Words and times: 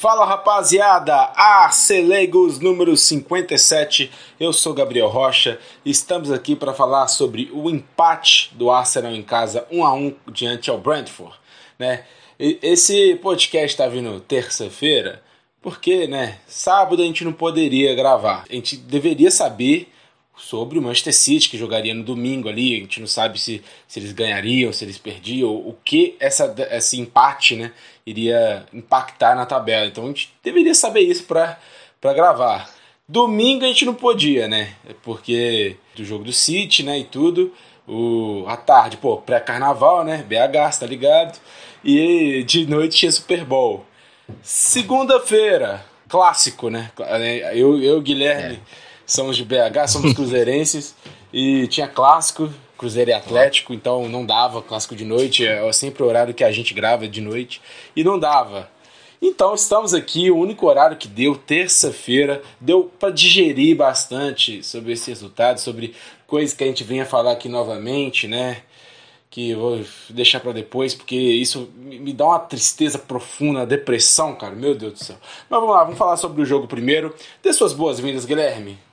Fala 0.00 0.24
rapaziada, 0.24 1.14
Arcelegos 1.36 2.58
número 2.58 2.96
57, 2.96 4.10
eu 4.40 4.50
sou 4.50 4.72
Gabriel 4.72 5.08
Rocha 5.08 5.60
estamos 5.84 6.32
aqui 6.32 6.56
para 6.56 6.72
falar 6.72 7.06
sobre 7.06 7.50
o 7.52 7.68
empate 7.68 8.50
do 8.54 8.70
Arsenal 8.70 9.12
em 9.12 9.22
casa 9.22 9.66
1 9.70 9.84
a 9.84 9.92
1 9.92 10.14
diante 10.32 10.70
ao 10.70 10.78
Brentford. 10.78 11.34
Né? 11.78 12.04
Esse 12.38 13.14
podcast 13.16 13.66
está 13.66 13.88
vindo 13.88 14.18
terça-feira 14.20 15.22
porque 15.60 16.06
né, 16.06 16.38
sábado 16.46 17.02
a 17.02 17.04
gente 17.04 17.22
não 17.22 17.34
poderia 17.34 17.94
gravar, 17.94 18.46
a 18.48 18.54
gente 18.54 18.78
deveria 18.78 19.30
saber 19.30 19.92
sobre 20.40 20.78
o 20.78 20.82
Manchester 20.82 21.14
City, 21.14 21.48
que 21.50 21.58
jogaria 21.58 21.94
no 21.94 22.02
domingo 22.02 22.48
ali. 22.48 22.74
A 22.74 22.78
gente 22.78 23.00
não 23.00 23.06
sabe 23.06 23.38
se, 23.38 23.62
se 23.86 24.00
eles 24.00 24.12
ganhariam, 24.12 24.72
se 24.72 24.84
eles 24.84 24.98
perdiam, 24.98 25.50
o 25.50 25.76
que 25.84 26.16
essa, 26.18 26.54
esse 26.70 26.98
empate 26.98 27.56
né, 27.56 27.72
iria 28.06 28.64
impactar 28.72 29.34
na 29.34 29.44
tabela. 29.44 29.86
Então 29.86 30.04
a 30.04 30.06
gente 30.08 30.32
deveria 30.42 30.74
saber 30.74 31.00
isso 31.00 31.24
para 31.24 31.58
gravar. 32.14 32.70
Domingo 33.06 33.64
a 33.64 33.68
gente 33.68 33.84
não 33.84 33.94
podia, 33.94 34.48
né? 34.48 34.72
Porque 35.02 35.76
do 35.94 36.04
jogo 36.04 36.24
do 36.24 36.32
City, 36.32 36.82
né, 36.82 36.98
e 36.98 37.04
tudo. 37.04 37.52
O, 37.86 38.44
à 38.46 38.56
tarde, 38.56 38.96
pô, 38.96 39.18
pré-carnaval, 39.18 40.04
né? 40.04 40.24
BH, 40.28 40.78
tá 40.78 40.86
ligado? 40.86 41.38
E 41.84 42.44
de 42.44 42.66
noite 42.66 42.98
tinha 42.98 43.12
Super 43.12 43.44
Bowl. 43.44 43.84
Segunda-feira, 44.42 45.84
clássico, 46.08 46.70
né? 46.70 46.90
Eu, 47.52 47.82
eu 47.82 48.00
Guilherme. 48.00 48.54
É 48.86 48.89
somos 49.10 49.36
de 49.36 49.44
BH, 49.44 49.88
somos 49.88 50.12
cruzeirenses 50.14 50.94
e 51.32 51.66
tinha 51.66 51.88
clássico, 51.88 52.50
Cruzeiro 52.78 53.10
e 53.10 53.14
Atlético, 53.14 53.74
então 53.74 54.08
não 54.08 54.24
dava 54.24 54.62
clássico 54.62 54.96
de 54.96 55.04
noite, 55.04 55.46
é 55.46 55.70
sempre 55.72 56.02
o 56.02 56.06
horário 56.06 56.32
que 56.32 56.42
a 56.42 56.50
gente 56.50 56.72
grava 56.72 57.06
de 57.06 57.20
noite 57.20 57.60
e 57.94 58.02
não 58.02 58.18
dava. 58.18 58.70
Então 59.20 59.54
estamos 59.54 59.92
aqui, 59.92 60.30
o 60.30 60.38
único 60.38 60.66
horário 60.66 60.96
que 60.96 61.06
deu, 61.06 61.36
terça-feira, 61.36 62.40
deu 62.58 62.90
para 62.98 63.10
digerir 63.10 63.76
bastante 63.76 64.62
sobre 64.62 64.92
esse 64.92 65.10
resultado, 65.10 65.60
sobre 65.60 65.94
coisas 66.26 66.56
que 66.56 66.64
a 66.64 66.66
gente 66.66 66.82
venha 66.82 67.04
falar 67.04 67.32
aqui 67.32 67.46
novamente, 67.46 68.26
né? 68.26 68.62
Que 69.28 69.50
eu 69.50 69.60
vou 69.60 69.84
deixar 70.08 70.40
para 70.40 70.52
depois, 70.52 70.94
porque 70.94 71.16
isso 71.16 71.68
me 71.76 72.14
dá 72.14 72.24
uma 72.24 72.38
tristeza 72.38 72.98
profunda, 72.98 73.66
depressão, 73.66 74.34
cara, 74.34 74.54
meu 74.54 74.74
Deus 74.74 74.94
do 74.94 75.04
céu. 75.04 75.16
Mas 75.50 75.60
vamos 75.60 75.74
lá, 75.74 75.84
vamos 75.84 75.98
falar 75.98 76.16
sobre 76.16 76.40
o 76.40 76.46
jogo 76.46 76.66
primeiro. 76.66 77.14
Dê 77.42 77.52
suas 77.52 77.74
boas-vindas, 77.74 78.24
Guilherme. 78.24 78.89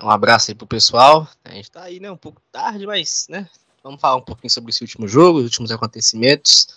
Um 0.00 0.10
abraço 0.10 0.50
aí 0.50 0.54
pro 0.54 0.66
pessoal. 0.66 1.26
A 1.44 1.50
gente 1.50 1.70
tá 1.70 1.82
aí, 1.82 2.00
né, 2.00 2.10
um 2.10 2.16
pouco 2.16 2.40
tarde, 2.50 2.86
mas, 2.86 3.26
né, 3.28 3.48
vamos 3.82 4.00
falar 4.00 4.16
um 4.16 4.22
pouquinho 4.22 4.50
sobre 4.50 4.70
esse 4.70 4.82
último 4.82 5.08
jogo, 5.08 5.38
os 5.38 5.44
últimos 5.44 5.70
acontecimentos. 5.70 6.68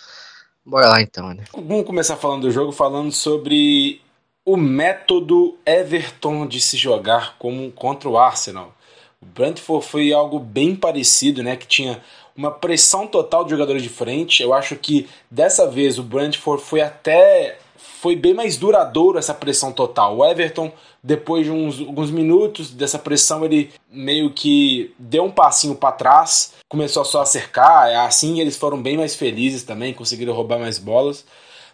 Bora 0.66 0.90
lá 0.90 1.02
então, 1.02 1.34
né? 1.34 1.44
Vamos 1.54 1.86
começar 1.86 2.16
falando 2.18 2.44
do 2.44 2.52
jogo, 2.52 2.72
falando 2.72 3.12
sobre 3.12 4.02
o 4.44 4.58
método 4.58 5.58
Everton 5.66 6.48
de 6.48 6.60
se 6.60 6.78
jogar 6.78 7.36
como 7.38 7.72
contra 7.72 8.10
o 8.10 8.18
Arsenal. 8.18 8.74
O 9.22 9.26
Brentford 9.26 9.86
foi 9.86 10.14
algo 10.14 10.40
bem 10.40 10.76
parecido, 10.76 11.42
né, 11.42 11.56
que 11.56 11.68
tinha 11.68 12.02
uma 12.36 12.52
pressão 12.52 13.08
total 13.08 13.44
de 13.44 13.52
jogadores 13.52 13.82
de 13.82 13.90
frente. 13.90 14.44
Eu 14.44 14.54
acho 14.54 14.76
que 14.76 15.08
dessa 15.32 15.70
vez 15.70 15.98
o 15.98 16.04
Brentford 16.04 16.62
foi 16.64 16.82
até 16.82 17.60
foi 17.78 18.16
bem 18.16 18.34
mais 18.34 18.58
duradouro 18.58 19.18
essa 19.18 19.34
pressão 19.34 19.72
total. 19.72 20.18
O 20.18 20.26
Everton, 20.26 20.72
depois 21.04 21.46
de 21.46 21.52
uns, 21.52 21.80
alguns 21.80 22.12
minutos 22.12 22.72
dessa 22.72 23.00
pressão, 23.00 23.44
ele 23.44 23.72
meio 23.92 24.30
que 24.32 24.94
deu 24.98 25.24
um 25.24 25.32
passinho 25.32 25.76
para 25.76 25.92
trás, 25.92 26.54
começou 26.70 27.04
só 27.04 27.22
a 27.22 27.26
cercar. 27.26 27.90
Assim 28.06 28.40
eles 28.40 28.58
foram 28.58 28.82
bem 28.82 28.98
mais 28.98 29.16
felizes 29.16 29.64
também, 29.64 29.94
conseguiram 29.94 30.34
roubar 30.34 30.60
mais 30.60 30.78
bolas. 30.78 31.26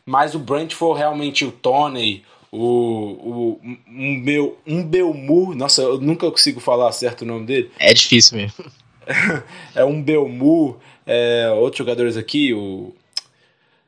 Mas 0.05 0.33
o 0.33 0.39
Brentford 0.39 0.97
realmente, 0.97 1.45
o 1.45 1.51
Tony, 1.51 2.23
o, 2.51 2.59
o 2.59 3.59
um, 3.87 4.17
meu, 4.17 4.57
um 4.65 4.83
Belmu, 4.83 5.53
nossa, 5.55 5.81
eu 5.81 5.99
nunca 5.99 6.29
consigo 6.29 6.59
falar 6.59 6.91
certo 6.91 7.21
o 7.21 7.25
nome 7.25 7.45
dele. 7.45 7.71
É 7.79 7.93
difícil 7.93 8.37
mesmo. 8.37 8.65
é 9.75 9.85
um 9.85 10.01
Belmu, 10.01 10.77
é, 11.05 11.51
outros 11.55 11.77
jogadores 11.77 12.17
aqui, 12.17 12.53
o 12.53 12.93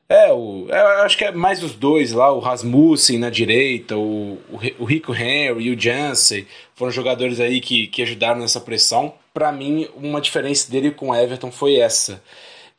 é, 0.10 0.32
o, 0.32 0.68
é, 0.70 0.80
acho 1.04 1.18
que 1.18 1.26
é 1.26 1.32
mais 1.32 1.64
os 1.64 1.74
dois 1.74 2.12
lá, 2.12 2.32
o 2.32 2.40
Rasmussen 2.40 3.18
na 3.18 3.30
direita, 3.30 3.98
o, 3.98 4.34
o, 4.50 4.60
o 4.80 4.86
Rico 4.86 5.14
Henry 5.14 5.64
e 5.66 5.72
o 5.72 5.80
Jansen, 5.80 6.46
foram 6.76 6.92
jogadores 6.92 7.40
aí 7.40 7.62
que, 7.62 7.88
que 7.88 8.02
ajudaram 8.02 8.40
nessa 8.40 8.60
pressão. 8.60 9.14
Para 9.34 9.52
mim, 9.52 9.88
uma 9.96 10.22
diferença 10.22 10.70
dele 10.72 10.92
com 10.92 11.10
o 11.10 11.16
Everton 11.16 11.52
foi 11.52 11.78
essa. 11.78 12.22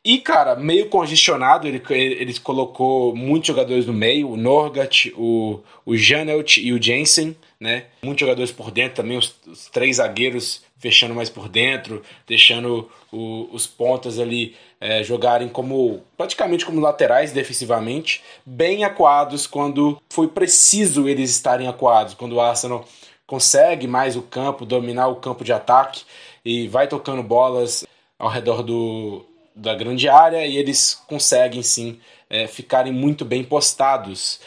E, 0.05 0.19
cara, 0.19 0.55
meio 0.55 0.87
congestionado, 0.87 1.67
ele, 1.67 1.81
ele 1.89 2.39
colocou 2.39 3.15
muitos 3.15 3.47
jogadores 3.47 3.87
no 3.87 3.93
meio, 3.93 4.29
o 4.29 4.37
Norgat, 4.37 5.11
o, 5.17 5.61
o 5.83 5.97
Janelt 5.97 6.57
e 6.57 6.71
o 6.71 6.81
Jensen, 6.81 7.35
né? 7.59 7.85
Muitos 8.03 8.19
jogadores 8.19 8.51
por 8.51 8.69
dentro 8.69 8.97
também, 8.97 9.17
os, 9.17 9.33
os 9.47 9.65
três 9.65 9.95
zagueiros 9.95 10.63
fechando 10.77 11.15
mais 11.15 11.31
por 11.31 11.49
dentro, 11.49 12.03
deixando 12.27 12.87
o, 13.11 13.49
os 13.51 13.65
pontas 13.65 14.19
ali 14.19 14.55
é, 14.79 15.03
jogarem 15.03 15.49
como 15.49 16.03
praticamente 16.15 16.67
como 16.67 16.79
laterais 16.79 17.31
defensivamente, 17.31 18.21
bem 18.45 18.83
acuados 18.83 19.47
quando 19.47 19.99
foi 20.07 20.27
preciso 20.27 21.09
eles 21.09 21.31
estarem 21.31 21.67
acuados, 21.67 22.13
quando 22.13 22.33
o 22.33 22.41
Arsenal 22.41 22.85
consegue 23.25 23.87
mais 23.87 24.15
o 24.15 24.21
campo, 24.21 24.67
dominar 24.67 25.07
o 25.07 25.15
campo 25.15 25.43
de 25.43 25.51
ataque 25.51 26.03
e 26.43 26.67
vai 26.67 26.87
tocando 26.87 27.23
bolas 27.23 27.83
ao 28.19 28.29
redor 28.29 28.61
do, 28.61 29.25
da 29.55 29.73
grande 29.73 30.09
área 30.09 30.45
e 30.45 30.57
eles 30.57 31.01
conseguem 31.07 31.63
sim 31.63 31.99
é, 32.29 32.47
ficarem 32.47 32.91
muito 32.91 33.23
bem 33.23 33.43
postados. 33.43 34.39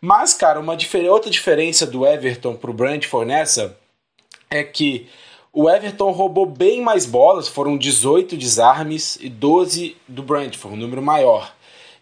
Mas, 0.00 0.34
cara, 0.34 0.60
uma 0.60 0.76
difer 0.76 1.10
outra 1.10 1.30
diferença 1.30 1.86
do 1.86 2.06
Everton 2.06 2.54
para 2.54 2.70
o 2.70 2.74
Brentford 2.74 3.26
nessa 3.26 3.76
é 4.50 4.62
que 4.62 5.08
o 5.52 5.68
Everton 5.68 6.10
roubou 6.10 6.46
bem 6.46 6.80
mais 6.80 7.06
bolas, 7.06 7.48
foram 7.48 7.76
18 7.76 8.36
desarmes 8.36 9.16
e 9.20 9.28
12 9.28 9.96
do 10.06 10.22
Brentford, 10.22 10.76
um 10.76 10.80
número 10.80 11.02
maior. 11.02 11.52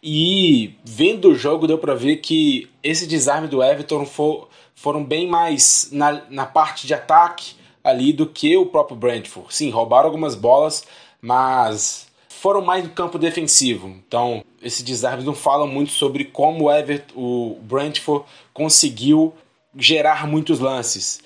E 0.02 0.74
vendo 0.84 1.30
o 1.30 1.34
jogo 1.34 1.66
deu 1.66 1.78
para 1.78 1.94
ver 1.94 2.16
que 2.16 2.68
esse 2.82 3.06
desarme 3.06 3.48
do 3.48 3.62
Everton 3.62 4.06
for, 4.06 4.48
foram 4.74 5.02
bem 5.02 5.26
mais 5.26 5.88
na, 5.90 6.22
na 6.30 6.46
parte 6.46 6.86
de 6.86 6.94
ataque 6.94 7.56
ali 7.82 8.12
do 8.12 8.26
que 8.26 8.56
o 8.56 8.66
próprio 8.66 8.96
Brentford. 8.96 9.54
Sim, 9.54 9.70
roubaram 9.70 10.06
algumas 10.06 10.34
bolas, 10.34 10.84
mas 11.20 12.07
foram 12.38 12.60
mais 12.60 12.84
no 12.84 12.90
campo 12.90 13.18
defensivo. 13.18 13.88
Então, 13.88 14.44
esse 14.62 14.82
desarme 14.82 15.24
não 15.24 15.34
fala 15.34 15.66
muito 15.66 15.92
sobre 15.92 16.24
como 16.24 16.64
o, 16.64 16.72
Everton, 16.72 17.14
o 17.16 17.58
Brentford 17.62 18.24
conseguiu 18.54 19.34
gerar 19.76 20.26
muitos 20.26 20.58
lances. 20.60 21.20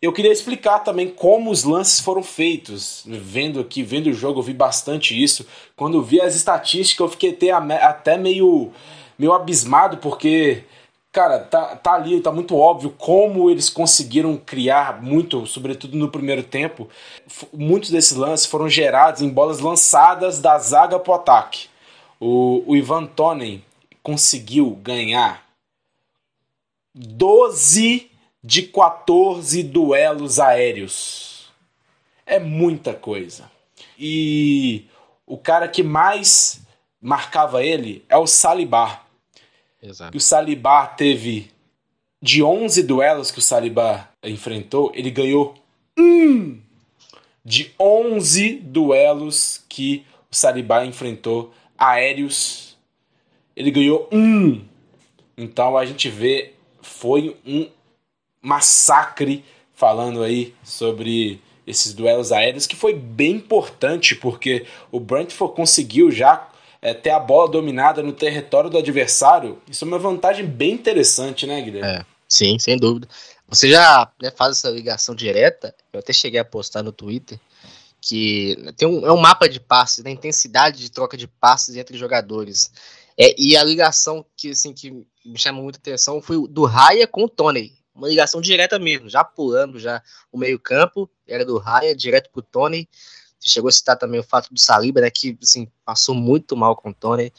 Eu 0.00 0.12
queria 0.12 0.30
explicar 0.30 0.80
também 0.80 1.08
como 1.08 1.50
os 1.50 1.64
lances 1.64 2.00
foram 2.00 2.22
feitos. 2.22 3.02
Vendo 3.06 3.58
aqui, 3.58 3.82
vendo 3.82 4.08
o 4.08 4.14
jogo, 4.14 4.38
eu 4.38 4.44
vi 4.44 4.52
bastante 4.52 5.20
isso. 5.20 5.44
Quando 5.74 6.02
vi 6.02 6.20
as 6.20 6.36
estatísticas, 6.36 7.04
eu 7.04 7.10
fiquei 7.10 7.30
até, 7.30 7.50
até 7.50 8.16
meio, 8.16 8.70
meio 9.18 9.32
abismado, 9.32 9.96
porque, 9.96 10.62
cara, 11.18 11.40
tá, 11.40 11.74
tá 11.74 11.94
ali, 11.94 12.20
tá 12.20 12.30
muito 12.30 12.56
óbvio 12.56 12.90
como 12.90 13.50
eles 13.50 13.68
conseguiram 13.68 14.36
criar 14.36 15.02
muito, 15.02 15.44
sobretudo 15.48 15.96
no 15.96 16.12
primeiro 16.12 16.44
tempo. 16.44 16.88
Muitos 17.52 17.90
desses 17.90 18.16
lances 18.16 18.46
foram 18.46 18.68
gerados 18.68 19.20
em 19.20 19.28
bolas 19.28 19.58
lançadas 19.58 20.40
da 20.40 20.56
zaga 20.60 20.96
pro 20.96 21.14
ataque. 21.14 21.68
O, 22.20 22.62
o 22.64 22.76
Ivan 22.76 23.04
Tonen 23.04 23.64
conseguiu 24.00 24.70
ganhar 24.80 25.44
12 26.94 28.08
de 28.40 28.62
14 28.62 29.64
duelos 29.64 30.38
aéreos. 30.38 31.50
É 32.24 32.38
muita 32.38 32.94
coisa. 32.94 33.50
E 33.98 34.86
o 35.26 35.36
cara 35.36 35.66
que 35.66 35.82
mais 35.82 36.60
marcava 37.02 37.64
ele 37.64 38.04
é 38.08 38.16
o 38.16 38.24
Salibar. 38.24 39.07
Exato. 39.82 40.16
o 40.16 40.20
Salibar 40.20 40.96
teve 40.96 41.50
de 42.20 42.42
11 42.42 42.82
duelos 42.82 43.30
que 43.30 43.38
o 43.38 43.42
Salibar 43.42 44.12
enfrentou, 44.22 44.90
ele 44.94 45.10
ganhou 45.10 45.54
um 45.96 46.58
de 47.44 47.72
11 47.78 48.54
duelos 48.56 49.64
que 49.68 50.04
o 50.30 50.34
Salibar 50.34 50.84
enfrentou 50.84 51.52
aéreos. 51.78 52.76
Ele 53.56 53.70
ganhou 53.70 54.08
um. 54.12 54.64
Então 55.36 55.76
a 55.76 55.86
gente 55.86 56.08
vê 56.08 56.54
foi 56.82 57.36
um 57.46 57.68
massacre 58.40 59.44
falando 59.72 60.22
aí 60.22 60.54
sobre 60.62 61.40
esses 61.66 61.92
duelos 61.92 62.32
aéreos, 62.32 62.66
que 62.66 62.74
foi 62.74 62.94
bem 62.94 63.32
importante, 63.32 64.14
porque 64.14 64.66
o 64.90 64.98
Brentford 64.98 65.54
conseguiu 65.54 66.10
já 66.10 66.47
é, 66.80 66.94
ter 66.94 67.10
a 67.10 67.18
bola 67.18 67.50
dominada 67.50 68.02
no 68.02 68.12
território 68.12 68.70
do 68.70 68.78
adversário. 68.78 69.60
Isso 69.68 69.84
é 69.84 69.88
uma 69.88 69.98
vantagem 69.98 70.46
bem 70.46 70.72
interessante, 70.72 71.46
né, 71.46 71.60
Guilherme? 71.60 72.00
É, 72.00 72.06
sim, 72.28 72.58
sem 72.58 72.76
dúvida. 72.76 73.08
Você 73.48 73.70
já 73.70 74.10
né, 74.20 74.30
faz 74.30 74.58
essa 74.58 74.70
ligação 74.70 75.14
direta, 75.14 75.74
eu 75.92 76.00
até 76.00 76.12
cheguei 76.12 76.38
a 76.38 76.44
postar 76.44 76.82
no 76.82 76.92
Twitter, 76.92 77.40
que 78.00 78.56
tem 78.76 78.86
um, 78.86 79.06
é 79.06 79.12
um 79.12 79.16
mapa 79.16 79.48
de 79.48 79.58
passes, 79.58 79.98
da 79.98 80.04
né, 80.04 80.10
intensidade 80.10 80.78
de 80.78 80.90
troca 80.90 81.16
de 81.16 81.26
passes 81.26 81.76
entre 81.76 81.96
jogadores. 81.96 82.70
É, 83.16 83.34
e 83.38 83.56
a 83.56 83.64
ligação 83.64 84.24
que, 84.36 84.50
assim, 84.50 84.72
que 84.72 84.90
me 85.24 85.38
chamou 85.38 85.64
muita 85.64 85.78
atenção 85.78 86.22
foi 86.22 86.46
do 86.48 86.64
Raya 86.64 87.06
com 87.06 87.24
o 87.24 87.28
Tony. 87.28 87.76
Uma 87.94 88.06
ligação 88.06 88.40
direta 88.40 88.78
mesmo, 88.78 89.08
já 89.08 89.24
pulando 89.24 89.80
já 89.80 90.00
o 90.30 90.38
meio-campo, 90.38 91.10
era 91.26 91.44
do 91.44 91.58
Raya 91.58 91.96
direto 91.96 92.30
pro 92.30 92.42
Tony. 92.42 92.88
Chegou 93.48 93.68
a 93.68 93.72
citar 93.72 93.96
também 93.96 94.20
o 94.20 94.24
fato 94.24 94.52
do 94.52 94.58
Saliba, 94.58 95.00
né, 95.00 95.10
que 95.10 95.36
assim, 95.42 95.68
passou 95.84 96.14
muito 96.14 96.56
mal 96.56 96.76
com 96.76 96.90
o 96.90 96.94
Tony. 96.94 97.32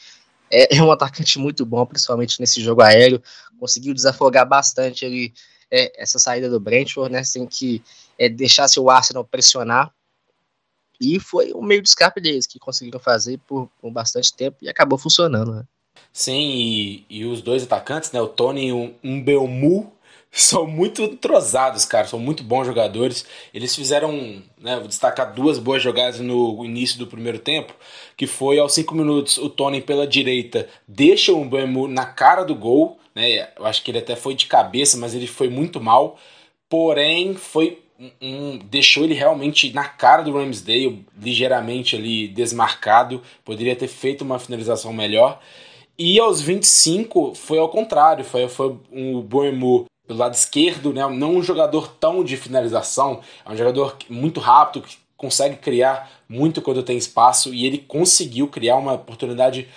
É, 0.52 0.78
é, 0.78 0.82
um 0.82 0.92
atacante 0.92 1.38
muito 1.38 1.66
bom, 1.66 1.86
principalmente 1.86 2.40
nesse 2.40 2.62
jogo 2.62 2.82
aéreo. 2.82 3.22
Conseguiu 3.60 3.94
desafogar 3.94 4.48
bastante 4.48 5.06
ali 5.06 5.34
é, 5.72 6.02
essa 6.02 6.18
saída 6.18 6.50
do 6.50 6.60
Brentford, 6.60 7.12
né, 7.12 7.24
sem 7.24 7.46
que 7.46 7.84
é, 8.18 8.28
deixasse 8.28 8.80
o 8.80 8.90
Arsenal 8.90 9.24
pressionar. 9.24 9.94
E 11.00 11.20
foi 11.20 11.52
o 11.54 11.62
meio 11.62 11.82
de 11.82 11.88
escape 11.88 12.20
deles 12.20 12.46
que 12.46 12.60
conseguiram 12.60 13.00
fazer 13.00 13.40
por, 13.48 13.70
por 13.80 13.90
bastante 13.90 14.34
tempo 14.34 14.58
e 14.62 14.68
acabou 14.68 14.98
funcionando. 14.98 15.54
Né? 15.54 15.64
Sim, 16.12 16.50
e, 16.50 17.06
e, 17.10 17.26
os 17.26 17.42
dois 17.42 17.64
atacantes, 17.64 18.12
né, 18.12 18.22
o 18.22 18.28
Tony 18.28 18.68
e 18.68 18.72
o 18.74 18.94
Mbeumu, 19.02 19.94
são 20.40 20.68
muito 20.68 21.02
entrosados, 21.02 21.86
cara, 21.86 22.08
são 22.08 22.20
muito 22.20 22.44
bons 22.44 22.66
jogadores. 22.66 23.26
Eles 23.54 23.76
fizeram, 23.76 24.42
né, 24.58 24.78
vou 24.78 24.88
destacar 24.88 25.34
duas 25.34 25.58
boas 25.58 25.82
jogadas 25.82 26.20
no 26.20 26.64
início 26.64 27.00
do 27.00 27.08
primeiro 27.08 27.40
tempo, 27.40 27.74
que 28.16 28.28
foi 28.28 28.60
aos 28.60 28.74
cinco 28.74 28.96
minutos 28.96 29.38
o 29.38 29.50
Tony 29.50 29.82
pela 29.82 30.08
direita 30.08 30.68
deixa 30.88 31.34
o 31.34 31.44
Mbeumu 31.44 31.88
na 31.88 32.06
cara 32.06 32.44
do 32.44 32.56
gol, 32.56 33.00
né? 33.16 33.50
Eu 33.58 33.66
acho 33.66 33.84
que 33.84 33.92
ele 33.92 34.00
até 34.00 34.16
foi 34.16 34.34
de 34.36 34.46
cabeça, 34.46 34.98
mas 34.98 35.14
ele 35.14 35.28
foi 35.28 35.50
muito 35.50 35.82
mal. 35.82 36.18
Porém, 36.70 37.34
foi 37.36 37.82
um, 38.22 38.58
deixou 38.58 39.04
ele 39.04 39.14
realmente 39.14 39.74
na 39.74 39.86
cara 39.86 40.22
do 40.22 40.34
Ramsdale, 40.34 41.06
ligeiramente 41.20 41.96
ali 41.96 42.28
desmarcado. 42.28 43.22
Poderia 43.44 43.76
ter 43.76 43.88
feito 43.88 44.24
uma 44.24 44.40
finalização 44.40 44.94
melhor. 44.94 45.40
E 45.98 46.18
aos 46.20 46.40
25 46.42 47.36
foi 47.36 47.60
ao 47.60 47.68
contrário, 47.68 48.24
foi, 48.24 48.48
foi 48.48 48.78
o 48.90 49.22
Boemu 49.22 49.89
pelo 50.10 50.18
lado 50.18 50.34
esquerdo, 50.34 50.92
né? 50.92 51.08
não 51.08 51.36
um 51.36 51.44
jogador 51.44 51.88
tão 51.88 52.24
de 52.24 52.36
finalização, 52.36 53.20
é 53.46 53.52
um 53.52 53.56
jogador 53.56 53.96
muito 54.10 54.40
rápido, 54.40 54.82
que 54.82 54.98
consegue 55.16 55.58
criar 55.58 56.10
muito 56.28 56.64
quando 56.64 56.82
tem 56.82 56.98
espaço, 56.98 57.54
e 57.54 57.64
ele 57.64 57.78
conseguiu 57.78 58.48
criar 58.48 58.78
uma 58.78 58.94
oportunidade 58.94 59.68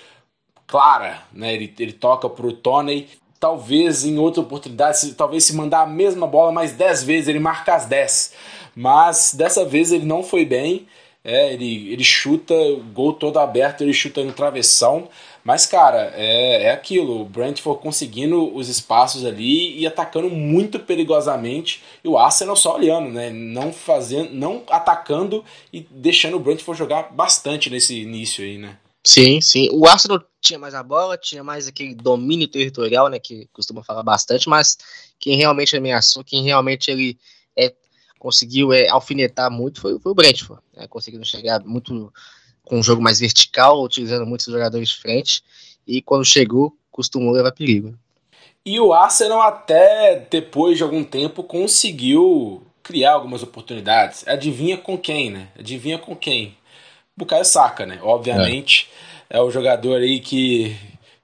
clara. 0.67 1.23
Né? 1.35 1.53
Ele, 1.53 1.75
ele 1.79 1.93
toca 1.93 2.31
para 2.31 2.47
o 2.47 2.53
Tony, 2.55 3.11
talvez 3.39 4.07
em 4.07 4.17
outra 4.17 4.41
oportunidade, 4.41 5.01
se, 5.01 5.13
talvez 5.13 5.45
se 5.45 5.55
mandar 5.55 5.83
a 5.83 5.87
mesma 5.87 6.27
bola 6.27 6.51
mais 6.51 6.73
10 6.73 7.03
vezes, 7.03 7.29
ele 7.29 7.39
marca 7.39 7.75
as 7.75 7.85
10. 7.85 8.33
Mas 8.75 9.35
dessa 9.35 9.67
vez 9.67 9.93
ele 9.93 10.07
não 10.07 10.23
foi 10.23 10.47
bem. 10.47 10.89
É, 11.25 11.53
ele, 11.53 11.93
ele 11.93 12.03
chuta, 12.03 12.53
o 12.55 12.83
gol 12.83 13.13
todo 13.13 13.39
aberto, 13.39 13.83
ele 13.83 13.93
chuta 13.93 14.25
no 14.25 14.33
travessão. 14.33 15.09
Mas, 15.45 15.67
cara, 15.67 16.13
é, 16.15 16.65
é 16.65 16.71
aquilo. 16.71 17.21
O 17.21 17.25
Brentford 17.25 17.81
conseguindo 17.81 18.55
os 18.55 18.69
espaços 18.69 19.25
ali 19.25 19.79
e 19.79 19.87
atacando 19.87 20.29
muito 20.31 20.79
perigosamente. 20.81 21.83
E 22.03 22.09
o 22.09 22.19
Arsenal 22.19 22.57
só 22.57 22.77
olhando, 22.77 23.09
né? 23.09 23.31
Não 23.31 23.73
fazendo, 23.73 24.33
não 24.33 24.63
atacando 24.69 25.45
e 25.73 25.87
deixando 25.91 26.37
o 26.37 26.41
Brentford 26.41 26.79
jogar 26.79 27.13
bastante 27.13 27.71
nesse 27.71 28.01
início 28.01 28.45
aí, 28.45 28.59
né? 28.59 28.77
Sim, 29.05 29.41
sim. 29.41 29.69
O 29.73 29.87
Arsenal 29.87 30.23
tinha 30.41 30.59
mais 30.59 30.75
a 30.75 30.83
bola, 30.83 31.19
tinha 31.19 31.43
mais 31.43 31.67
aquele 31.67 31.95
domínio 31.95 32.47
territorial, 32.47 33.09
né? 33.09 33.19
Que 33.19 33.49
costuma 33.53 33.83
falar 33.83 34.05
bastante, 34.05 34.49
mas 34.49 34.79
quem 35.19 35.37
realmente 35.37 35.77
ameaçou, 35.77 36.23
quem 36.23 36.45
realmente 36.45 36.91
ele 36.91 37.19
é, 37.57 37.73
conseguiu 38.23 38.73
é, 38.73 38.89
alfinetar 38.89 39.51
muito 39.51 39.81
foi, 39.81 39.99
foi 39.99 40.13
o 40.13 40.15
Brentford. 40.15 40.63
Né, 40.77 40.87
conseguindo 40.87 41.25
chegar 41.25 41.59
muito 41.65 42.13
com 42.65 42.79
um 42.79 42.83
jogo 42.83 43.03
mais 43.03 43.19
vertical, 43.19 43.83
utilizando 43.83 44.25
muitos 44.25 44.47
jogadores 44.47 44.91
de 44.91 44.97
frente, 44.99 45.43
e 45.85 46.01
quando 46.01 46.25
chegou, 46.25 46.73
costumou 46.89 47.33
levar 47.33 47.51
perigo. 47.51 47.99
E 48.65 48.79
o 48.79 48.93
Arsenal 48.93 49.43
até 49.43 50.25
depois 50.31 50.77
de 50.77 50.85
algum 50.85 51.03
tempo 51.03 51.43
conseguiu 51.43 52.63
criar 52.81 53.15
algumas 53.15 53.43
oportunidades. 53.43 54.27
Adivinha 54.29 54.79
com 54.79 54.97
quem, 54.97 55.29
né? 55.29 55.49
Adivinha 55.59 55.99
com 55.99 56.15
quem? 56.15 56.57
Bukayo 57.17 57.45
Saka, 57.45 57.85
né? 57.85 57.99
Obviamente 58.03 58.89
é, 59.29 59.39
é 59.39 59.43
o 59.43 59.51
jogador 59.51 60.01
aí 60.01 60.21
que, 60.21 60.77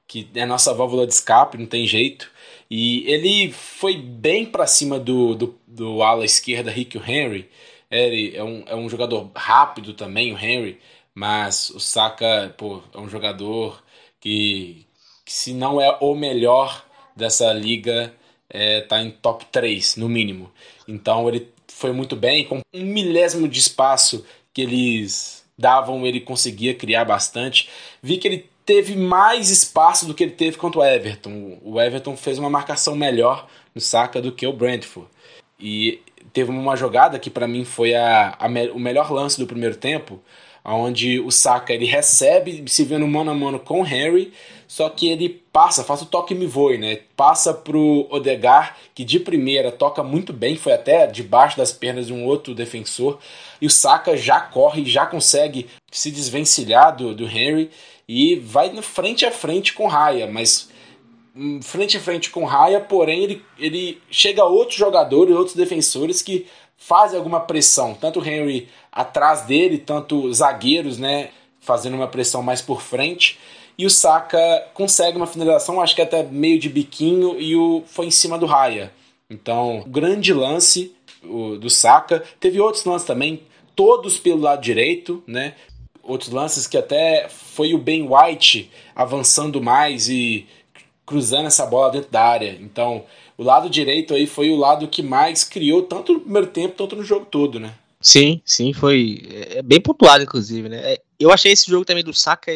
que 0.04 0.28
é 0.34 0.44
nossa 0.44 0.74
válvula 0.74 1.06
de 1.06 1.14
escape, 1.14 1.58
não 1.58 1.66
tem 1.66 1.86
jeito. 1.86 2.28
E 2.70 3.10
ele 3.10 3.50
foi 3.50 3.96
bem 3.96 4.44
para 4.44 4.66
cima 4.66 4.98
do, 4.98 5.34
do, 5.34 5.58
do 5.66 6.02
ala 6.02 6.24
esquerda, 6.24 6.70
Rick 6.70 6.98
Henry. 6.98 7.48
Ele 7.90 8.36
é 8.36 8.44
um, 8.44 8.64
é 8.66 8.76
um 8.76 8.88
jogador 8.88 9.30
rápido 9.34 9.94
também, 9.94 10.32
o 10.32 10.38
Henry. 10.38 10.78
Mas 11.14 11.70
o 11.70 11.80
Saka, 11.80 12.54
pô, 12.56 12.82
é 12.94 12.98
um 12.98 13.08
jogador 13.08 13.82
que, 14.20 14.86
que 15.24 15.32
se 15.32 15.52
não 15.52 15.80
é 15.80 15.96
o 16.00 16.14
melhor 16.14 16.84
dessa 17.16 17.52
liga, 17.52 18.14
é, 18.48 18.82
tá 18.82 19.02
em 19.02 19.10
top 19.10 19.46
3, 19.46 19.96
no 19.96 20.08
mínimo. 20.08 20.52
Então 20.86 21.28
ele 21.28 21.48
foi 21.66 21.92
muito 21.92 22.14
bem, 22.14 22.44
com 22.44 22.60
um 22.74 22.84
milésimo 22.84 23.48
de 23.48 23.58
espaço 23.58 24.24
que 24.52 24.62
eles 24.62 25.44
davam, 25.56 26.06
ele 26.06 26.20
conseguia 26.20 26.74
criar 26.74 27.04
bastante. 27.04 27.68
Vi 28.02 28.18
que 28.18 28.28
ele 28.28 28.50
teve 28.68 28.94
mais 28.96 29.48
espaço 29.48 30.04
do 30.04 30.12
que 30.12 30.22
ele 30.22 30.32
teve 30.32 30.58
contra 30.58 30.80
o 30.80 30.84
Everton. 30.84 31.58
O 31.62 31.80
Everton 31.80 32.14
fez 32.14 32.38
uma 32.38 32.50
marcação 32.50 32.94
melhor 32.94 33.48
no 33.74 33.80
Saka 33.80 34.20
do 34.20 34.30
que 34.30 34.46
o 34.46 34.52
Brentford. 34.52 35.08
E 35.58 36.02
teve 36.34 36.50
uma 36.50 36.76
jogada 36.76 37.18
que 37.18 37.30
para 37.30 37.48
mim 37.48 37.64
foi 37.64 37.94
a, 37.94 38.36
a, 38.38 38.46
o 38.74 38.78
melhor 38.78 39.10
lance 39.10 39.38
do 39.38 39.46
primeiro 39.46 39.74
tempo, 39.74 40.20
onde 40.74 41.20
o 41.20 41.30
Saka 41.30 41.72
ele 41.72 41.86
recebe, 41.86 42.64
se 42.66 42.84
vê 42.84 42.98
no 42.98 43.08
mano 43.08 43.30
a 43.30 43.34
mano 43.34 43.58
com 43.58 43.82
o 43.82 43.86
Henry, 43.86 44.32
só 44.66 44.88
que 44.90 45.08
ele 45.08 45.42
passa, 45.50 45.82
faz 45.82 46.02
o 46.02 46.06
toque 46.06 46.34
e 46.34 46.36
me 46.36 46.46
voe, 46.46 46.76
né? 46.76 47.00
Passa 47.16 47.54
pro 47.54 48.06
Odegar, 48.10 48.76
que 48.94 49.02
de 49.02 49.18
primeira 49.18 49.72
toca 49.72 50.02
muito 50.02 50.32
bem, 50.32 50.56
foi 50.56 50.74
até 50.74 51.06
debaixo 51.06 51.56
das 51.56 51.72
pernas 51.72 52.08
de 52.08 52.12
um 52.12 52.26
outro 52.26 52.54
defensor, 52.54 53.18
e 53.60 53.66
o 53.66 53.70
Saka 53.70 54.16
já 54.16 54.40
corre, 54.40 54.84
já 54.84 55.06
consegue 55.06 55.66
se 55.90 56.10
desvencilhar 56.10 56.94
do, 56.94 57.14
do 57.14 57.26
Henry 57.26 57.70
e 58.06 58.36
vai 58.36 58.70
frente 58.82 59.24
a 59.24 59.30
frente 59.30 59.72
com 59.72 59.86
Raya, 59.86 60.26
mas 60.26 60.68
hum, 61.34 61.60
frente 61.62 61.96
a 61.96 62.00
frente 62.00 62.30
com 62.30 62.44
Raya, 62.44 62.80
porém 62.80 63.24
ele, 63.24 63.42
ele 63.58 64.02
chega 64.10 64.42
a 64.42 64.46
outros 64.46 64.78
jogadores, 64.78 65.34
outros 65.34 65.56
defensores 65.56 66.20
que 66.20 66.46
fazem 66.78 67.18
alguma 67.18 67.40
pressão, 67.40 67.92
tanto 67.92 68.20
o 68.20 68.26
Henry 68.26 68.68
atrás 68.90 69.42
dele, 69.42 69.76
tanto 69.76 70.32
zagueiros, 70.32 70.96
né, 70.96 71.30
fazendo 71.60 71.94
uma 71.94 72.06
pressão 72.06 72.42
mais 72.42 72.62
por 72.62 72.80
frente. 72.80 73.38
E 73.76 73.84
o 73.84 73.90
Saka 73.90 74.68
consegue 74.72 75.16
uma 75.16 75.26
finalização, 75.26 75.80
acho 75.80 75.94
que 75.94 76.02
até 76.02 76.22
meio 76.22 76.58
de 76.58 76.68
biquinho, 76.68 77.38
e 77.40 77.54
o 77.54 77.82
foi 77.86 78.06
em 78.06 78.10
cima 78.10 78.38
do 78.38 78.46
Raya. 78.46 78.92
Então, 79.28 79.84
grande 79.86 80.32
lance 80.32 80.94
o, 81.22 81.56
do 81.56 81.68
Saka. 81.68 82.22
Teve 82.40 82.60
outros 82.60 82.84
lances 82.84 83.06
também, 83.06 83.42
todos 83.76 84.18
pelo 84.18 84.40
lado 84.40 84.62
direito, 84.62 85.22
né? 85.26 85.54
Outros 86.02 86.30
lances 86.30 86.66
que 86.66 86.78
até 86.78 87.28
foi 87.28 87.74
o 87.74 87.78
Ben 87.78 88.08
White 88.08 88.70
avançando 88.94 89.60
mais 89.60 90.08
e 90.08 90.46
cruzando 91.04 91.46
essa 91.46 91.66
bola 91.66 91.90
dentro 91.90 92.10
da 92.10 92.22
área. 92.22 92.58
Então, 92.60 93.04
o 93.38 93.44
lado 93.44 93.70
direito 93.70 94.12
aí 94.12 94.26
foi 94.26 94.50
o 94.50 94.56
lado 94.56 94.88
que 94.88 95.02
mais 95.02 95.44
criou 95.44 95.82
tanto 95.82 96.12
no 96.12 96.20
primeiro 96.20 96.48
tempo, 96.48 96.74
tanto 96.76 96.96
no 96.96 97.04
jogo 97.04 97.24
todo, 97.24 97.60
né? 97.60 97.72
Sim, 98.00 98.42
sim, 98.44 98.72
foi 98.72 99.22
é, 99.30 99.62
bem 99.62 99.80
pontuado, 99.80 100.24
inclusive, 100.24 100.68
né? 100.68 100.94
É, 100.94 101.00
eu 101.18 101.32
achei 101.32 101.52
esse 101.52 101.70
jogo 101.70 101.84
também 101.84 102.02
do 102.02 102.12
Saka 102.12 102.52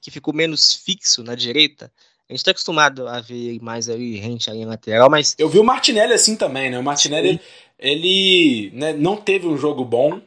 que 0.00 0.10
ficou 0.10 0.32
menos 0.32 0.74
fixo 0.74 1.24
na 1.24 1.34
direita. 1.34 1.90
A 2.28 2.32
gente 2.32 2.44
tá 2.44 2.52
acostumado 2.52 3.06
a 3.06 3.20
ver 3.20 3.60
mais 3.60 3.88
ali, 3.88 4.16
rente 4.16 4.48
ali 4.48 4.64
na 4.64 4.70
lateral, 4.70 5.10
mas. 5.10 5.34
Eu 5.38 5.48
vi 5.48 5.58
o 5.58 5.64
Martinelli 5.64 6.12
assim 6.12 6.36
também, 6.36 6.70
né? 6.70 6.78
O 6.78 6.82
Martinelli, 6.82 7.32
sim. 7.32 7.40
ele 7.78 8.70
né, 8.74 8.92
não 8.92 9.16
teve 9.16 9.46
um 9.46 9.56
jogo 9.56 9.84
bom, 9.84 10.20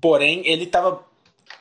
porém, 0.00 0.42
ele 0.46 0.66
tava. 0.66 1.06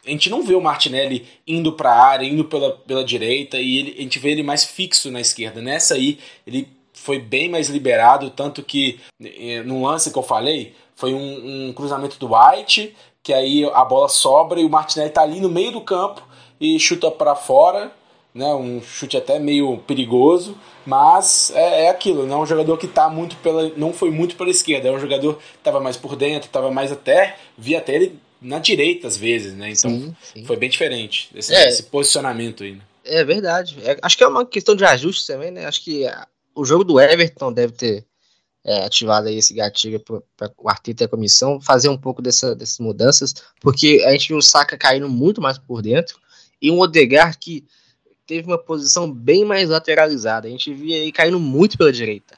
A 0.06 0.10
gente 0.10 0.30
não 0.30 0.44
vê 0.44 0.56
o 0.56 0.62
Martinelli 0.62 1.26
indo 1.46 1.74
para 1.74 1.92
a 1.92 2.06
área, 2.06 2.26
indo 2.26 2.46
pela, 2.46 2.72
pela 2.72 3.04
direita, 3.04 3.60
e 3.60 3.78
ele, 3.78 3.96
a 3.98 4.02
gente 4.02 4.20
vê 4.20 4.32
ele 4.32 4.44
mais 4.44 4.64
fixo 4.64 5.10
na 5.10 5.20
esquerda. 5.20 5.62
Nessa 5.62 5.96
aí, 5.96 6.20
ele 6.46 6.77
foi 7.04 7.20
bem 7.20 7.50
mais 7.50 7.70
liberado, 7.70 8.30
tanto 8.30 8.64
que 8.64 9.00
eh, 9.24 9.62
no 9.64 9.86
lance 9.86 10.12
que 10.12 10.18
eu 10.18 10.24
falei, 10.24 10.74
foi 10.96 11.14
um, 11.14 11.70
um 11.70 11.74
cruzamento 11.74 12.18
do 12.20 12.30
White, 12.34 12.96
que 13.24 13.34
aí 13.34 13.64
a 13.74 13.86
bola 13.86 14.10
sobra 14.10 14.60
e 14.60 14.66
o 14.66 14.70
Martinelli 14.70 15.12
tá 15.12 15.22
ali 15.22 15.40
no 15.40 15.50
meio 15.50 15.72
do 15.72 15.82
campo 15.82 16.22
e 16.60 16.80
chuta 16.80 17.12
para 17.12 17.36
fora, 17.36 17.92
né? 18.34 18.54
Um 18.54 18.82
chute 18.82 19.16
até 19.16 19.40
meio 19.40 19.78
perigoso, 19.88 20.58
mas 20.86 21.52
é, 21.56 21.86
é, 21.86 21.90
aquilo, 21.90 22.26
não 22.26 22.40
é 22.40 22.42
um 22.44 22.46
jogador 22.46 22.78
que 22.78 22.88
tá 22.88 23.10
muito 23.10 23.36
pela, 23.38 23.70
não 23.78 23.94
foi 23.94 24.12
muito 24.12 24.36
pela 24.36 24.50
esquerda, 24.50 24.90
é 24.90 24.92
um 24.92 25.00
jogador 25.00 25.36
que 25.36 25.58
estava 25.58 25.80
mais 25.80 25.98
por 25.98 26.16
dentro, 26.16 26.48
estava 26.48 26.72
mais 26.72 26.92
até, 26.92 27.38
via 27.58 27.78
até 27.78 27.96
ele 27.96 28.20
na 28.42 28.60
direita 28.60 29.08
às 29.08 29.18
vezes, 29.18 29.54
né? 29.54 29.70
Então 29.70 29.92
sim, 29.92 30.16
sim. 30.22 30.46
foi 30.46 30.58
bem 30.58 30.70
diferente 30.70 31.30
esse, 31.36 31.54
é, 31.54 31.68
esse 31.68 31.84
posicionamento 31.84 32.64
aí. 32.64 32.74
Né? 32.74 32.82
É 33.04 33.24
verdade. 33.24 33.78
É, 33.84 33.98
acho 34.02 34.18
que 34.18 34.24
é 34.24 34.28
uma 34.28 34.46
questão 34.46 34.76
de 34.76 34.86
ajuste 34.86 35.28
também, 35.28 35.52
né? 35.52 35.66
Acho 35.66 35.84
que 35.84 36.06
o 36.58 36.66
jogo 36.66 36.84
do 36.84 37.00
Everton 37.00 37.54
deve 37.54 37.74
ter 37.74 38.06
é, 38.66 38.84
ativado 38.84 39.28
aí 39.28 39.38
esse 39.38 39.54
gatilho 39.54 40.04
para 40.36 40.52
o 40.58 40.68
Arteta 40.68 41.04
e 41.04 41.06
a 41.06 41.08
comissão 41.08 41.62
fazer 41.62 41.88
um 41.88 41.98
pouco 41.98 42.22
dessa, 42.22 42.56
dessas 42.56 42.80
mudanças, 42.80 43.34
porque 43.62 44.04
a 44.06 44.12
gente 44.12 44.30
viu 44.30 44.38
o 44.38 44.42
Saka 44.42 44.78
caindo 44.78 45.08
muito 45.08 45.40
mais 45.40 45.58
por 45.58 45.82
dentro 45.82 46.20
e 46.62 46.72
um 46.72 46.80
Odegar 46.80 47.38
que 47.40 47.64
teve 48.26 48.48
uma 48.48 48.58
posição 48.58 49.10
bem 49.10 49.46
mais 49.46 49.70
lateralizada. 49.70 50.48
A 50.48 50.52
gente 50.52 50.74
via 50.74 50.98
ele 50.98 51.12
caindo 51.12 51.40
muito 51.40 51.78
pela 51.78 51.94
direita. 51.94 52.38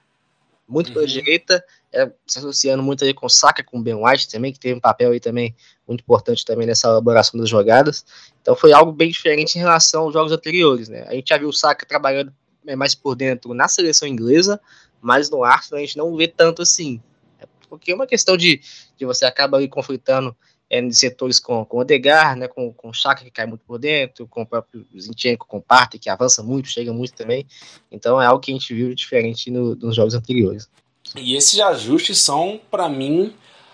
Muito 0.68 0.90
uhum. 0.90 0.94
pela 0.96 1.08
direita, 1.08 1.64
é, 1.92 2.12
se 2.28 2.38
associando 2.38 2.84
muito 2.84 3.04
aí 3.04 3.14
com 3.14 3.26
o 3.26 3.30
Saka, 3.30 3.64
com 3.64 3.80
o 3.80 3.82
Ben 3.82 3.96
White 3.96 4.30
também, 4.30 4.54
que 4.54 4.60
teve 4.60 4.76
um 4.76 4.80
papel 4.80 5.12
aí 5.12 5.20
também 5.20 5.56
muito 5.88 6.02
importante 6.02 6.46
também 6.46 6.68
nessa 6.68 6.90
elaboração 6.90 7.40
das 7.40 7.50
jogadas. 7.50 8.06
Então 8.40 8.56
foi 8.56 8.72
algo 8.72 8.92
bem 8.92 9.10
diferente 9.10 9.56
em 9.56 9.60
relação 9.60 10.04
aos 10.04 10.14
jogos 10.14 10.32
anteriores, 10.32 10.90
né? 10.90 11.06
A 11.08 11.16
gente 11.16 11.30
já 11.30 11.38
viu 11.40 11.50
o 11.50 11.54
Saka 11.54 11.88
trabalhando 11.88 12.32
é, 12.70 12.76
mais 12.76 12.94
por 12.94 13.16
dentro 13.16 13.54
na 13.54 13.68
seleção 13.68 14.08
inglesa, 14.08 14.62
mas 15.02 15.30
no 15.30 15.44
Arsenal 15.44 15.80
a 15.80 15.86
gente 15.86 15.98
não 15.98 16.16
vê 16.16 16.28
tanto 16.28 16.62
assim. 16.62 17.02
É 17.40 17.48
porque 17.68 17.92
é 17.92 17.96
uma 17.96 18.08
questão 18.08 18.38
de, 18.38 18.62
de 18.98 19.06
você 19.06 19.26
acaba 19.26 19.58
ali 19.58 19.68
conflitando 19.68 20.36
é, 20.70 20.88
setores 20.92 21.40
com, 21.40 21.66
com 21.66 21.78
o 21.78 21.80
Odegar, 21.80 22.36
né, 22.36 22.48
com, 22.48 22.72
com 22.72 22.90
o 22.90 22.94
Chaka, 22.94 23.24
que 23.24 23.32
cai 23.32 23.48
muito 23.48 23.66
por 23.66 23.80
dentro, 23.80 24.28
com 24.28 24.44
o 24.44 24.46
próprio 24.46 24.86
Zinchenko, 24.98 25.48
com 25.48 25.58
o 25.58 25.62
Partey, 25.62 26.00
que 26.00 26.10
avança 26.10 26.44
muito, 26.44 26.70
chega 26.70 26.94
muito 26.94 27.14
também. 27.14 27.46
Então 27.92 28.22
é 28.22 28.26
algo 28.28 28.40
que 28.40 28.52
a 28.52 28.54
gente 28.54 28.74
viu 28.74 28.94
diferente 28.94 29.50
no, 29.50 29.76
nos 29.76 29.96
jogos 29.96 30.14
anteriores. 30.14 30.70
E 31.16 31.36
esses 31.36 31.60
ajustes 31.60 32.20
são, 32.20 32.62
para 32.70 32.88
mim, 32.88 33.34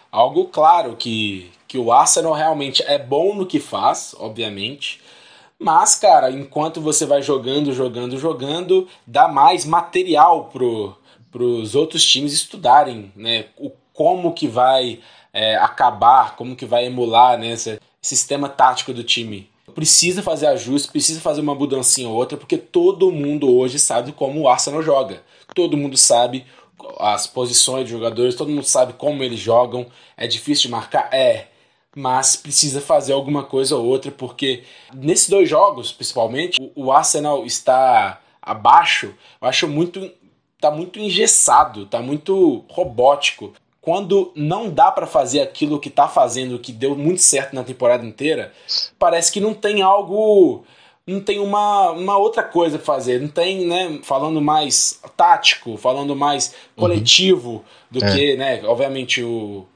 algo 0.09 0.45
claro, 0.45 0.95
que, 0.95 1.51
que 1.67 1.77
o 1.77 1.91
Arsenal 1.91 2.31
realmente 2.31 2.81
é 2.83 2.97
bom 2.97 3.35
no 3.35 3.45
que 3.45 3.59
faz, 3.59 4.15
obviamente, 4.17 5.01
mas, 5.59 5.95
cara, 5.95 6.29
enquanto 6.31 6.81
você 6.81 7.05
vai 7.05 7.21
jogando, 7.21 7.73
jogando, 7.73 8.17
jogando, 8.17 8.87
dá 9.07 9.27
mais 9.27 9.65
material 9.65 10.45
pro, 10.45 10.95
pros 11.31 11.75
outros 11.75 12.03
times 12.03 12.33
estudarem, 12.33 13.11
né, 13.15 13.45
o, 13.57 13.71
como 13.93 14.33
que 14.33 14.47
vai 14.47 14.99
é, 15.33 15.55
acabar, 15.55 16.35
como 16.35 16.55
que 16.55 16.65
vai 16.65 16.85
emular 16.85 17.37
né, 17.37 17.51
esse 17.51 17.79
sistema 18.01 18.49
tático 18.49 18.93
do 18.93 19.03
time. 19.03 19.49
Precisa 19.73 20.21
fazer 20.21 20.47
ajuste, 20.47 20.91
precisa 20.91 21.19
fazer 21.19 21.41
uma 21.41 21.55
mudancinha 21.55 22.07
ou 22.07 22.15
outra, 22.15 22.37
porque 22.37 22.57
todo 22.57 23.11
mundo 23.11 23.53
hoje 23.53 23.79
sabe 23.79 24.11
como 24.11 24.41
o 24.41 24.47
Arsenal 24.47 24.81
joga. 24.81 25.23
Todo 25.53 25.75
mundo 25.75 25.97
sabe 25.97 26.45
as 26.99 27.27
posições 27.27 27.85
de 27.85 27.91
jogadores, 27.91 28.35
todo 28.35 28.51
mundo 28.51 28.63
sabe 28.63 28.93
como 28.93 29.23
eles 29.23 29.39
jogam. 29.39 29.87
É 30.15 30.27
difícil 30.27 30.63
de 30.63 30.71
marcar? 30.71 31.09
É. 31.13 31.47
Mas 31.95 32.35
precisa 32.35 32.81
fazer 32.81 33.13
alguma 33.13 33.43
coisa 33.43 33.77
ou 33.77 33.85
outra, 33.85 34.11
porque 34.11 34.63
nesses 34.93 35.29
dois 35.29 35.49
jogos, 35.49 35.93
principalmente, 35.93 36.61
o, 36.75 36.87
o 36.87 36.91
Arsenal 36.91 37.45
está 37.45 38.21
abaixo. 38.41 39.13
Eu 39.41 39.47
acho 39.47 39.67
muito. 39.67 40.11
tá 40.59 40.69
muito 40.69 40.99
engessado, 40.99 41.85
tá 41.85 42.01
muito 42.01 42.65
robótico 42.69 43.53
quando 43.85 44.31
não 44.35 44.67
dá 44.67 44.91
para 44.91 45.05
fazer 45.05 45.41
aquilo 45.41 45.79
que 45.79 45.91
tá 45.91 46.07
fazendo, 46.07 46.57
que 46.57 46.71
deu 46.71 46.95
muito 46.95 47.21
certo 47.21 47.53
na 47.53 47.63
temporada 47.63 48.03
inteira, 48.03 48.51
parece 48.97 49.31
que 49.31 49.39
não 49.39 49.53
tem 49.53 49.83
algo. 49.83 50.65
Não 51.05 51.21
tem 51.21 51.37
uma, 51.37 51.91
uma 51.91 52.17
outra 52.17 52.41
coisa 52.41 52.79
pra 52.79 52.95
fazer. 52.95 53.21
Não 53.21 53.27
tem, 53.27 53.67
né? 53.67 53.99
Falando 54.01 54.41
mais 54.41 54.99
tático, 55.15 55.77
falando 55.77 56.15
mais 56.15 56.47
uhum. 56.47 56.81
coletivo 56.81 57.51
uhum. 57.51 57.61
do 57.91 58.03
é. 58.03 58.11
que, 58.11 58.35
né? 58.35 58.63
Obviamente, 58.65 59.21
o 59.21 59.67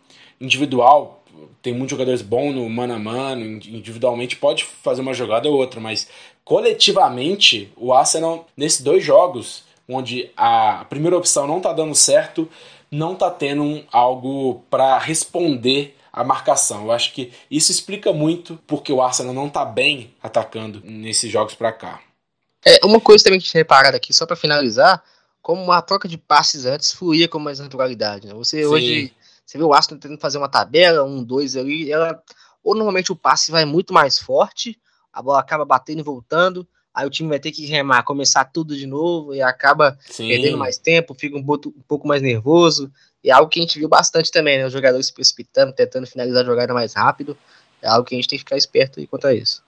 individual. 0.42 1.19
Tem 1.62 1.74
muitos 1.74 1.92
jogadores 1.92 2.22
bons 2.22 2.54
no 2.54 2.70
mano 2.70 2.94
a 2.94 3.00
mano, 3.00 3.44
individualmente 3.46 4.36
pode 4.36 4.66
fazer 4.66 5.02
uma 5.02 5.14
jogada 5.14 5.50
ou 5.50 5.56
outra, 5.56 5.80
mas 5.80 6.08
coletivamente, 6.44 7.72
o 7.76 7.94
Arsenal, 7.94 8.48
nesses 8.56 8.82
dois 8.82 9.04
jogos, 9.04 9.64
onde 9.88 10.30
a 10.36 10.86
primeira 10.90 11.18
opção 11.18 11.48
não 11.48 11.60
tá 11.60 11.74
dando 11.74 11.96
certo, 11.96 12.50
não 12.92 13.16
tá 13.16 13.30
tendo 13.30 13.64
um, 13.64 13.84
algo 13.92 14.64
para 14.70 14.98
responder 14.98 15.96
a 16.12 16.24
marcação. 16.24 16.86
Eu 16.86 16.92
acho 16.92 17.14
que 17.14 17.32
isso 17.50 17.72
explica 17.72 18.12
muito 18.12 18.60
porque 18.68 18.92
o 18.92 19.02
Arsenal 19.02 19.34
não 19.34 19.50
tá 19.50 19.64
bem 19.64 20.14
atacando 20.22 20.82
nesses 20.84 21.32
jogos 21.32 21.56
para 21.56 21.72
cá. 21.72 22.02
É, 22.66 22.86
uma 22.86 23.00
coisa 23.00 23.24
também 23.24 23.40
que 23.40 23.46
tinha 23.46 23.62
reparado 23.62 23.96
aqui, 23.96 24.14
só 24.14 24.26
para 24.26 24.36
finalizar, 24.36 25.04
como 25.42 25.72
a 25.72 25.82
troca 25.82 26.08
de 26.08 26.18
passes 26.18 26.66
antes 26.66 26.92
fluía 26.92 27.28
com 27.28 27.40
mais 27.40 27.60
naturalidade. 27.60 28.28
Né? 28.28 28.34
Você 28.34 28.64
Sim. 28.64 28.66
hoje, 28.66 29.14
você 29.50 29.58
vê 29.58 29.64
o 29.64 29.74
Arsenal 29.74 30.00
tentando 30.00 30.22
fazer 30.22 30.38
uma 30.38 30.48
tabela, 30.48 31.04
um, 31.04 31.24
dois 31.24 31.56
ali, 31.56 31.92
ela, 31.92 32.22
ou 32.64 32.76
normalmente 32.76 33.12
o 33.12 33.16
passe 33.16 33.50
vai 33.50 33.66
muito 33.66 33.92
mais 33.92 34.20
forte, 34.20 34.80
a 35.12 35.24
bola 35.24 35.40
acaba 35.40 35.66
batendo 35.66 36.02
e 36.02 36.04
voltando, 36.04 36.68
aí 36.94 37.08
o 37.08 37.10
time 37.10 37.30
vai 37.30 37.40
ter 37.40 37.52
que 37.52 37.66
remar, 37.66 38.04
começar 38.04 38.46
tudo 38.46 38.78
de 38.78 38.86
novo 38.86 39.34
e 39.34 39.42
acaba 39.42 39.98
Sim. 40.08 40.28
perdendo 40.28 40.56
mais 40.56 40.78
tempo, 40.78 41.16
fica 41.16 41.36
um, 41.36 41.40
um, 41.40 41.84
pouco 41.88 42.08
mais 42.08 42.22
nervoso. 42.22 42.92
E 43.24 43.32
é 43.32 43.34
algo 43.34 43.50
que 43.50 43.60
a 43.60 43.64
gente 43.64 43.80
viu 43.80 43.90
bastante 43.90 44.32
também, 44.32 44.60
né? 44.60 44.68
Os 44.68 44.72
jogadores 44.72 45.08
se 45.08 45.14
precipitando, 45.14 45.74
tentando 45.74 46.06
finalizar 46.06 46.44
a 46.44 46.46
jogada 46.46 46.72
mais 46.72 46.94
rápido. 46.94 47.36
É 47.82 47.90
algo 47.90 48.06
que 48.06 48.14
a 48.14 48.18
gente 48.18 48.28
tem 48.28 48.38
que 48.38 48.46
ficar 48.46 48.56
esperto 48.56 49.06
quanto 49.08 49.26
a 49.26 49.34
isso. 49.34 49.64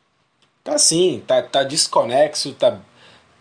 Tá 0.64 0.78
sim, 0.78 1.24
tá, 1.26 1.42
tá 1.42 1.64
desconexo, 1.64 2.54
tá, 2.54 2.80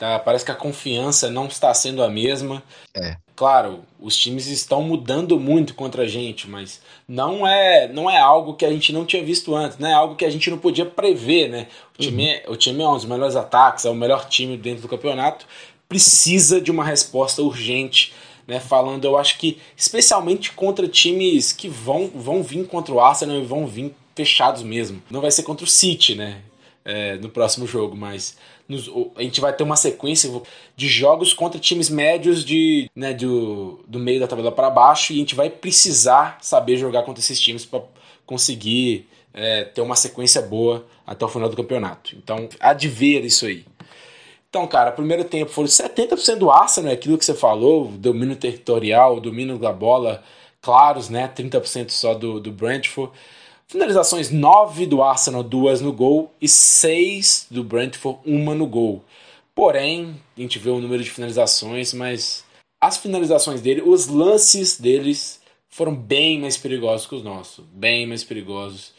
tá, 0.00 0.18
parece 0.18 0.44
que 0.44 0.50
a 0.50 0.56
confiança 0.56 1.30
não 1.30 1.46
está 1.46 1.72
sendo 1.72 2.02
a 2.02 2.10
mesma. 2.10 2.60
É 2.96 3.16
claro, 3.40 3.80
os 3.98 4.14
times 4.14 4.48
estão 4.48 4.82
mudando 4.82 5.40
muito 5.40 5.74
contra 5.74 6.02
a 6.02 6.06
gente, 6.06 6.46
mas 6.46 6.78
não 7.08 7.46
é 7.46 7.88
não 7.88 8.10
é 8.10 8.18
algo 8.20 8.52
que 8.52 8.66
a 8.66 8.70
gente 8.70 8.92
não 8.92 9.06
tinha 9.06 9.24
visto 9.24 9.54
antes, 9.54 9.78
não 9.78 9.88
é 9.88 9.94
algo 9.94 10.14
que 10.14 10.26
a 10.26 10.30
gente 10.30 10.50
não 10.50 10.58
podia 10.58 10.84
prever, 10.84 11.48
né? 11.48 11.66
O 11.98 12.02
time, 12.02 12.34
uhum. 12.34 12.52
o 12.52 12.56
time 12.56 12.82
é 12.82 12.86
um 12.86 12.96
dos 12.96 13.06
melhores 13.06 13.36
ataques, 13.36 13.86
é 13.86 13.88
o 13.88 13.94
melhor 13.94 14.28
time 14.28 14.58
dentro 14.58 14.82
do 14.82 14.88
campeonato, 14.88 15.46
precisa 15.88 16.60
de 16.60 16.70
uma 16.70 16.84
resposta 16.84 17.40
urgente, 17.40 18.12
né? 18.46 18.60
Falando, 18.60 19.06
eu 19.06 19.16
acho 19.16 19.38
que 19.38 19.56
especialmente 19.74 20.52
contra 20.52 20.86
times 20.86 21.50
que 21.50 21.66
vão 21.66 22.10
vão 22.14 22.42
vir 22.42 22.66
contra 22.66 22.92
o 22.92 23.00
Arsenal 23.00 23.38
e 23.38 23.44
vão 23.46 23.66
vir 23.66 23.94
fechados 24.14 24.62
mesmo. 24.62 25.02
Não 25.10 25.22
vai 25.22 25.30
ser 25.30 25.44
contra 25.44 25.64
o 25.64 25.66
City, 25.66 26.14
né? 26.14 26.42
É, 26.84 27.16
no 27.16 27.30
próximo 27.30 27.66
jogo, 27.66 27.96
mas 27.96 28.36
nos, 28.70 28.88
a 29.16 29.22
gente 29.22 29.40
vai 29.40 29.52
ter 29.52 29.64
uma 29.64 29.74
sequência 29.74 30.30
de 30.76 30.88
jogos 30.88 31.34
contra 31.34 31.58
times 31.58 31.90
médios 31.90 32.44
de, 32.44 32.88
né, 32.94 33.12
do, 33.12 33.80
do 33.86 33.98
meio 33.98 34.20
da 34.20 34.28
tabela 34.28 34.52
para 34.52 34.70
baixo 34.70 35.12
e 35.12 35.16
a 35.16 35.18
gente 35.18 35.34
vai 35.34 35.50
precisar 35.50 36.38
saber 36.40 36.76
jogar 36.76 37.02
contra 37.02 37.20
esses 37.20 37.40
times 37.40 37.66
para 37.66 37.82
conseguir 38.24 39.08
é, 39.34 39.64
ter 39.64 39.80
uma 39.80 39.96
sequência 39.96 40.40
boa 40.40 40.86
até 41.04 41.24
o 41.24 41.28
final 41.28 41.48
do 41.48 41.56
campeonato. 41.56 42.14
Então, 42.16 42.48
há 42.60 42.72
de 42.72 42.86
ver 42.86 43.24
isso 43.24 43.44
aí. 43.44 43.64
Então, 44.48 44.66
cara, 44.68 44.92
primeiro 44.92 45.24
tempo 45.24 45.50
foram 45.50 45.68
70% 45.68 46.36
do 46.36 46.50
Arsenal, 46.50 46.90
é 46.90 46.94
aquilo 46.94 47.18
que 47.18 47.24
você 47.24 47.34
falou, 47.34 47.88
domínio 47.88 48.36
territorial, 48.36 49.20
domínio 49.20 49.58
da 49.58 49.72
bola, 49.72 50.22
claros, 50.60 51.08
né? 51.08 51.28
30% 51.36 51.90
só 51.90 52.14
do, 52.14 52.40
do 52.40 52.52
Brentford. 52.52 53.12
Finalizações 53.70 54.32
9 54.32 54.84
do 54.84 55.00
Arsenal, 55.00 55.44
duas 55.44 55.80
no 55.80 55.92
gol, 55.92 56.34
e 56.40 56.48
6 56.48 57.46
do 57.52 57.62
Brentford, 57.62 58.18
uma 58.26 58.52
no 58.52 58.66
gol. 58.66 59.04
Porém, 59.54 60.20
a 60.36 60.40
gente 60.40 60.58
vê 60.58 60.70
o 60.70 60.80
número 60.80 61.04
de 61.04 61.08
finalizações, 61.08 61.94
mas 61.94 62.44
as 62.80 62.96
finalizações 62.96 63.60
dele, 63.60 63.80
os 63.80 64.08
lances 64.08 64.76
deles 64.76 65.40
foram 65.68 65.94
bem 65.94 66.40
mais 66.40 66.56
perigosos 66.56 67.06
que 67.06 67.14
os 67.14 67.22
nossos, 67.22 67.64
bem 67.66 68.08
mais 68.08 68.24
perigosos. 68.24 68.92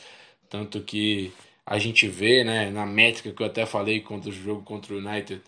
Tanto 0.50 0.80
que 0.80 1.34
a 1.66 1.78
gente 1.78 2.08
vê, 2.08 2.46
né, 2.46 2.70
na 2.70 2.86
métrica 2.86 3.34
que 3.34 3.44
eu 3.44 3.48
até 3.48 3.66
falei 3.66 4.00
contra 4.00 4.30
o 4.30 4.34
jogo 4.34 4.62
contra 4.62 4.94
o 4.94 5.00
United, 5.00 5.42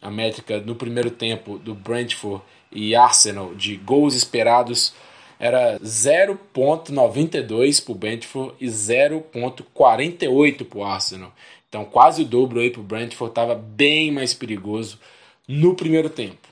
a 0.00 0.08
métrica 0.08 0.60
no 0.60 0.76
primeiro 0.76 1.10
tempo 1.10 1.58
do 1.58 1.74
Brentford 1.74 2.44
e 2.70 2.94
Arsenal 2.94 3.56
de 3.56 3.74
gols 3.74 4.14
esperados 4.14 4.94
era 5.38 5.78
0.92 5.78 7.84
para 7.84 7.92
o 7.92 7.94
Brentford 7.94 8.54
e 8.60 8.66
0.48 8.66 10.64
para 10.64 10.78
o 10.78 10.84
Arsenal. 10.84 11.32
Então 11.68 11.84
quase 11.84 12.22
o 12.22 12.24
dobro 12.24 12.60
aí 12.60 12.70
para 12.70 12.80
o 12.80 12.84
Brentford, 12.84 13.30
estava 13.30 13.54
bem 13.54 14.10
mais 14.10 14.34
perigoso 14.34 14.98
no 15.46 15.74
primeiro 15.74 16.10
tempo. 16.10 16.48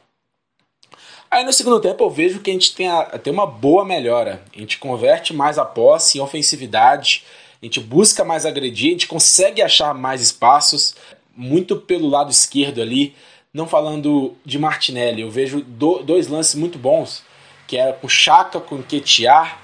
Aí 1.30 1.44
no 1.44 1.52
segundo 1.52 1.80
tempo 1.80 2.04
eu 2.04 2.10
vejo 2.10 2.40
que 2.40 2.50
a 2.50 2.52
gente 2.52 2.74
tem, 2.74 2.88
a, 2.88 3.04
tem 3.18 3.32
uma 3.32 3.46
boa 3.46 3.84
melhora. 3.84 4.42
A 4.54 4.58
gente 4.58 4.78
converte 4.78 5.34
mais 5.34 5.58
a 5.58 5.64
posse 5.64 6.18
em 6.18 6.20
ofensividade, 6.20 7.24
a 7.60 7.66
gente 7.66 7.80
busca 7.80 8.24
mais 8.24 8.46
agredir, 8.46 8.90
a 8.90 8.92
gente 8.92 9.08
consegue 9.08 9.60
achar 9.60 9.92
mais 9.94 10.20
espaços, 10.20 10.94
muito 11.34 11.76
pelo 11.76 12.08
lado 12.08 12.30
esquerdo 12.30 12.80
ali. 12.80 13.14
Não 13.52 13.66
falando 13.66 14.36
de 14.44 14.58
Martinelli, 14.58 15.22
eu 15.22 15.30
vejo 15.30 15.62
do, 15.62 16.02
dois 16.02 16.28
lances 16.28 16.54
muito 16.54 16.78
bons 16.78 17.24
que 17.66 17.76
era 17.76 17.92
com 17.92 18.08
Chaka, 18.08 18.60
com 18.60 18.76
Nketiah. 18.76 19.58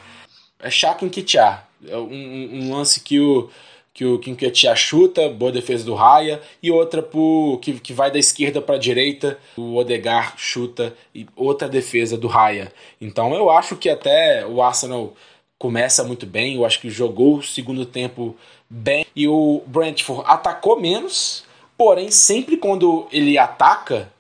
É 0.61 0.71
Chaka 0.71 1.05
e. 1.05 1.67
É 1.87 1.97
um, 1.97 2.51
um, 2.53 2.75
lance 2.75 3.01
que 3.01 3.19
o 3.19 3.51
que 3.95 4.07
o 4.07 4.19
Nketiah 4.19 4.75
chuta, 4.75 5.29
boa 5.29 5.53
defesa 5.53 5.85
do 5.85 5.95
Raya, 5.95 6.41
e 6.63 6.71
outra 6.71 7.03
pro, 7.03 7.59
que, 7.61 7.79
que 7.79 7.93
vai 7.93 8.11
da 8.11 8.19
esquerda 8.19 8.63
para 8.63 8.77
a 8.77 8.79
direita, 8.79 9.39
o 9.57 9.77
Odegar 9.77 10.35
chuta, 10.39 10.95
e 11.15 11.27
outra 11.37 11.69
defesa 11.69 12.17
do 12.17 12.27
Raya. 12.27 12.73
Então 13.01 13.35
eu 13.35 13.51
acho 13.51 13.77
que 13.77 13.91
até 13.91 14.47
o 14.47 14.63
Arsenal 14.63 15.13
começa 15.59 16.03
muito 16.03 16.27
bem, 16.27 16.57
eu 16.57 16.65
acho 16.65 16.81
que 16.81 16.89
jogou 16.89 17.37
o 17.37 17.43
segundo 17.43 17.85
tempo 17.85 18.35
bem, 18.69 19.05
e 19.15 19.29
o 19.29 19.63
Brentford 19.67 20.25
atacou 20.27 20.81
menos, 20.81 21.45
porém 21.77 22.11
sempre 22.11 22.57
quando 22.57 23.07
ele 23.13 23.37
ataca, 23.37 24.11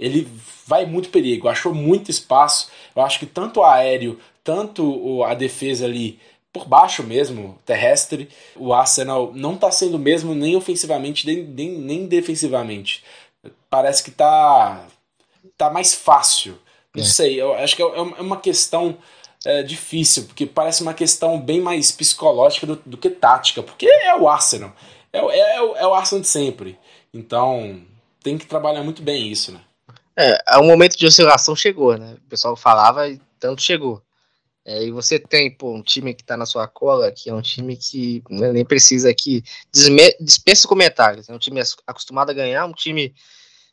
ele 0.00 0.28
vai 0.66 0.86
muito 0.86 1.10
perigo, 1.10 1.48
achou 1.48 1.74
muito 1.74 2.10
espaço. 2.10 2.70
Eu 2.96 3.02
acho 3.02 3.18
que 3.18 3.26
tanto 3.26 3.60
o 3.60 3.64
aéreo, 3.64 4.18
tanto 4.42 5.22
a 5.24 5.34
defesa 5.34 5.84
ali 5.84 6.18
por 6.52 6.66
baixo 6.66 7.02
mesmo, 7.04 7.58
terrestre, 7.64 8.28
o 8.56 8.72
Arsenal 8.72 9.32
não 9.34 9.54
está 9.54 9.70
sendo 9.70 9.98
mesmo 9.98 10.34
nem 10.34 10.56
ofensivamente 10.56 11.26
nem, 11.26 11.44
nem, 11.44 11.70
nem 11.78 12.06
defensivamente. 12.06 13.04
parece 13.68 14.02
que 14.02 14.10
tá, 14.10 14.86
tá 15.56 15.70
mais 15.70 15.94
fácil. 15.94 16.58
Não 16.94 17.04
é. 17.04 17.06
sei, 17.06 17.40
eu 17.40 17.54
acho 17.54 17.76
que 17.76 17.82
é, 17.82 17.86
é 17.86 18.00
uma 18.00 18.36
questão 18.36 18.98
é, 19.44 19.62
difícil, 19.62 20.24
porque 20.24 20.44
parece 20.44 20.82
uma 20.82 20.94
questão 20.94 21.40
bem 21.40 21.60
mais 21.60 21.92
psicológica 21.92 22.66
do, 22.66 22.76
do 22.84 22.96
que 22.96 23.10
tática, 23.10 23.62
porque 23.62 23.86
é 23.86 24.16
o 24.16 24.28
Arsenal. 24.28 24.72
É, 25.12 25.18
é, 25.18 25.56
é, 25.56 25.86
o 25.86 25.94
Arsenal 25.94 26.22
de 26.22 26.28
sempre. 26.28 26.78
Então, 27.14 27.80
tem 28.22 28.36
que 28.36 28.46
trabalhar 28.46 28.82
muito 28.82 29.02
bem 29.02 29.28
isso, 29.28 29.52
né? 29.52 29.60
É, 30.16 30.58
um 30.58 30.66
momento 30.66 30.96
de 30.96 31.06
oscilação 31.06 31.54
chegou, 31.56 31.96
né? 31.96 32.14
O 32.14 32.28
pessoal 32.28 32.56
falava 32.56 33.08
e 33.08 33.20
tanto 33.38 33.62
chegou. 33.62 34.02
É, 34.64 34.84
e 34.84 34.90
você 34.90 35.18
tem 35.18 35.50
pô, 35.50 35.74
um 35.74 35.82
time 35.82 36.14
que 36.14 36.22
está 36.22 36.36
na 36.36 36.44
sua 36.44 36.68
cola, 36.68 37.10
que 37.10 37.30
é 37.30 37.34
um 37.34 37.40
time 37.40 37.76
que 37.76 38.22
né, 38.28 38.52
nem 38.52 38.64
precisa 38.64 39.08
aqui 39.10 39.42
dispensa 40.20 40.68
comentários. 40.68 41.28
É 41.28 41.32
um 41.32 41.38
time 41.38 41.60
acostumado 41.86 42.30
a 42.30 42.34
ganhar, 42.34 42.66
um 42.66 42.72
time 42.72 43.14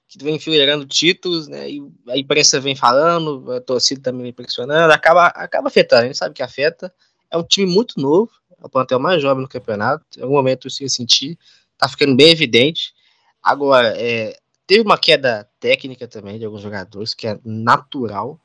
que 0.07 0.23
vem 0.23 0.35
enfileirando 0.35 0.85
títulos, 0.85 1.47
né? 1.47 1.69
E 1.69 1.81
a 2.07 2.17
imprensa 2.17 2.59
vem 2.59 2.75
falando, 2.75 3.51
a 3.51 3.59
torcida 3.59 4.01
também 4.01 4.21
vem 4.21 4.29
impressionando, 4.29 4.93
acaba, 4.93 5.27
acaba 5.27 5.67
afetando. 5.67 6.03
A 6.03 6.05
gente 6.05 6.17
sabe 6.17 6.33
que 6.33 6.43
afeta. 6.43 6.93
É 7.29 7.37
um 7.37 7.43
time 7.43 7.69
muito 7.69 7.99
novo, 7.99 8.31
é 8.51 8.65
o 8.65 8.69
plantel 8.69 8.99
mais 8.99 9.21
jovem 9.21 9.41
no 9.41 9.49
campeonato. 9.49 10.05
Em 10.17 10.21
algum 10.21 10.35
momento 10.35 10.67
isso 10.67 10.81
ia 10.81 10.89
sentir, 10.89 11.37
tá 11.77 11.89
ficando 11.89 12.15
bem 12.15 12.31
evidente. 12.31 12.93
Agora, 13.43 13.93
é, 13.97 14.37
teve 14.67 14.81
uma 14.81 14.97
queda 14.97 15.49
técnica 15.59 16.07
também 16.07 16.37
de 16.37 16.45
alguns 16.45 16.61
jogadores, 16.61 17.13
que 17.13 17.27
é 17.27 17.39
natural 17.43 18.39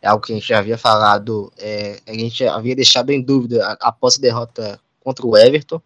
é 0.00 0.08
algo 0.08 0.24
que 0.24 0.32
a 0.32 0.36
gente 0.36 0.48
já 0.48 0.58
havia 0.58 0.78
falado, 0.78 1.52
é, 1.58 2.00
a 2.06 2.12
gente 2.12 2.46
havia 2.46 2.76
deixado 2.76 3.10
em 3.10 3.20
dúvida 3.20 3.76
após 3.80 4.16
a 4.16 4.20
derrota 4.20 4.80
contra 5.00 5.26
o 5.26 5.36
Everton, 5.36 5.80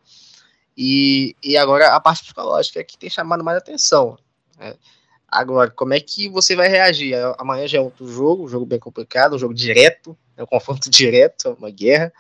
e, 0.77 1.35
e 1.43 1.57
agora 1.57 1.95
a 1.95 2.01
parte 2.01 2.23
psicológica 2.23 2.81
é 2.81 2.85
que 2.85 2.97
tem 2.97 3.11
chamado 3.11 3.45
mais 3.45 3.59
atenção. 3.59 4.19
Né? 4.59 4.75
Agora, 5.29 5.71
como 5.71 5.95
é 5.95 6.01
que 6.01 6.29
você 6.29 6.55
vai 6.57 6.69
reagir? 6.69 7.15
Amanhã 7.39 7.67
já 7.67 7.79
é 7.79 7.81
outro 7.81 8.07
jogo, 8.07 8.45
um 8.45 8.49
jogo 8.49 8.67
bem 8.67 8.79
complicado, 8.79 9.35
um 9.35 9.39
jogo 9.39 9.55
direto, 9.55 10.17
é 10.37 10.43
um 10.43 10.47
confronto 10.47 10.89
direto, 10.91 11.57
uma 11.59 11.71
guerra. 11.71 12.13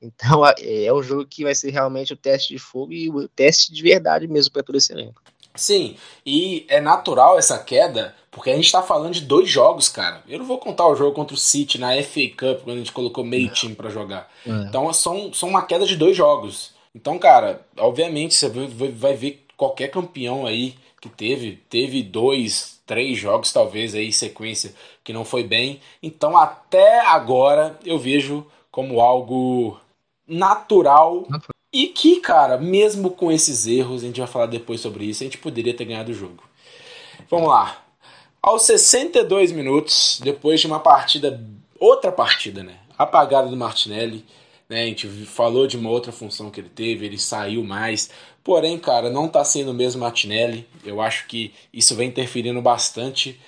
Então 0.00 0.46
é, 0.46 0.84
é 0.84 0.92
um 0.92 1.02
jogo 1.02 1.26
que 1.26 1.44
vai 1.44 1.54
ser 1.54 1.70
realmente 1.70 2.12
o 2.12 2.16
teste 2.16 2.54
de 2.54 2.58
fogo 2.58 2.92
e 2.92 3.10
o 3.10 3.26
teste 3.28 3.72
de 3.72 3.82
verdade 3.82 4.28
mesmo 4.28 4.52
para 4.52 4.62
todo 4.62 4.76
esse 4.76 4.92
elenco. 4.92 5.22
Sim, 5.54 5.96
e 6.26 6.64
é 6.68 6.80
natural 6.80 7.38
essa 7.38 7.58
queda, 7.58 8.14
porque 8.30 8.50
a 8.50 8.56
gente 8.56 8.70
tá 8.70 8.82
falando 8.82 9.14
de 9.14 9.20
dois 9.20 9.48
jogos, 9.48 9.88
cara. 9.88 10.22
Eu 10.28 10.40
não 10.40 10.46
vou 10.46 10.58
contar 10.58 10.88
o 10.88 10.96
jogo 10.96 11.14
contra 11.14 11.34
o 11.34 11.38
City 11.38 11.78
na 11.78 11.90
FA 12.02 12.28
Cup, 12.36 12.64
quando 12.64 12.76
a 12.76 12.78
gente 12.78 12.92
colocou 12.92 13.22
meio 13.22 13.48
time 13.50 13.74
para 13.74 13.90
jogar. 13.90 14.28
É. 14.44 14.50
Então 14.50 14.92
são, 14.92 15.32
são 15.32 15.48
uma 15.48 15.62
queda 15.62 15.86
de 15.86 15.96
dois 15.96 16.16
jogos. 16.16 16.72
Então, 16.94 17.18
cara, 17.18 17.64
obviamente 17.78 18.34
você 18.34 18.48
vai 18.48 19.14
ver 19.14 19.46
qualquer 19.56 19.88
campeão 19.88 20.46
aí 20.46 20.76
que 21.00 21.08
teve, 21.08 21.62
teve 21.68 22.02
dois, 22.02 22.80
três 22.86 23.18
jogos 23.18 23.52
talvez 23.52 23.94
aí 23.94 24.12
sequência 24.12 24.74
que 25.04 25.12
não 25.12 25.24
foi 25.24 25.44
bem. 25.44 25.80
Então, 26.02 26.36
até 26.36 27.00
agora 27.00 27.78
eu 27.84 27.98
vejo 27.98 28.46
como 28.70 29.00
algo 29.00 29.78
natural 30.26 31.26
e 31.74 31.88
que, 31.88 32.20
cara, 32.20 32.56
mesmo 32.56 33.10
com 33.10 33.32
esses 33.32 33.66
erros, 33.66 34.04
a 34.04 34.06
gente 34.06 34.20
vai 34.20 34.28
falar 34.28 34.46
depois 34.46 34.80
sobre 34.80 35.06
isso, 35.06 35.24
a 35.24 35.26
gente 35.26 35.38
poderia 35.38 35.74
ter 35.74 35.84
ganhado 35.84 36.12
o 36.12 36.14
jogo. 36.14 36.44
Vamos 37.28 37.48
lá. 37.48 37.84
Aos 38.40 38.62
62 38.62 39.50
minutos, 39.50 40.20
depois 40.22 40.60
de 40.60 40.68
uma 40.68 40.78
partida, 40.78 41.44
outra 41.76 42.12
partida, 42.12 42.62
né? 42.62 42.76
Apagada 42.96 43.48
do 43.48 43.56
Martinelli, 43.56 44.24
né? 44.68 44.84
A 44.84 44.86
gente 44.86 45.08
falou 45.08 45.66
de 45.66 45.76
uma 45.76 45.90
outra 45.90 46.12
função 46.12 46.48
que 46.48 46.60
ele 46.60 46.68
teve, 46.68 47.06
ele 47.06 47.18
saiu 47.18 47.64
mais. 47.64 48.08
Porém, 48.44 48.78
cara, 48.78 49.10
não 49.10 49.26
tá 49.26 49.44
sendo 49.44 49.72
o 49.72 49.74
mesmo 49.74 50.00
Martinelli. 50.00 50.68
Eu 50.84 51.00
acho 51.00 51.26
que 51.26 51.52
isso 51.72 51.96
vem 51.96 52.08
interferindo 52.08 52.62
bastante 52.62 53.40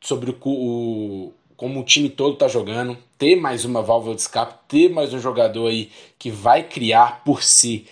sobre 0.00 0.30
o, 0.30 0.36
o 0.48 1.32
como 1.58 1.80
o 1.80 1.84
time 1.84 2.08
todo 2.08 2.36
tá 2.36 2.46
jogando, 2.46 2.96
ter 3.18 3.34
mais 3.34 3.64
uma 3.64 3.82
válvula 3.82 4.14
de 4.14 4.20
escape, 4.20 4.54
ter 4.68 4.88
mais 4.88 5.12
um 5.12 5.18
jogador 5.18 5.66
aí 5.66 5.90
que 6.16 6.30
vai 6.30 6.62
criar 6.62 7.24
por 7.24 7.42
si 7.42 7.84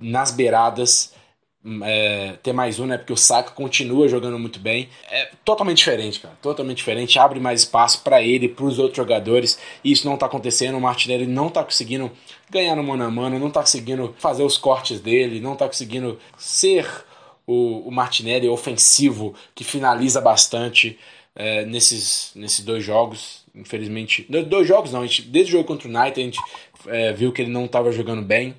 nas 0.00 0.30
beiradas, 0.30 1.12
hum, 1.62 1.80
é, 1.84 2.38
ter 2.42 2.54
mais 2.54 2.80
um, 2.80 2.86
né? 2.86 2.96
Porque 2.96 3.12
o 3.12 3.18
Saka 3.18 3.50
continua 3.50 4.08
jogando 4.08 4.38
muito 4.38 4.58
bem. 4.58 4.88
É 5.10 5.28
totalmente 5.44 5.76
diferente, 5.76 6.18
cara. 6.18 6.34
Totalmente 6.40 6.78
diferente. 6.78 7.18
Abre 7.18 7.38
mais 7.38 7.60
espaço 7.60 8.02
para 8.02 8.22
ele, 8.22 8.48
para 8.48 8.64
os 8.64 8.78
outros 8.78 8.96
jogadores. 8.96 9.58
E 9.84 9.92
isso 9.92 10.08
não 10.08 10.16
tá 10.16 10.24
acontecendo. 10.24 10.78
O 10.78 10.80
Martinelli 10.80 11.26
não 11.26 11.50
tá 11.50 11.62
conseguindo 11.62 12.10
ganhar 12.48 12.74
no 12.74 12.82
mano 12.82 13.04
a 13.04 13.10
mano, 13.10 13.38
não 13.38 13.50
tá 13.50 13.60
conseguindo 13.60 14.14
fazer 14.18 14.44
os 14.44 14.56
cortes 14.56 14.98
dele, 14.98 15.40
não 15.40 15.54
tá 15.54 15.66
conseguindo 15.66 16.18
ser 16.38 16.88
o, 17.46 17.86
o 17.86 17.92
Martinelli 17.92 18.48
ofensivo 18.48 19.34
que 19.54 19.62
finaliza 19.62 20.22
bastante 20.22 20.98
é, 21.40 21.64
nesses, 21.64 22.32
nesses 22.34 22.62
dois 22.62 22.84
jogos. 22.84 23.44
Infelizmente, 23.54 24.26
dois 24.46 24.68
jogos 24.68 24.92
não, 24.92 25.00
a 25.00 25.06
gente, 25.06 25.22
desde 25.22 25.52
o 25.52 25.56
jogo 25.56 25.66
contra 25.66 25.88
o 25.88 25.90
United 25.90 26.20
a 26.20 26.24
gente 26.24 26.38
é, 26.86 27.12
viu 27.14 27.32
que 27.32 27.40
ele 27.40 27.50
não 27.50 27.64
estava 27.64 27.90
jogando 27.90 28.20
bem. 28.20 28.54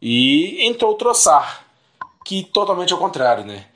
E 0.00 0.66
entrou 0.66 0.92
o 0.92 0.96
Troçar, 0.96 1.64
que 2.24 2.42
totalmente 2.42 2.92
ao 2.92 2.98
contrário, 2.98 3.44
né? 3.44 3.66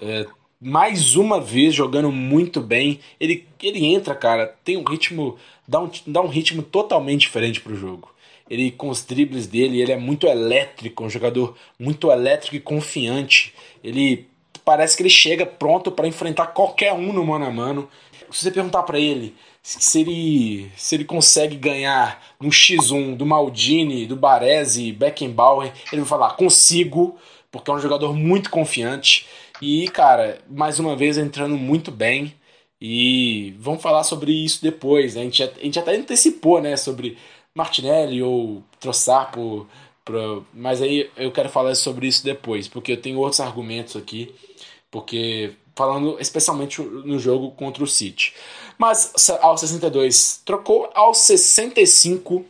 É, 0.00 0.26
mais 0.60 1.16
uma 1.16 1.40
vez 1.40 1.74
jogando 1.74 2.12
muito 2.12 2.60
bem. 2.60 3.00
Ele, 3.18 3.48
ele 3.60 3.84
entra, 3.84 4.14
cara, 4.14 4.46
tem 4.64 4.76
um 4.76 4.84
ritmo, 4.84 5.36
dá 5.66 5.80
um, 5.80 5.90
dá 6.06 6.22
um 6.22 6.28
ritmo 6.28 6.62
totalmente 6.62 7.22
diferente 7.22 7.60
pro 7.60 7.74
jogo. 7.74 8.14
Ele 8.48 8.70
com 8.70 8.90
os 8.90 9.04
dribles 9.04 9.48
dele, 9.48 9.80
ele 9.80 9.90
é 9.90 9.96
muito 9.96 10.28
elétrico, 10.28 11.04
um 11.04 11.10
jogador 11.10 11.56
muito 11.78 12.12
elétrico 12.12 12.54
e 12.54 12.60
confiante. 12.60 13.52
Ele 13.82 14.28
parece 14.64 14.96
que 14.96 15.02
ele 15.02 15.10
chega 15.10 15.44
pronto 15.46 15.90
para 15.90 16.06
enfrentar 16.06 16.48
qualquer 16.48 16.92
um 16.92 17.12
no 17.12 17.24
mano 17.24 17.46
a 17.46 17.50
mano. 17.50 17.88
Se 18.30 18.44
você 18.44 18.50
perguntar 18.50 18.82
para 18.84 18.98
ele 18.98 19.34
se 19.62 20.00
ele, 20.00 20.72
se 20.76 20.96
ele 20.96 21.04
consegue 21.04 21.56
ganhar 21.56 22.20
no 22.40 22.48
X1 22.48 23.16
do 23.16 23.24
Maldini, 23.24 24.06
do 24.06 24.16
Baresi, 24.16 24.92
Beckenbauer, 24.92 25.72
ele 25.92 26.02
vai 26.02 26.08
falar: 26.08 26.30
consigo, 26.30 27.16
porque 27.50 27.70
é 27.70 27.74
um 27.74 27.78
jogador 27.78 28.12
muito 28.12 28.50
confiante. 28.50 29.26
E, 29.60 29.88
cara, 29.88 30.40
mais 30.50 30.80
uma 30.80 30.96
vez 30.96 31.16
entrando 31.16 31.56
muito 31.56 31.92
bem. 31.92 32.34
E 32.80 33.54
vamos 33.60 33.80
falar 33.80 34.02
sobre 34.02 34.32
isso 34.32 34.60
depois. 34.60 35.14
Né? 35.14 35.20
A, 35.20 35.24
gente, 35.24 35.42
a 35.44 35.62
gente 35.62 35.78
até 35.78 35.94
antecipou 35.94 36.60
né, 36.60 36.76
sobre 36.76 37.16
Martinelli 37.54 38.20
ou 38.20 38.64
por, 39.32 39.68
por, 40.04 40.44
mas 40.52 40.82
aí 40.82 41.08
eu 41.16 41.30
quero 41.30 41.48
falar 41.48 41.76
sobre 41.76 42.08
isso 42.08 42.24
depois, 42.24 42.66
porque 42.66 42.90
eu 42.90 43.00
tenho 43.00 43.20
outros 43.20 43.38
argumentos 43.38 43.94
aqui 43.94 44.34
porque 44.92 45.54
falando 45.74 46.16
especialmente 46.20 46.80
no 46.80 47.18
jogo 47.18 47.50
contra 47.52 47.82
o 47.82 47.86
City. 47.86 48.34
Mas 48.78 49.12
aos 49.40 49.60
62 49.60 50.42
trocou, 50.44 50.88
aos 50.94 51.18
65 51.18 52.44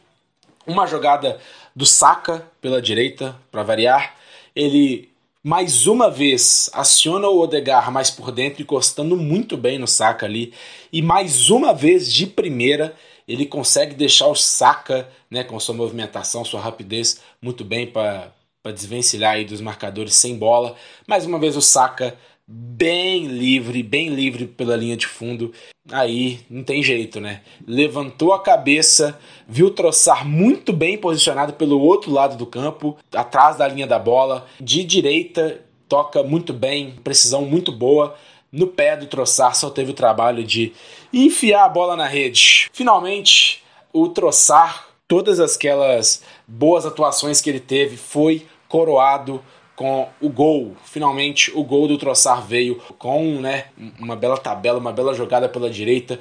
uma 0.66 0.86
jogada 0.86 1.40
do 1.74 1.86
Saka 1.86 2.46
pela 2.60 2.82
direita 2.82 3.34
para 3.50 3.62
variar, 3.62 4.14
ele 4.54 5.10
mais 5.42 5.86
uma 5.86 6.10
vez 6.10 6.70
aciona 6.72 7.26
o 7.28 7.40
Odegar 7.40 7.90
mais 7.90 8.10
por 8.10 8.30
dentro, 8.30 8.62
encostando 8.62 9.16
muito 9.16 9.56
bem 9.56 9.78
no 9.78 9.88
Saka 9.88 10.26
ali, 10.26 10.52
e 10.92 11.00
mais 11.00 11.48
uma 11.50 11.72
vez 11.72 12.12
de 12.12 12.26
primeira 12.26 12.94
ele 13.26 13.46
consegue 13.46 13.94
deixar 13.94 14.26
o 14.26 14.34
Saka, 14.34 15.08
né, 15.30 15.42
com 15.42 15.58
sua 15.58 15.74
movimentação, 15.74 16.44
sua 16.44 16.60
rapidez 16.60 17.20
muito 17.40 17.64
bem 17.64 17.86
para 17.86 18.32
desvencilhar 18.72 19.34
aí 19.34 19.44
dos 19.44 19.60
marcadores 19.60 20.14
sem 20.14 20.36
bola. 20.36 20.76
Mais 21.06 21.24
uma 21.24 21.38
vez 21.38 21.56
o 21.56 21.62
Saka 21.62 22.16
bem 22.54 23.26
livre, 23.26 23.82
bem 23.82 24.10
livre 24.10 24.46
pela 24.46 24.76
linha 24.76 24.96
de 24.96 25.06
fundo. 25.06 25.52
Aí 25.90 26.40
não 26.50 26.62
tem 26.62 26.82
jeito, 26.82 27.18
né? 27.18 27.40
Levantou 27.66 28.34
a 28.34 28.42
cabeça, 28.42 29.18
viu 29.48 29.70
troçar 29.70 30.28
muito 30.28 30.70
bem 30.70 30.98
posicionado 30.98 31.54
pelo 31.54 31.80
outro 31.80 32.12
lado 32.12 32.36
do 32.36 32.44
campo, 32.44 32.98
atrás 33.14 33.56
da 33.56 33.66
linha 33.66 33.86
da 33.86 33.98
bola, 33.98 34.46
de 34.60 34.84
direita, 34.84 35.62
toca 35.88 36.22
muito 36.22 36.52
bem, 36.52 36.94
precisão 37.02 37.46
muito 37.46 37.72
boa. 37.72 38.14
No 38.52 38.66
pé 38.66 38.98
do 38.98 39.06
Troçar 39.06 39.56
só 39.56 39.70
teve 39.70 39.92
o 39.92 39.94
trabalho 39.94 40.44
de 40.44 40.74
enfiar 41.10 41.64
a 41.64 41.70
bola 41.70 41.96
na 41.96 42.06
rede. 42.06 42.68
Finalmente, 42.70 43.64
o 43.94 44.08
Troçar, 44.10 44.88
todas 45.08 45.40
aquelas 45.40 46.22
boas 46.46 46.84
atuações 46.84 47.40
que 47.40 47.48
ele 47.48 47.60
teve, 47.60 47.96
foi 47.96 48.46
coroado 48.68 49.42
com 49.76 50.08
o 50.20 50.28
gol. 50.28 50.76
Finalmente, 50.84 51.50
o 51.54 51.64
gol 51.64 51.88
do 51.88 51.98
Troçar 51.98 52.42
veio 52.42 52.76
com 52.98 53.40
né, 53.40 53.66
uma 53.98 54.16
bela 54.16 54.36
tabela, 54.36 54.78
uma 54.78 54.92
bela 54.92 55.14
jogada 55.14 55.48
pela 55.48 55.70
direita. 55.70 56.18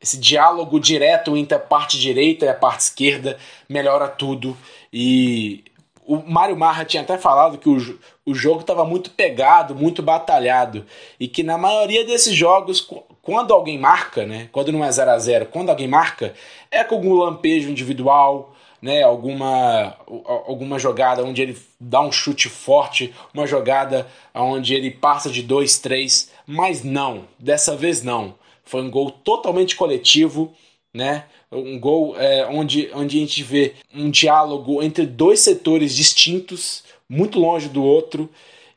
Esse 0.00 0.18
diálogo 0.18 0.78
direto 0.78 1.36
entre 1.36 1.56
a 1.56 1.60
parte 1.60 1.98
direita 1.98 2.44
e 2.44 2.48
a 2.48 2.54
parte 2.54 2.80
esquerda 2.80 3.38
melhora 3.68 4.08
tudo. 4.08 4.56
E 4.92 5.64
o 6.06 6.16
Mário 6.18 6.56
Marra 6.56 6.84
tinha 6.84 7.02
até 7.02 7.16
falado 7.16 7.58
que 7.58 7.68
o, 7.68 7.98
o 8.26 8.34
jogo 8.34 8.60
estava 8.60 8.84
muito 8.84 9.10
pegado, 9.10 9.74
muito 9.74 10.02
batalhado. 10.02 10.84
E 11.18 11.26
que 11.26 11.42
na 11.42 11.56
maioria 11.56 12.04
desses 12.04 12.34
jogos, 12.34 12.86
quando 13.22 13.54
alguém 13.54 13.78
marca, 13.78 14.26
né? 14.26 14.48
Quando 14.52 14.70
não 14.70 14.84
é 14.84 14.92
0 14.92 15.10
a 15.10 15.18
0 15.18 15.46
quando 15.46 15.70
alguém 15.70 15.88
marca, 15.88 16.34
é 16.70 16.84
com 16.84 16.96
algum 16.96 17.14
lampejo 17.14 17.70
individual, 17.70 18.53
né? 18.84 19.02
Alguma, 19.02 19.96
alguma 20.46 20.78
jogada 20.78 21.24
onde 21.24 21.40
ele 21.40 21.56
dá 21.80 22.02
um 22.02 22.12
chute 22.12 22.50
forte, 22.50 23.14
uma 23.32 23.46
jogada 23.46 24.06
onde 24.34 24.74
ele 24.74 24.90
passa 24.90 25.30
de 25.30 25.42
2, 25.42 25.78
3, 25.78 26.30
mas 26.46 26.84
não, 26.84 27.24
dessa 27.38 27.74
vez 27.74 28.02
não. 28.02 28.34
Foi 28.62 28.82
um 28.82 28.90
gol 28.90 29.10
totalmente 29.10 29.74
coletivo, 29.74 30.52
né? 30.92 31.24
Um 31.50 31.80
gol 31.80 32.14
é, 32.18 32.46
onde, 32.46 32.90
onde 32.92 33.16
a 33.16 33.20
gente 33.20 33.42
vê 33.42 33.72
um 33.94 34.10
diálogo 34.10 34.82
entre 34.82 35.06
dois 35.06 35.40
setores 35.40 35.96
distintos, 35.96 36.84
muito 37.08 37.38
longe 37.38 37.70
do 37.70 37.82
outro, 37.82 38.28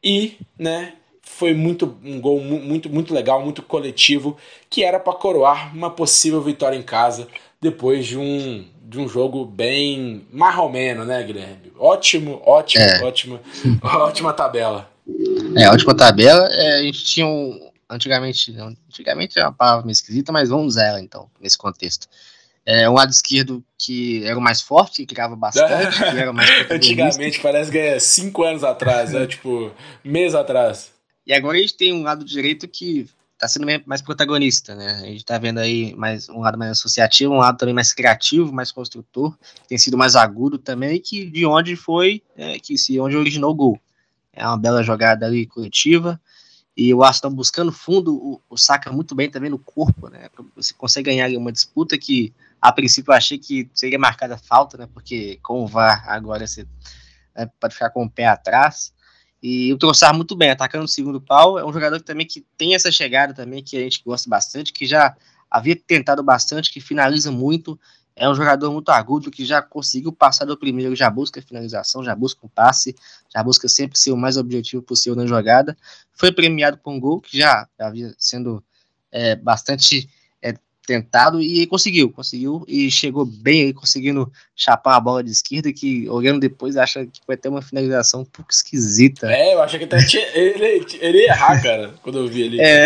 e, 0.01 0.37
né? 0.57 0.93
foi 1.21 1.53
muito 1.53 1.97
um 2.03 2.19
gol 2.21 2.39
muito 2.39 2.89
muito 2.89 3.13
legal, 3.13 3.43
muito 3.43 3.61
coletivo, 3.61 4.37
que 4.69 4.83
era 4.83 4.99
para 4.99 5.13
coroar 5.13 5.75
uma 5.75 5.89
possível 5.89 6.41
vitória 6.41 6.77
em 6.77 6.81
casa 6.81 7.27
depois 7.61 8.05
de 8.05 8.17
um 8.17 8.65
de 8.87 8.97
um 8.99 9.07
jogo 9.09 9.45
bem 9.45 10.25
marromeno, 10.31 11.03
né, 11.03 11.21
Guilherme? 11.21 11.73
Ótimo, 11.77 12.41
ótimo, 12.45 12.83
é. 12.83 13.03
ótima, 13.03 13.41
ótima 13.83 14.31
tabela. 14.31 14.89
É, 15.57 15.69
ótima 15.69 15.93
tabela. 15.93 16.47
É, 16.49 16.79
a 16.79 16.83
gente 16.83 17.03
tinha 17.03 17.27
um 17.27 17.67
antigamente, 17.89 18.55
antigamente 18.87 19.39
é 19.39 19.43
uma 19.43 19.53
palavra 19.53 19.85
meio 19.85 19.93
esquisita, 19.93 20.31
mas 20.31 20.49
vamos 20.49 20.67
usar 20.67 20.85
ela 20.85 21.01
então 21.01 21.29
nesse 21.39 21.57
contexto. 21.57 22.07
É, 22.65 22.89
um 22.89 22.93
lado 22.93 23.11
esquerdo 23.11 23.63
que 23.77 24.25
era 24.25 24.37
o 24.37 24.41
mais 24.41 24.61
forte, 24.61 24.97
que 24.97 25.15
criava 25.15 25.35
bastante, 25.35 25.97
que 26.03 26.03
era 26.03 26.33
mais 26.33 26.49
Antigamente, 26.69 27.39
parece 27.39 27.71
que 27.71 27.77
é 27.77 27.99
cinco 27.99 28.43
anos 28.43 28.63
atrás, 28.63 29.13
é 29.13 29.25
tipo, 29.25 29.71
mês 30.03 30.35
atrás. 30.35 30.91
E 31.25 31.33
agora 31.33 31.57
a 31.57 31.61
gente 31.61 31.75
tem 31.75 31.93
um 31.93 32.03
lado 32.03 32.25
direito 32.25 32.67
que 32.67 33.07
está 33.37 33.47
sendo 33.47 33.67
mais 33.85 34.01
protagonista, 34.01 34.73
né? 34.75 34.93
A 34.93 35.05
gente 35.05 35.17
está 35.17 35.37
vendo 35.37 35.59
aí 35.59 35.95
mais 35.95 36.27
um 36.27 36.39
lado 36.39 36.57
mais 36.57 36.71
associativo, 36.71 37.33
um 37.33 37.37
lado 37.37 37.57
também 37.57 37.73
mais 37.73 37.93
criativo, 37.93 38.51
mais 38.51 38.71
construtor, 38.71 39.37
tem 39.67 39.77
sido 39.77 39.95
mais 39.95 40.15
agudo 40.15 40.57
também, 40.57 40.99
que 40.99 41.29
de 41.29 41.45
onde 41.45 41.75
foi, 41.75 42.23
é, 42.35 42.57
que 42.59 42.77
se 42.79 42.99
onde 42.99 43.15
originou 43.15 43.51
o 43.51 43.55
gol. 43.55 43.81
É 44.33 44.45
uma 44.45 44.57
bela 44.57 44.81
jogada 44.81 45.25
ali 45.25 45.45
coletiva. 45.45 46.19
E 46.75 46.93
o 46.93 47.03
Aston 47.03 47.31
buscando 47.31 47.71
fundo, 47.71 48.15
o, 48.15 48.41
o 48.49 48.57
saca 48.57 48.91
muito 48.91 49.15
bem 49.15 49.29
também 49.29 49.49
no 49.49 49.57
corpo, 49.57 50.09
né? 50.09 50.29
Você 50.55 50.73
consegue 50.73 51.09
ganhar 51.09 51.29
uma 51.37 51.51
disputa 51.51 51.97
que 51.97 52.33
a 52.61 52.71
princípio 52.71 53.11
eu 53.11 53.15
achei 53.15 53.37
que 53.37 53.69
seria 53.73 53.99
marcada 53.99 54.37
falta, 54.37 54.77
né? 54.77 54.87
Porque 54.91 55.39
com 55.43 55.63
o 55.63 55.67
VAR 55.67 56.03
agora 56.07 56.45
você 56.45 56.67
é, 57.35 57.45
pode 57.45 57.73
ficar 57.73 57.91
com 57.91 58.03
o 58.03 58.09
pé 58.09 58.27
atrás. 58.27 58.93
E 59.41 59.71
o 59.71 59.77
Trossard 59.77 60.15
muito 60.15 60.35
bem, 60.35 60.49
atacando 60.49 60.85
o 60.85 60.87
segundo 60.87 61.21
pau. 61.21 61.59
É 61.59 61.65
um 61.65 61.71
jogador 61.71 61.97
que, 61.99 62.05
também 62.05 62.25
que 62.25 62.45
tem 62.57 62.73
essa 62.73 62.91
chegada 62.91 63.33
também, 63.33 63.63
que 63.63 63.77
a 63.77 63.81
gente 63.81 64.01
gosta 64.03 64.29
bastante, 64.29 64.73
que 64.73 64.85
já 64.85 65.15
havia 65.49 65.75
tentado 65.75 66.23
bastante, 66.23 66.71
que 66.71 66.81
finaliza 66.81 67.31
muito. 67.31 67.79
É 68.15 68.27
um 68.27 68.33
jogador 68.33 68.71
muito 68.71 68.89
agudo, 68.89 69.29
que 69.29 69.45
já 69.45 69.61
conseguiu 69.61 70.11
passar 70.11 70.45
do 70.45 70.57
primeiro, 70.57 70.95
já 70.95 71.07
busca 71.07 71.39
finalização, 71.39 72.03
já 72.03 72.15
busca 72.15 72.43
um 72.43 72.49
passe, 72.49 72.95
já 73.33 73.43
busca 73.43 73.69
sempre 73.69 73.97
ser 73.99 74.11
o 74.11 74.17
mais 74.17 74.37
objetivo 74.37 74.81
possível 74.81 75.15
na 75.15 75.27
jogada. 75.27 75.77
Foi 76.13 76.31
premiado 76.31 76.77
com 76.77 76.95
um 76.95 76.99
gol, 76.99 77.21
que 77.21 77.37
já 77.37 77.67
havia 77.77 78.15
sendo 78.17 78.63
é, 79.11 79.35
bastante 79.35 80.09
tentado 80.87 81.41
e 81.41 81.67
conseguiu, 81.67 82.09
conseguiu 82.09 82.63
e 82.65 82.89
chegou 82.89 83.25
bem 83.25 83.63
aí, 83.63 83.73
conseguindo 83.73 84.31
chapar 84.55 84.95
a 84.95 84.99
bola 85.01 85.21
de 85.21 85.29
esquerda, 85.29 85.71
que 85.73 86.09
olhando 86.09 86.39
depois 86.39 86.77
acha 86.77 87.05
que 87.05 87.19
vai 87.27 87.35
ter 87.35 87.49
uma 87.49 87.61
finalização 87.61 88.21
um 88.21 88.25
pouco 88.25 88.49
esquisita. 88.49 89.29
É, 89.29 89.53
eu 89.53 89.61
acho 89.61 89.77
que 89.77 89.83
até 89.83 90.03
tinha, 90.05 90.25
ele, 90.33 90.85
ele 91.01 91.17
ia 91.23 91.31
errar, 91.31 91.61
cara, 91.61 91.93
quando 92.01 92.19
eu 92.19 92.27
vi 92.29 92.43
ele. 92.43 92.61
É, 92.61 92.85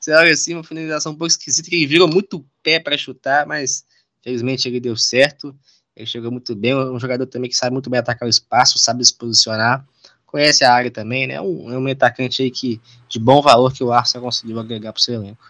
você 0.00 0.10
olha 0.12 0.32
assim, 0.32 0.54
uma 0.54 0.64
finalização 0.64 1.12
um 1.12 1.16
pouco 1.16 1.30
esquisita, 1.30 1.68
que 1.68 1.76
ele 1.76 1.86
virou 1.86 2.08
muito 2.08 2.42
pé 2.62 2.80
para 2.80 2.96
chutar, 2.96 3.46
mas 3.46 3.84
felizmente 4.22 4.66
ele 4.66 4.80
deu 4.80 4.96
certo, 4.96 5.54
ele 5.94 6.06
chegou 6.06 6.32
muito 6.32 6.56
bem, 6.56 6.74
um 6.74 6.98
jogador 6.98 7.26
também 7.26 7.50
que 7.50 7.56
sabe 7.56 7.74
muito 7.74 7.90
bem 7.90 8.00
atacar 8.00 8.26
o 8.26 8.30
espaço, 8.30 8.78
sabe 8.78 9.04
se 9.04 9.14
posicionar, 9.14 9.86
conhece 10.24 10.64
a 10.64 10.72
área 10.72 10.90
também, 10.90 11.26
né, 11.26 11.38
um, 11.42 11.70
é 11.70 11.78
um 11.78 11.86
atacante 11.88 12.42
aí 12.42 12.50
que, 12.50 12.80
de 13.06 13.18
bom 13.18 13.42
valor 13.42 13.70
que 13.70 13.84
o 13.84 13.92
Arsenal 13.92 14.24
conseguiu 14.24 14.58
agregar 14.58 14.94
para 14.94 14.98
o 14.98 15.02
seu 15.02 15.14
elenco. 15.14 15.44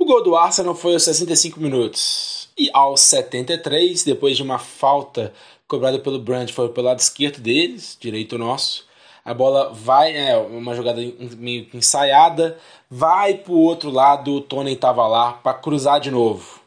O 0.00 0.04
gol 0.04 0.22
do 0.22 0.36
Arsenal 0.36 0.76
foi 0.76 0.92
aos 0.92 1.02
65 1.02 1.58
minutos. 1.58 2.48
E 2.56 2.70
aos 2.72 3.00
73, 3.00 4.04
depois 4.04 4.36
de 4.36 4.44
uma 4.44 4.56
falta 4.56 5.34
cobrada 5.66 5.98
pelo 5.98 6.20
Brentford 6.20 6.72
pelo 6.72 6.86
lado 6.86 7.00
esquerdo 7.00 7.40
deles, 7.40 7.98
direito 8.00 8.38
nosso, 8.38 8.86
a 9.24 9.34
bola 9.34 9.72
vai, 9.74 10.16
é 10.16 10.36
uma 10.36 10.76
jogada 10.76 11.00
meio 11.36 11.66
ensaiada, 11.74 12.56
vai 12.88 13.34
para 13.34 13.52
o 13.52 13.58
outro 13.58 13.90
lado, 13.90 14.34
o 14.34 14.40
Tony 14.40 14.74
estava 14.74 15.04
lá 15.08 15.32
para 15.32 15.58
cruzar 15.58 16.00
de 16.00 16.12
novo. 16.12 16.60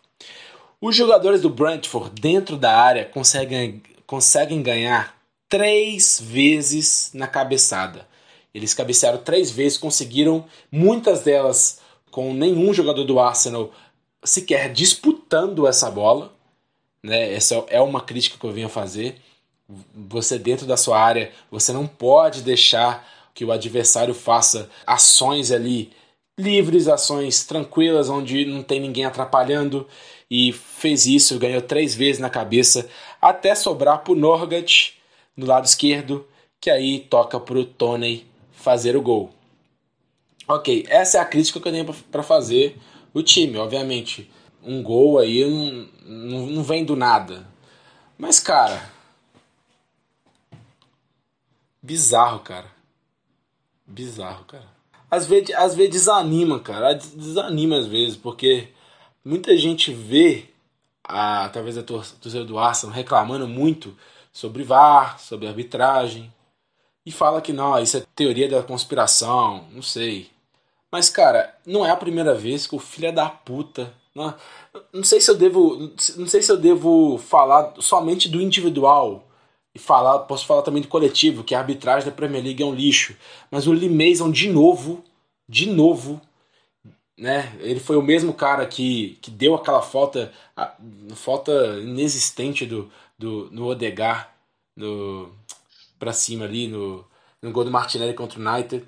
Os 0.82 0.94
jogadores 0.94 1.42
do 1.42 1.50
Brentford 1.50 2.12
dentro 2.20 2.58
da 2.58 2.78
área 2.78 3.06
conseguem, 3.06 3.82
conseguem 4.06 4.62
ganhar 4.62 5.16
três 5.48 6.20
vezes 6.22 7.12
na 7.14 7.28
cabeçada. 7.28 8.06
Eles 8.54 8.74
cabecearam 8.74 9.20
três 9.20 9.50
vezes, 9.50 9.78
conseguiram 9.78 10.44
muitas 10.70 11.22
delas 11.22 11.81
com 12.12 12.34
nenhum 12.34 12.74
jogador 12.74 13.04
do 13.04 13.20
Arsenal 13.20 13.72
sequer 14.24 14.72
disputando 14.72 15.66
essa 15.66 15.90
bola. 15.90 16.34
Né? 17.04 17.34
Essa 17.34 17.64
é 17.68 17.82
uma 17.82 18.02
crítica 18.02 18.38
que 18.38 18.46
eu 18.46 18.52
venho 18.52 18.68
a 18.68 18.70
fazer. 18.70 19.16
Você 19.96 20.38
dentro 20.38 20.68
da 20.68 20.78
sua 20.78 21.00
área, 21.00 21.32
você 21.50 21.72
não 21.72 21.88
pode 21.88 22.42
deixar 22.42 23.08
que 23.34 23.46
o 23.46 23.52
adversário 23.52 24.14
faça 24.14 24.70
ações 24.86 25.52
ali 25.52 25.92
livres, 26.38 26.88
ações 26.88 27.46
tranquilas, 27.46 28.10
onde 28.10 28.46
não 28.46 28.62
tem 28.62 28.80
ninguém 28.80 29.06
atrapalhando. 29.06 29.88
E 30.30 30.52
fez 30.52 31.06
isso, 31.06 31.40
ganhou 31.40 31.62
três 31.62 31.96
vezes 31.96 32.20
na 32.20 32.30
cabeça, 32.30 32.90
até 33.22 33.56
sobrar 33.56 34.00
para 34.00 34.14
o 34.14 34.16
Norgat 34.16 34.94
no 35.36 35.46
lado 35.46 35.66
esquerdo, 35.66 36.26
que 36.60 36.70
aí 36.70 37.00
toca 37.00 37.40
para 37.40 37.58
o 37.58 37.66
Tony 37.66 38.26
fazer 38.52 38.96
o 38.96 39.02
gol. 39.02 39.32
Ok, 40.48 40.86
essa 40.90 41.18
é 41.18 41.22
a 41.22 41.26
crítica 41.26 41.60
que 41.60 41.68
eu 41.68 41.72
tenho 41.72 41.94
para 42.12 42.24
fazer 42.24 42.78
o 43.14 43.22
time, 43.22 43.58
obviamente. 43.58 44.30
Um 44.64 44.82
gol 44.84 45.20
aí 45.20 45.44
não, 45.44 45.88
não, 46.06 46.46
não 46.48 46.64
vem 46.64 46.86
do 46.86 46.96
nada. 46.96 47.48
Mas, 48.18 48.40
cara. 48.40 48.92
Bizarro, 51.82 52.40
cara. 52.40 52.72
Bizarro, 53.86 54.46
cara. 54.46 54.70
Às 55.10 55.26
vezes, 55.26 55.54
às 55.56 55.76
vezes 55.76 55.92
desanima, 55.92 56.60
cara. 56.60 56.94
Desanima 56.94 57.78
às 57.78 57.88
vezes, 57.88 58.16
porque 58.16 58.70
muita 59.26 59.58
gente 59.58 59.94
vê, 59.94 60.46
a, 61.04 61.50
talvez 61.50 61.78
a 61.78 61.84
torcida 61.84 62.46
do 62.46 62.60
Arsenal, 62.60 62.96
reclamando 62.96 63.48
muito 63.48 63.98
sobre 64.32 64.64
VAR, 64.64 65.20
sobre 65.20 65.48
arbitragem. 65.48 66.32
E 67.06 67.12
fala 67.12 67.42
que 67.42 67.52
não, 67.52 67.80
isso 67.80 67.98
é 67.98 68.04
teoria 68.16 68.48
da 68.48 68.62
conspiração, 68.62 69.68
não 69.72 69.82
sei. 69.82 70.30
Mas, 70.92 71.10
cara, 71.10 71.56
não 71.66 71.86
é 71.86 71.90
a 71.90 71.96
primeira 71.96 72.36
vez 72.36 72.68
que 72.68 72.76
o 72.76 72.80
filho 72.80 73.08
é 73.08 73.12
da 73.12 73.30
puta. 73.30 73.94
Não, 74.14 74.36
não 74.94 75.04
sei 75.04 75.22
se 75.22 75.32
eu 75.32 75.36
devo. 75.36 75.92
Não 76.18 76.28
sei 76.28 76.42
se 76.42 76.52
eu 76.52 76.58
devo 76.58 77.18
falar 77.18 77.74
somente 77.80 78.30
do 78.30 78.42
individual. 78.42 79.28
E 79.74 79.80
falar, 79.80 80.20
posso 80.20 80.46
falar 80.46 80.64
também 80.64 80.82
do 80.82 80.90
coletivo, 80.90 81.46
que 81.46 81.56
a 81.56 81.60
arbitragem 81.60 82.10
da 82.10 82.14
Premier 82.14 82.44
League 82.44 82.62
é 82.62 82.66
um 82.66 82.76
lixo. 82.76 83.16
Mas 83.50 83.68
o 83.68 83.72
Lee 83.72 83.90
Mason, 83.90 84.30
de 84.30 84.50
novo, 84.50 85.02
de 85.48 85.66
novo, 85.70 86.22
né? 87.18 87.56
Ele 87.62 87.80
foi 87.80 87.96
o 87.96 88.02
mesmo 88.02 88.34
cara 88.34 88.66
que, 88.66 89.18
que 89.22 89.32
deu 89.32 89.56
aquela 89.56 89.82
falta, 89.82 90.34
a, 90.58 90.76
falta 91.16 91.52
inexistente 91.80 92.66
do, 92.66 92.92
do, 93.18 93.50
no 93.52 93.68
Odegar 93.68 94.36
no, 94.76 95.32
pra 96.02 96.14
cima 96.14 96.46
ali, 96.46 96.68
no, 96.68 97.06
no 97.44 97.52
gol 97.52 97.64
do 97.64 97.70
Martinelli 97.70 98.16
contra 98.16 98.40
o 98.40 98.44
United. 98.44 98.84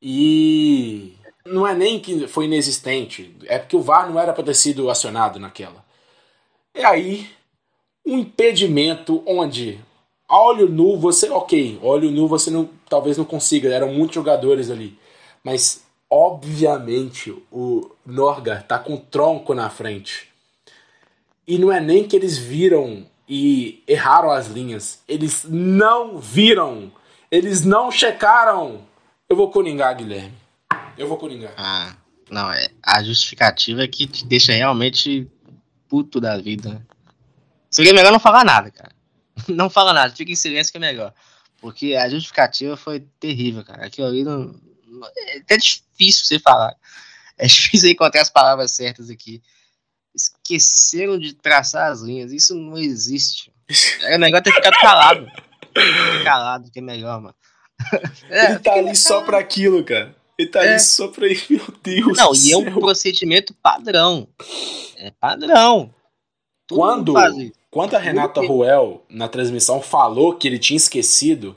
E 0.00 1.12
não 1.44 1.66
é 1.66 1.74
nem 1.74 2.00
que 2.00 2.26
foi 2.26 2.46
inexistente, 2.46 3.36
é 3.44 3.58
porque 3.58 3.76
o 3.76 3.82
VAR 3.82 4.10
não 4.10 4.18
era 4.18 4.32
para 4.32 4.44
ter 4.44 4.54
sido 4.54 4.88
acionado 4.88 5.38
naquela. 5.38 5.84
E 6.74 6.82
aí, 6.82 7.28
um 8.06 8.16
impedimento 8.18 9.22
onde, 9.26 9.78
a 10.26 10.42
olho 10.42 10.70
nu, 10.70 10.96
você, 10.96 11.28
ok, 11.28 11.78
olho 11.82 12.10
nu 12.10 12.26
você 12.26 12.50
não, 12.50 12.70
talvez 12.88 13.18
não 13.18 13.26
consiga, 13.26 13.68
eram 13.68 13.92
muitos 13.92 14.14
jogadores 14.14 14.70
ali, 14.70 14.98
mas 15.44 15.84
obviamente 16.08 17.30
o 17.52 17.90
Norga 18.06 18.64
tá 18.66 18.78
com 18.78 18.94
o 18.94 19.00
tronco 19.00 19.52
na 19.52 19.68
frente. 19.68 20.28
E 21.46 21.58
não 21.58 21.70
é 21.70 21.78
nem 21.80 22.08
que 22.08 22.16
eles 22.16 22.38
viram 22.38 23.06
e 23.28 23.82
erraram 23.86 24.30
as 24.30 24.46
linhas, 24.46 25.00
eles 25.06 25.44
não 25.44 26.18
viram, 26.18 26.90
eles 27.30 27.64
não 27.64 27.90
checaram. 27.90 28.86
Eu 29.28 29.36
vou 29.36 29.50
coringar, 29.50 29.96
Guilherme. 29.96 30.34
Eu 30.98 31.06
vou 31.06 31.16
Coringa. 31.16 31.54
Ah, 31.56 31.94
não, 32.28 32.50
é, 32.50 32.68
a 32.82 33.02
justificativa 33.04 33.84
é 33.84 33.88
que 33.88 34.06
te 34.06 34.26
deixa 34.26 34.52
realmente 34.52 35.30
puto 35.88 36.20
da 36.20 36.36
vida. 36.36 36.84
Seria 37.70 37.94
melhor 37.94 38.10
não 38.10 38.18
falar 38.18 38.44
nada, 38.44 38.70
cara. 38.70 38.90
Não 39.46 39.70
fala 39.70 39.92
nada, 39.92 40.12
fica 40.12 40.32
em 40.32 40.36
silêncio 40.36 40.72
que 40.72 40.78
é 40.78 40.80
melhor. 40.80 41.14
Porque 41.60 41.94
a 41.94 42.08
justificativa 42.08 42.76
foi 42.76 43.06
terrível, 43.20 43.64
cara. 43.64 43.86
Aquilo 43.86 44.08
ali 44.08 44.24
não. 44.24 44.52
É 45.16 45.38
até 45.38 45.56
difícil 45.56 46.26
você 46.26 46.40
falar. 46.40 46.74
é 47.38 47.46
difícil 47.46 47.88
encontrar 47.88 48.22
as 48.22 48.30
palavras 48.30 48.72
certas 48.72 49.08
aqui. 49.08 49.40
Esqueceram 50.18 51.18
de 51.18 51.32
traçar 51.34 51.90
as 51.90 52.00
linhas. 52.00 52.32
Isso 52.32 52.54
não 52.54 52.76
existe. 52.76 53.52
É 54.02 54.16
melhor 54.16 54.40
ter 54.40 54.52
ficado 54.52 54.78
calado. 54.80 55.26
calado, 56.24 56.70
que 56.70 56.78
é 56.78 56.82
melhor, 56.82 57.20
mano. 57.20 57.34
É, 58.30 58.46
Ele 58.52 58.58
tá 58.60 58.72
ali 58.72 58.96
só 58.96 59.20
pra 59.22 59.38
aquilo, 59.38 59.84
cara. 59.84 60.16
Ele 60.38 60.48
tá 60.48 60.64
é. 60.64 60.70
ali 60.70 60.80
só 60.80 61.08
pra 61.08 61.26
ir, 61.28 61.44
meu 61.50 61.66
Deus. 61.82 62.16
Não, 62.16 62.34
e 62.34 62.52
é 62.52 62.56
um 62.56 62.72
procedimento 62.72 63.54
padrão. 63.62 64.26
É 64.96 65.10
padrão. 65.10 65.94
Todo 66.66 66.78
quando, 66.78 67.14
quando 67.70 67.94
a 67.94 67.98
Renata 67.98 68.40
Ruel, 68.40 69.04
na 69.08 69.28
transmissão, 69.28 69.82
falou 69.82 70.34
que 70.34 70.48
ele 70.48 70.58
tinha 70.58 70.76
esquecido, 70.76 71.56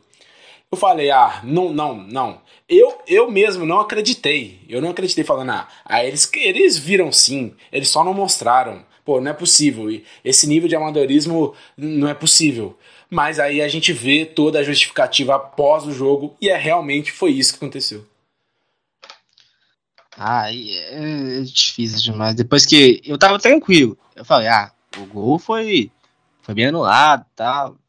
eu 0.71 0.78
falei, 0.78 1.12
ah, 1.12 1.41
não, 1.43 1.71
não, 1.71 1.95
não. 1.95 2.41
Eu, 2.72 3.02
eu 3.06 3.30
mesmo 3.30 3.66
não 3.66 3.82
acreditei. 3.82 4.62
Eu 4.70 4.82
não 4.82 4.92
acreditei 4.92 5.26
falando, 5.26 5.50
ah, 5.50 5.68
ah 5.84 6.06
eles, 6.06 6.32
eles 6.34 6.78
viram 6.78 7.12
sim, 7.12 7.54
eles 7.70 7.90
só 7.90 8.02
não 8.02 8.14
mostraram. 8.14 8.86
Pô, 9.04 9.20
não 9.20 9.30
é 9.30 9.34
possível. 9.34 9.88
Esse 10.24 10.48
nível 10.48 10.70
de 10.70 10.76
amadorismo 10.78 11.54
não 11.76 12.08
é 12.08 12.14
possível. 12.14 12.78
Mas 13.10 13.40
aí 13.40 13.62
a 13.62 13.68
gente 13.68 13.92
vê 13.92 14.26
toda 14.26 14.60
a 14.60 14.64
justificativa 14.64 15.36
após 15.36 15.86
o 15.86 15.92
jogo 15.92 16.38
e 16.40 16.48
é 16.48 16.56
realmente 16.56 17.12
foi 17.12 17.32
isso 17.32 17.52
que 17.52 17.58
aconteceu. 17.58 18.06
Ah, 20.18 20.50
é, 20.54 21.42
difícil 21.42 22.00
demais. 22.00 22.36
Depois 22.36 22.66
que 22.66 23.02
eu 23.04 23.18
tava 23.18 23.38
tranquilo, 23.38 23.98
eu 24.16 24.24
falei, 24.24 24.48
ah, 24.48 24.72
o 24.98 25.06
gol 25.08 25.38
foi, 25.38 25.92
foi 26.42 26.56
bem 26.56 26.68
anulado 26.68 27.24
e 27.24 27.36
tal. 27.36 27.81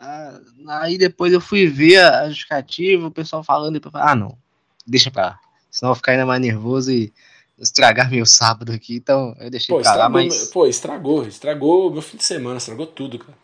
Ah, 0.00 0.38
aí 0.80 0.96
depois 0.96 1.32
eu 1.32 1.40
fui 1.40 1.66
ver 1.66 1.98
a 1.98 2.28
justificativa, 2.28 3.06
o 3.06 3.10
pessoal 3.10 3.42
falando, 3.42 3.76
e 3.76 3.80
eu 3.84 3.90
falei, 3.90 4.08
ah, 4.08 4.14
não, 4.14 4.38
deixa 4.86 5.10
pra 5.10 5.26
lá. 5.26 5.40
Senão 5.70 5.90
eu 5.90 5.94
vou 5.94 5.96
ficar 5.96 6.12
ainda 6.12 6.26
mais 6.26 6.40
nervoso 6.40 6.92
e 6.92 7.12
estragar 7.58 8.10
meu 8.10 8.24
sábado 8.24 8.72
aqui, 8.72 8.94
então 8.94 9.34
eu 9.40 9.50
deixei 9.50 9.74
pô, 9.74 9.82
pra 9.82 9.96
lá, 9.96 10.08
mas... 10.08 10.48
Pô, 10.50 10.66
estragou, 10.66 11.26
estragou 11.26 11.92
meu 11.92 12.02
fim 12.02 12.16
de 12.16 12.24
semana, 12.24 12.58
estragou 12.58 12.86
tudo, 12.86 13.18
cara. 13.18 13.36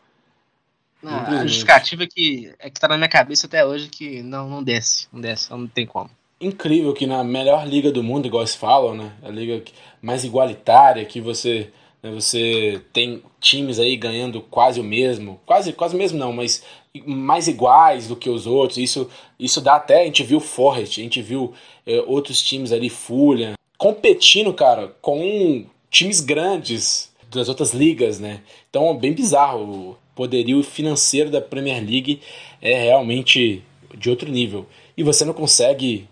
Não, 1.03 1.13
a 1.13 1.47
justificativa 1.47 2.05
é 2.05 2.07
que, 2.07 2.55
é 2.59 2.71
que 2.71 2.81
tá 2.81 2.89
na 2.89 2.97
minha 2.97 3.09
cabeça 3.09 3.47
até 3.47 3.65
hoje 3.65 3.89
que 3.89 4.23
não, 4.23 4.49
não 4.49 4.63
desce, 4.63 5.07
não 5.13 5.21
desce, 5.21 5.51
não 5.51 5.67
tem 5.67 5.87
como. 5.87 6.11
Incrível 6.41 6.95
que 6.95 7.07
na 7.07 7.23
melhor 7.23 7.67
liga 7.67 7.93
do 7.93 8.03
mundo, 8.03 8.27
igual 8.27 8.43
eles 8.43 8.55
falam, 8.55 8.95
né? 8.95 9.13
A 9.23 9.29
liga 9.29 9.63
mais 10.01 10.25
igualitária, 10.25 11.05
que 11.05 11.21
você 11.21 11.71
você 12.11 12.83
tem 12.93 13.23
times 13.41 13.79
aí 13.79 13.97
ganhando 13.97 14.41
quase 14.41 14.81
o 14.81 14.85
mesmo, 14.85 15.41
quase, 15.47 15.73
quase 15.73 15.97
mesmo 15.97 16.19
não, 16.19 16.33
mas 16.33 16.63
mais 17.07 17.49
iguais 17.49 18.09
do 18.09 18.17
que 18.17 18.29
os 18.29 18.47
outros. 18.47 18.79
Isso, 18.79 19.09
isso 19.39 19.61
dá 19.61 19.77
até, 19.77 20.03
a 20.03 20.05
gente 20.05 20.23
viu 20.23 20.39
Forest, 20.39 21.01
a 21.01 21.05
gente 21.05 21.23
viu 21.23 21.53
é, 21.87 22.01
outros 22.07 22.43
times 22.43 22.73
ali, 22.73 22.91
Fulham, 22.91 23.55
competindo, 23.79 24.53
cara, 24.53 24.95
com 25.01 25.67
times 25.91 26.21
grandes 26.21 27.13
das 27.31 27.49
outras 27.49 27.73
ligas, 27.73 28.19
né? 28.19 28.41
Então 28.71 28.91
é 28.91 28.95
bem 28.95 29.13
bizarro. 29.13 29.91
O 29.91 29.97
poderio 30.15 30.63
financeiro 30.63 31.31
da 31.31 31.41
Premier 31.41 31.83
League 31.85 32.21
é 32.63 32.85
realmente 32.85 33.63
de 33.97 34.11
outro 34.11 34.31
nível. 34.31 34.67
E 34.97 35.03
você 35.03 35.25
não 35.25 35.33
consegue 35.33 36.09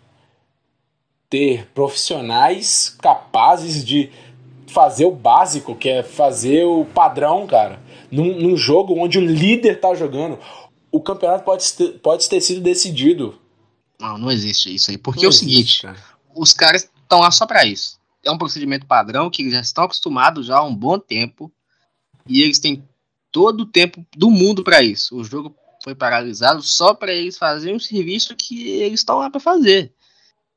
ter 1.31 1.67
profissionais 1.75 2.97
capazes 3.01 3.85
de 3.85 4.11
fazer 4.73 5.05
o 5.05 5.13
básico, 5.13 5.77
que 5.77 5.89
é 5.89 6.03
fazer 6.03 6.65
o 6.65 6.85
padrão, 6.85 7.47
cara. 7.47 7.81
Num, 8.11 8.41
num 8.41 8.57
jogo 8.57 8.95
onde 8.99 9.19
o 9.19 9.25
líder 9.25 9.81
tá 9.81 9.95
jogando. 9.95 10.39
O 10.91 11.01
campeonato 11.01 11.45
pode 11.45 11.73
ter, 11.73 11.99
pode 12.01 12.29
ter 12.29 12.41
sido 12.41 12.61
decidido. 12.61 13.39
Não, 14.01 14.19
não 14.19 14.31
existe 14.31 14.75
isso 14.75 14.91
aí. 14.91 14.99
Porque 14.99 15.21
não 15.21 15.27
é 15.27 15.29
o 15.29 15.33
seguinte, 15.33 15.83
cara. 15.83 15.97
os 16.35 16.53
caras 16.53 16.91
estão 17.03 17.21
lá 17.21 17.31
só 17.31 17.47
para 17.47 17.65
isso. 17.65 17.99
É 18.25 18.31
um 18.31 18.39
procedimento 18.39 18.87
padrão 18.87 19.31
que 19.31 19.43
eles 19.43 19.53
já 19.53 19.61
estão 19.61 19.85
acostumados 19.85 20.47
já 20.47 20.59
há 20.59 20.65
um 20.65 20.75
bom 20.75 20.99
tempo. 20.99 21.53
E 22.27 22.43
eles 22.43 22.59
têm 22.59 22.83
todo 23.31 23.63
o 23.63 23.67
tempo 23.67 24.05
do 24.17 24.31
mundo 24.31 24.65
para 24.65 24.83
isso. 24.83 25.17
O 25.17 25.25
jogo 25.25 25.55
foi 25.83 25.95
paralisado 25.95 26.63
só 26.63 26.95
para 26.95 27.13
eles 27.13 27.37
fazerem 27.37 27.77
um 27.77 27.81
serviço 27.81 28.37
que 28.37 28.69
eles 28.69 29.01
estão 29.01 29.19
lá 29.19 29.29
para 29.29 29.41
fazer. 29.41 29.93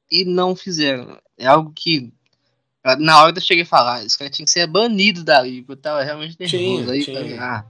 E 0.09 0.23
não 0.23 0.55
fizeram. 0.55 1.19
É 1.37 1.47
algo 1.47 1.73
que 1.75 2.13
na 2.99 3.23
hora 3.23 3.35
eu 3.35 3.41
cheguei 3.41 3.63
a 3.63 3.67
falar, 3.67 4.05
esse 4.05 4.17
cara 4.17 4.29
tinha 4.29 4.45
que 4.45 4.51
ser 4.51 4.67
banido 4.67 5.23
dali, 5.23 5.61
porque 5.61 5.73
eu 5.73 5.81
tava 5.81 6.03
realmente 6.03 6.37
nervoso. 6.39 6.91
aí, 6.91 7.03
tinha. 7.03 7.41
Ah. 7.41 7.65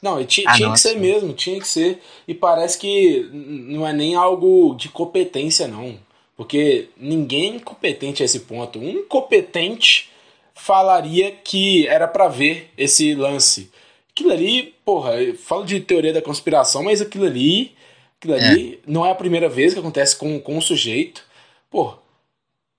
Não, 0.00 0.24
tinha, 0.24 0.48
ah, 0.48 0.54
tinha 0.54 0.72
que 0.72 0.80
ser 0.80 0.96
mesmo, 0.96 1.32
tinha 1.32 1.58
que 1.58 1.66
ser. 1.66 2.00
E 2.28 2.34
parece 2.34 2.78
que 2.78 3.28
não 3.32 3.86
é 3.86 3.92
nem 3.92 4.14
algo 4.14 4.74
de 4.76 4.88
competência, 4.88 5.66
não. 5.66 5.98
Porque 6.36 6.90
ninguém 6.96 7.52
é 7.52 7.56
incompetente 7.56 8.22
a 8.22 8.26
esse 8.26 8.40
ponto. 8.40 8.78
Um 8.78 8.90
incompetente 8.90 10.10
falaria 10.54 11.32
que 11.32 11.86
era 11.88 12.06
para 12.06 12.28
ver 12.28 12.70
esse 12.76 13.14
lance. 13.14 13.70
Aquilo 14.10 14.32
ali, 14.32 14.74
porra, 14.84 15.20
eu 15.20 15.36
falo 15.36 15.64
de 15.64 15.80
teoria 15.80 16.12
da 16.12 16.22
conspiração, 16.22 16.82
mas 16.82 17.00
aquilo 17.00 17.24
ali, 17.24 17.74
aquilo 18.18 18.34
é. 18.34 18.46
ali 18.46 18.80
não 18.86 19.04
é 19.04 19.10
a 19.10 19.14
primeira 19.14 19.48
vez 19.48 19.72
que 19.72 19.80
acontece 19.80 20.14
com, 20.16 20.38
com 20.38 20.56
o 20.56 20.62
sujeito. 20.62 21.24
Pô, 21.70 21.94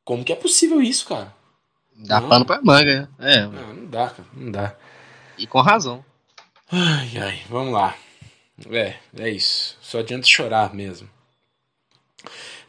como 0.06 0.24
que 0.24 0.32
é 0.32 0.36
possível 0.36 0.82
isso, 0.82 1.08
cara? 1.08 1.37
Dá 1.98 2.22
não. 2.22 2.30
pano 2.30 2.46
pra 2.46 2.62
manga, 2.62 3.10
né? 3.20 3.34
É. 3.34 3.42
Não, 3.42 3.74
não 3.74 3.86
dá, 3.88 4.10
cara. 4.10 4.30
Não 4.34 4.52
dá. 4.52 4.76
E 5.38 5.48
com 5.48 5.62
razão. 5.62 6.06
Ai, 6.72 7.12
ai, 7.18 7.42
vamos 7.50 7.74
lá. 7.74 7.96
É, 8.70 8.96
é 9.18 9.30
isso. 9.30 9.78
Só 9.82 10.00
adianta 10.00 10.28
chorar 10.28 10.74
mesmo. 10.74 11.10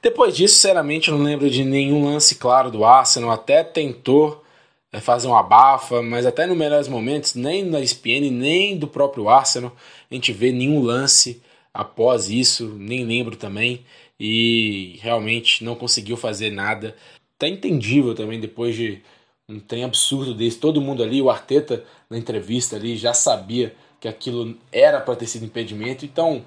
Depois 0.00 0.36
disso, 0.36 0.54
sinceramente, 0.54 1.08
eu 1.08 1.16
não 1.16 1.24
lembro 1.24 1.50
de 1.50 1.64
nenhum 1.64 2.04
lance 2.04 2.36
claro 2.36 2.70
do 2.70 2.84
Arsenal. 2.84 3.30
Até 3.30 3.64
tentou 3.64 4.44
é, 4.92 5.00
fazer 5.00 5.26
uma 5.26 5.40
abafa, 5.40 6.02
mas 6.02 6.24
até 6.24 6.46
nos 6.46 6.56
melhores 6.56 6.88
momentos, 6.88 7.34
nem 7.34 7.64
na 7.64 7.80
ESPN, 7.80 8.30
nem 8.30 8.78
do 8.78 8.86
próprio 8.86 9.28
Arsenal, 9.28 9.74
a 10.10 10.14
gente 10.14 10.32
vê 10.32 10.52
nenhum 10.52 10.82
lance 10.82 11.42
após 11.74 12.30
isso, 12.30 12.68
nem 12.78 13.04
lembro 13.04 13.36
também. 13.36 13.84
E 14.18 14.98
realmente 15.02 15.64
não 15.64 15.74
conseguiu 15.74 16.16
fazer 16.16 16.50
nada. 16.50 16.96
Tá 17.38 17.48
entendível 17.48 18.14
também 18.14 18.40
depois 18.40 18.74
de 18.76 19.02
um 19.48 19.58
trem 19.58 19.84
absurdo 19.84 20.34
desse. 20.34 20.58
Todo 20.58 20.80
mundo 20.80 21.02
ali, 21.02 21.22
o 21.22 21.30
Arteta 21.30 21.84
na 22.10 22.18
entrevista 22.18 22.76
ali 22.76 22.96
já 22.96 23.14
sabia 23.14 23.74
que 23.98 24.06
aquilo 24.06 24.56
era 24.70 25.00
para 25.00 25.16
ter 25.16 25.26
sido 25.26 25.44
impedimento. 25.44 26.04
Então, 26.04 26.44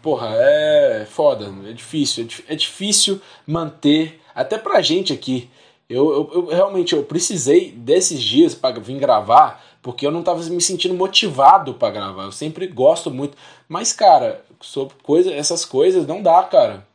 porra, 0.00 0.28
é 0.34 1.06
foda, 1.10 1.52
é 1.68 1.72
difícil, 1.72 2.26
é, 2.46 2.54
difícil 2.54 3.20
manter 3.46 4.20
até 4.34 4.56
pra 4.56 4.80
gente 4.80 5.12
aqui. 5.12 5.50
Eu, 5.88 6.12
eu, 6.12 6.30
eu 6.34 6.46
realmente 6.46 6.94
eu 6.94 7.02
precisei 7.02 7.72
desses 7.72 8.22
dias 8.22 8.54
para 8.54 8.78
vir 8.78 8.98
gravar 8.98 9.64
porque 9.80 10.06
eu 10.06 10.10
não 10.10 10.20
estava 10.20 10.42
me 10.44 10.60
sentindo 10.60 10.94
motivado 10.94 11.74
para 11.74 11.92
gravar. 11.92 12.24
Eu 12.24 12.32
sempre 12.32 12.66
gosto 12.66 13.10
muito, 13.10 13.36
mas 13.68 13.92
cara, 13.92 14.44
sobre 14.60 14.94
coisa, 15.02 15.32
essas 15.32 15.64
coisas 15.64 16.06
não 16.06 16.22
dá, 16.22 16.42
cara. 16.44 16.86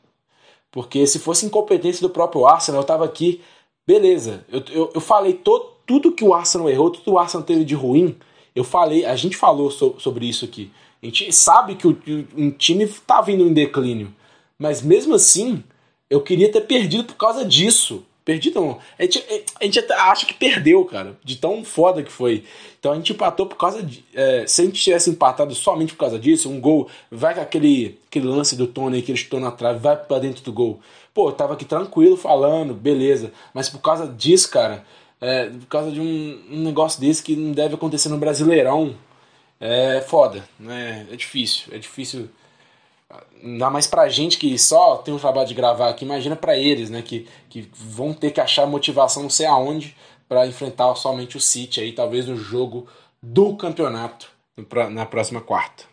Porque 0.71 1.05
se 1.05 1.19
fosse 1.19 1.45
incompetência 1.45 2.01
do 2.01 2.09
próprio 2.09 2.45
Arsenal, 2.45 2.81
eu 2.81 2.85
tava 2.85 3.05
aqui 3.05 3.41
Beleza, 3.85 4.45
eu, 4.49 4.63
eu, 4.71 4.91
eu 4.95 5.01
falei 5.01 5.33
todo, 5.33 5.73
tudo 5.85 6.11
que 6.11 6.23
o 6.23 6.33
Arsenal 6.33 6.69
errou, 6.69 6.89
tudo 6.89 7.03
que 7.03 7.09
o 7.09 7.19
Arsenal 7.19 7.45
teve 7.45 7.65
de 7.65 7.75
ruim. 7.75 8.15
Eu 8.55 8.63
falei, 8.63 9.05
a 9.05 9.15
gente 9.15 9.35
falou 9.35 9.69
so, 9.69 9.95
sobre 9.99 10.27
isso 10.27 10.45
aqui. 10.45 10.71
A 11.01 11.05
gente 11.05 11.31
sabe 11.33 11.75
que 11.75 11.87
o, 11.87 11.97
um 12.37 12.49
time 12.49 12.87
tá 12.87 13.19
vindo 13.21 13.43
em 13.43 13.53
declínio. 13.53 14.13
Mas 14.57 14.81
mesmo 14.81 15.15
assim, 15.15 15.63
eu 16.09 16.21
queria 16.21 16.49
ter 16.49 16.61
perdido 16.61 17.03
por 17.03 17.15
causa 17.15 17.43
disso. 17.43 18.05
Perdido 18.23 18.61
não. 18.61 18.79
A 18.97 19.03
gente, 19.03 19.21
a 19.59 19.65
gente 19.65 19.79
acha 19.91 20.25
que 20.25 20.33
perdeu, 20.33 20.85
cara. 20.85 21.17
De 21.21 21.35
tão 21.35 21.65
foda 21.65 22.01
que 22.01 22.11
foi. 22.11 22.45
Então 22.79 22.93
a 22.93 22.95
gente 22.95 23.11
empatou 23.11 23.45
por 23.45 23.57
causa 23.57 23.83
de. 23.83 24.05
É, 24.13 24.45
se 24.47 24.61
a 24.61 24.65
gente 24.65 24.81
tivesse 24.81 25.09
empatado 25.09 25.53
somente 25.53 25.91
por 25.93 25.99
causa 25.99 26.17
disso, 26.17 26.49
um 26.49 26.61
gol, 26.61 26.87
vai 27.11 27.35
com 27.35 27.41
aquele, 27.41 27.99
aquele 28.07 28.27
lance 28.27 28.55
do 28.55 28.65
Tony 28.65 29.01
que 29.01 29.11
ele 29.11 29.17
chutou 29.17 29.41
na 29.41 29.51
trave, 29.51 29.79
vai 29.79 29.97
para 29.97 30.19
dentro 30.19 30.41
do 30.41 30.53
gol. 30.53 30.79
Pô, 31.13 31.29
eu 31.29 31.33
tava 31.33 31.53
aqui 31.53 31.65
tranquilo 31.65 32.17
falando, 32.17 32.73
beleza. 32.73 33.31
Mas 33.53 33.69
por 33.69 33.79
causa 33.79 34.07
disso, 34.07 34.49
cara, 34.49 34.83
é, 35.21 35.45
por 35.45 35.67
causa 35.67 35.91
de 35.91 36.01
um, 36.01 36.43
um, 36.51 36.63
negócio 36.63 36.99
desse 36.99 37.21
que 37.21 37.35
não 37.35 37.51
deve 37.51 37.75
acontecer 37.75 38.09
no 38.09 38.17
Brasileirão, 38.17 38.95
é 39.59 40.01
foda, 40.01 40.43
né? 40.59 41.07
É 41.11 41.15
difícil, 41.15 41.73
é 41.73 41.77
difícil. 41.77 42.29
Ainda 43.43 43.69
mais 43.69 43.85
pra 43.85 44.09
gente 44.09 44.37
que 44.37 44.57
só 44.57 44.97
tem 44.97 45.13
o 45.13 45.19
trabalho 45.19 45.47
de 45.47 45.53
gravar 45.53 45.89
aqui, 45.89 46.03
imagina 46.03 46.35
para 46.35 46.57
eles, 46.57 46.89
né? 46.89 47.01
Que, 47.01 47.27
que 47.49 47.69
vão 47.73 48.13
ter 48.13 48.31
que 48.31 48.41
achar 48.41 48.65
motivação 48.65 49.23
não 49.23 49.29
sei 49.29 49.45
aonde 49.45 49.95
para 50.27 50.47
enfrentar 50.47 50.93
somente 50.95 51.37
o 51.37 51.41
City 51.41 51.79
aí, 51.79 51.91
talvez 51.93 52.25
no 52.25 52.35
jogo 52.35 52.87
do 53.21 53.55
campeonato 53.55 54.29
na 54.91 55.05
próxima 55.05 55.39
quarta. 55.41 55.85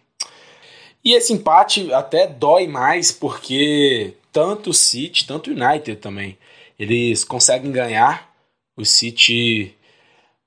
E 1.04 1.14
esse 1.14 1.32
empate 1.32 1.92
até 1.92 2.26
dói 2.26 2.66
mais 2.66 3.12
porque 3.12 4.14
tanto 4.32 4.70
o 4.70 4.74
City, 4.74 5.26
tanto 5.26 5.50
o 5.50 5.54
United 5.54 5.96
também. 5.96 6.38
Eles 6.78 7.24
conseguem 7.24 7.70
ganhar. 7.70 8.34
O 8.76 8.84
City 8.84 9.74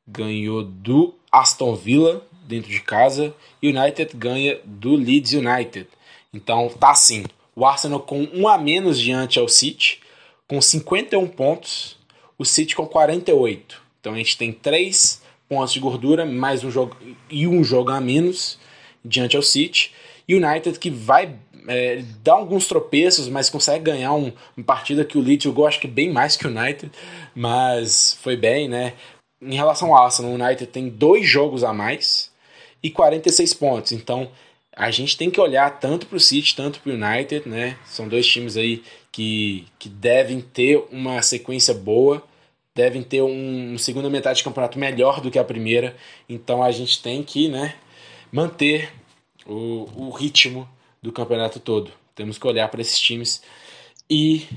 ganhou 0.07 0.63
do 0.63 1.15
Aston 1.31 1.75
Villa 1.75 2.25
dentro 2.47 2.69
de 2.69 2.81
casa 2.81 3.33
e 3.61 3.69
o 3.69 3.79
United 3.79 4.15
ganha 4.15 4.59
do 4.63 4.95
Leeds 4.95 5.33
United. 5.33 5.87
Então 6.33 6.69
tá 6.69 6.91
assim. 6.91 7.25
O 7.55 7.65
Arsenal 7.65 7.99
com 7.99 8.27
um 8.33 8.47
a 8.47 8.57
menos 8.57 8.99
diante 8.99 9.37
ao 9.37 9.47
City, 9.47 10.01
com 10.47 10.59
51 10.59 11.27
pontos. 11.27 11.97
o 12.37 12.45
City 12.45 12.75
com 12.75 12.85
48. 12.85 13.81
Então 13.99 14.13
a 14.13 14.17
gente 14.17 14.37
tem 14.37 14.51
3 14.51 15.21
pontos 15.47 15.73
de 15.73 15.79
gordura 15.79 16.25
mais 16.25 16.63
um 16.63 16.71
jogo 16.71 16.97
e 17.29 17.47
um 17.47 17.63
jogo 17.63 17.91
a 17.91 18.01
menos 18.01 18.57
diante 19.05 19.35
ao 19.35 19.43
City. 19.43 19.91
United 20.27 20.79
que 20.79 20.89
vai 20.89 21.35
é, 21.67 22.03
dá 22.23 22.33
alguns 22.33 22.67
tropeços, 22.67 23.27
mas 23.27 23.49
consegue 23.49 23.83
ganhar 23.83 24.13
um, 24.13 24.31
uma 24.55 24.65
partida 24.65 25.05
que 25.05 25.17
o 25.17 25.21
Leeds 25.21 25.43
jogou 25.43 25.65
acho 25.65 25.79
que 25.79 25.87
bem 25.87 26.11
mais 26.11 26.35
que 26.35 26.47
o 26.47 26.49
United, 26.49 26.91
mas 27.35 28.17
foi 28.21 28.35
bem, 28.35 28.67
né? 28.67 28.93
Em 29.41 29.55
relação 29.55 29.93
ao 29.93 30.03
Arsenal, 30.03 30.31
o 30.31 30.35
United 30.35 30.67
tem 30.67 30.89
dois 30.89 31.27
jogos 31.27 31.63
a 31.63 31.73
mais 31.73 32.31
e 32.81 32.89
46 32.89 33.53
pontos. 33.53 33.91
Então 33.91 34.29
a 34.75 34.89
gente 34.89 35.17
tem 35.17 35.29
que 35.29 35.39
olhar 35.39 35.79
tanto 35.79 36.07
para 36.07 36.17
o 36.17 36.19
City, 36.19 36.55
tanto 36.55 36.79
para 36.79 36.91
o 36.91 36.95
United, 36.95 37.47
né? 37.47 37.77
São 37.85 38.07
dois 38.07 38.25
times 38.27 38.57
aí 38.57 38.83
que, 39.11 39.65
que 39.77 39.87
devem 39.87 40.41
ter 40.41 40.83
uma 40.91 41.21
sequência 41.21 41.73
boa, 41.73 42.23
devem 42.75 43.03
ter 43.03 43.21
um, 43.21 43.69
uma 43.69 43.77
segunda 43.77 44.09
metade 44.09 44.37
de 44.37 44.43
campeonato 44.43 44.79
melhor 44.79 45.21
do 45.21 45.29
que 45.29 45.39
a 45.39 45.43
primeira. 45.43 45.95
Então 46.27 46.63
a 46.63 46.71
gente 46.71 47.01
tem 47.01 47.21
que, 47.21 47.47
né, 47.47 47.75
manter 48.31 48.91
o, 49.45 50.07
o 50.07 50.09
ritmo 50.09 50.67
do 51.03 51.11
campeonato 51.11 51.59
todo. 51.59 51.91
Temos 52.15 52.37
que 52.37 52.47
olhar 52.47 52.69
para 52.69 52.81
esses 52.81 52.97
times. 52.97 53.43
E 54.09 54.47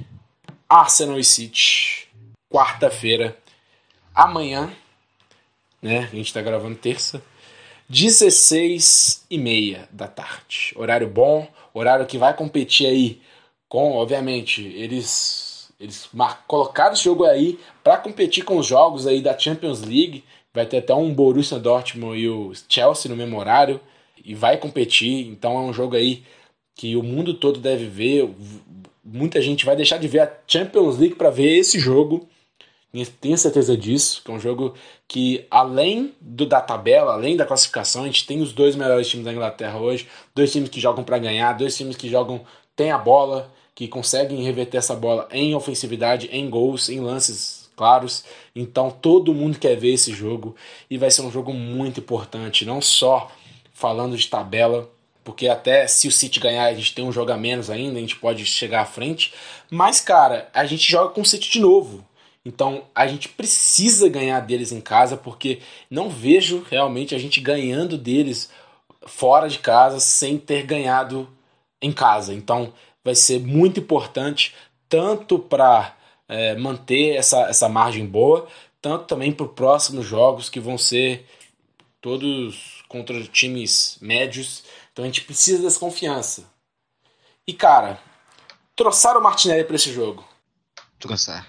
Arsenal 0.69 1.19
e 1.19 1.25
City, 1.25 2.09
quarta-feira, 2.51 3.37
amanhã, 4.15 4.73
né? 5.83 6.09
A 6.11 6.17
gente 6.17 6.27
está 6.27 6.41
gravando 6.41 6.77
terça, 6.77 7.23
16 7.89 9.27
e 9.31 9.39
meia 9.39 9.89
da 9.93 10.09
tarde. 10.09 10.73
Horário 10.77 11.09
bom, 11.09 11.47
horário 11.75 12.07
que 12.07 12.19
vai 12.19 12.35
competir 12.35 12.87
aí 12.87 13.21
com, 13.69 13.93
obviamente, 13.93 14.63
eles 14.63 15.45
eles 15.79 16.09
colocaram 16.47 16.95
esse 16.95 17.05
jogo 17.05 17.25
aí 17.25 17.61
para 17.85 17.99
competir 17.99 18.45
com 18.45 18.57
os 18.57 18.67
jogos 18.67 19.07
aí 19.07 19.21
da 19.21 19.39
Champions 19.39 19.83
League. 19.83 20.25
Vai 20.55 20.65
ter 20.65 20.79
até 20.79 20.95
um 20.95 21.13
Borussia 21.13 21.59
Dortmund 21.59 22.19
e 22.19 22.29
o 22.29 22.53
Chelsea 22.67 23.11
no 23.11 23.17
mesmo 23.17 23.39
horário 23.39 23.79
e 24.25 24.35
vai 24.35 24.57
competir. 24.57 25.27
Então 25.29 25.57
é 25.57 25.61
um 25.61 25.73
jogo 25.73 25.95
aí 25.95 26.25
que 26.77 26.95
o 26.95 27.03
mundo 27.03 27.35
todo 27.35 27.59
deve 27.59 27.87
ver. 27.87 28.31
Muita 29.05 29.43
gente 29.43 29.65
vai 29.65 29.75
deixar 29.75 29.99
de 29.99 30.07
ver 30.07 30.21
a 30.21 30.33
Champions 30.47 30.99
League 30.99 31.17
para 31.17 31.31
ver 31.31 31.59
esse 31.59 31.81
jogo 31.81 32.29
tenho 33.05 33.37
certeza 33.37 33.77
disso, 33.77 34.23
que 34.25 34.31
é 34.31 34.35
um 34.35 34.41
jogo 34.41 34.75
que, 35.07 35.45
além 35.51 36.15
do, 36.21 36.47
da 36.47 36.61
tabela, 36.61 37.13
além 37.13 37.37
da 37.37 37.45
classificação, 37.45 38.05
a 38.05 38.07
gente 38.07 38.27
tem 38.27 38.41
os 38.41 38.53
dois 38.53 38.77
melhores 38.77 39.09
times 39.09 39.27
da 39.27 39.33
Inglaterra 39.33 39.79
hoje, 39.79 40.09
dois 40.35 40.51
times 40.53 40.71
que 40.71 40.81
jogam 40.81 41.05
para 41.05 41.19
ganhar, 41.19 41.53
dois 41.53 41.77
times 41.77 41.97
que 41.97 42.09
jogam, 42.09 42.41
tem 42.75 42.91
a 42.91 42.99
bola, 42.99 43.53
que 43.75 43.89
conseguem 43.89 44.43
reverter 44.43 44.79
essa 44.79 44.95
bola 44.95 45.29
em 45.31 45.55
ofensividade, 45.55 46.29
em 46.33 46.49
gols, 46.49 46.89
em 46.89 47.01
lances 47.01 47.69
claros. 47.77 48.25
Então 48.55 48.91
todo 48.91 49.35
mundo 49.35 49.59
quer 49.59 49.77
ver 49.77 49.93
esse 49.93 50.13
jogo 50.13 50.57
e 50.89 50.97
vai 50.97 51.11
ser 51.11 51.23
um 51.23 51.31
jogo 51.31 51.53
muito 51.53 52.01
importante, 52.01 52.65
não 52.65 52.81
só 52.81 53.31
falando 53.73 54.17
de 54.17 54.27
tabela, 54.29 54.91
porque 55.27 55.49
até 55.49 55.89
se 55.89 56.07
o 56.07 56.13
City 56.13 56.39
ganhar 56.39 56.67
a 56.67 56.73
gente 56.73 56.95
tem 56.95 57.05
um 57.05 57.11
jogo 57.11 57.33
a 57.33 57.37
menos 57.37 57.69
ainda, 57.69 57.99
a 57.99 58.01
gente 58.01 58.15
pode 58.15 58.47
chegar 58.47 58.83
à 58.83 58.87
frente, 58.87 59.35
mas 59.69 60.01
cara, 60.01 60.49
a 60.55 60.65
gente 60.65 60.89
joga 60.89 61.13
com 61.13 61.23
o 61.23 61.27
City 61.27 61.51
de 61.51 61.59
novo. 61.59 62.07
Então 62.45 62.85
a 62.95 63.09
gente 63.09 63.29
precisa 63.31 64.09
ganhar 64.09 64.39
deles 64.39 64.71
em 64.71 64.81
casa, 64.81 65.17
porque 65.17 65.59
não 65.91 66.09
vejo 66.09 66.65
realmente 66.71 67.13
a 67.13 67.19
gente 67.19 67.41
ganhando 67.41 67.99
deles 67.99 68.53
fora 69.05 69.49
de 69.49 69.59
casa 69.59 69.99
sem 69.99 70.39
ter 70.39 70.63
ganhado 70.63 71.29
em 71.83 71.91
casa. 71.91 72.33
Então 72.33 72.73
vai 73.03 73.17
ser 73.17 73.41
muito 73.41 73.81
importante, 73.81 74.55
tanto 74.89 75.41
para 75.41 75.97
é, 76.29 76.55
manter 76.55 77.17
essa, 77.17 77.49
essa 77.49 77.69
margem 77.69 78.07
boa, 78.07 78.47
tanto 78.81 79.07
também 79.07 79.33
para 79.33 79.47
os 79.47 79.53
próximos 79.55 80.07
jogos 80.07 80.49
que 80.49 80.61
vão 80.61 80.79
ser 80.79 81.27
todos 82.01 82.85
contra 82.89 83.21
times 83.25 83.99
médios. 84.01 84.63
Então 84.97 85.05
a 85.05 85.09
gente 85.09 85.25
precisa 85.25 85.63
dessa 85.63 85.79
confiança. 85.79 86.45
E 87.47 87.53
cara, 87.53 88.01
trouxeram 88.75 89.21
o 89.21 89.23
Martinelli 89.23 89.63
para 89.63 89.77
esse 89.77 89.93
jogo. 89.93 90.27
Trouxer. 90.99 91.45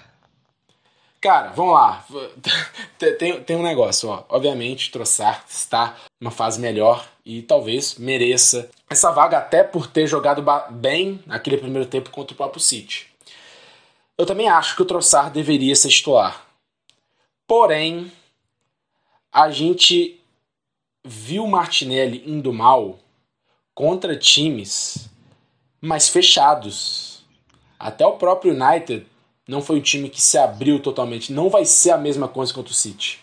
Cara, 1.22 1.52
vamos 1.52 1.74
lá. 1.74 2.06
Tem, 3.00 3.42
tem 3.44 3.56
um 3.56 3.64
negócio, 3.64 4.10
ó. 4.10 4.26
Obviamente, 4.28 4.92
Trossard 4.92 5.42
está 5.48 5.96
numa 6.20 6.32
fase 6.32 6.60
melhor 6.60 7.08
e 7.24 7.42
talvez 7.42 7.96
mereça 7.96 8.70
essa 8.90 9.12
vaga 9.12 9.38
até 9.38 9.64
por 9.64 9.88
ter 9.88 10.08
jogado 10.08 10.44
bem 10.72 11.24
naquele 11.26 11.58
primeiro 11.58 11.88
tempo 11.88 12.10
contra 12.10 12.34
o 12.34 12.38
próprio 12.38 12.62
City. 12.62 13.08
Eu 14.18 14.26
também 14.26 14.50
acho 14.50 14.76
que 14.76 14.82
o 14.82 14.86
Trossard 14.86 15.32
deveria 15.32 15.76
ser 15.76 15.90
titular. 15.90 16.46
Porém, 17.48 18.12
a 19.32 19.50
gente 19.52 20.20
viu 21.06 21.46
o 21.46 21.50
Martinelli 21.50 22.24
indo 22.26 22.52
mal 22.52 23.00
contra 23.78 24.16
times 24.16 25.08
mais 25.80 26.10
fechados. 26.10 27.24
Até 27.78 28.04
o 28.08 28.14
próprio 28.14 28.52
United 28.52 29.06
não 29.48 29.62
foi 29.62 29.78
um 29.78 29.82
time 29.82 30.10
que 30.10 30.20
se 30.20 30.36
abriu 30.36 30.80
totalmente. 30.80 31.32
Não 31.32 31.48
vai 31.48 31.64
ser 31.64 31.92
a 31.92 31.98
mesma 31.98 32.28
coisa 32.28 32.52
contra 32.52 32.72
o 32.72 32.76
City. 32.76 33.20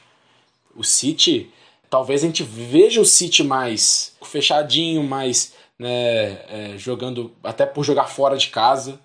O 0.72 0.84
City, 0.84 1.50
talvez 1.90 2.22
a 2.22 2.26
gente 2.28 2.44
veja 2.44 3.00
o 3.00 3.04
City 3.04 3.42
mais 3.42 4.16
fechadinho, 4.22 5.02
mais 5.02 5.54
né, 5.76 6.38
é, 6.46 6.74
jogando, 6.78 7.32
até 7.42 7.66
por 7.66 7.82
jogar 7.82 8.04
fora 8.04 8.36
de 8.36 8.46
casa. 8.50 9.00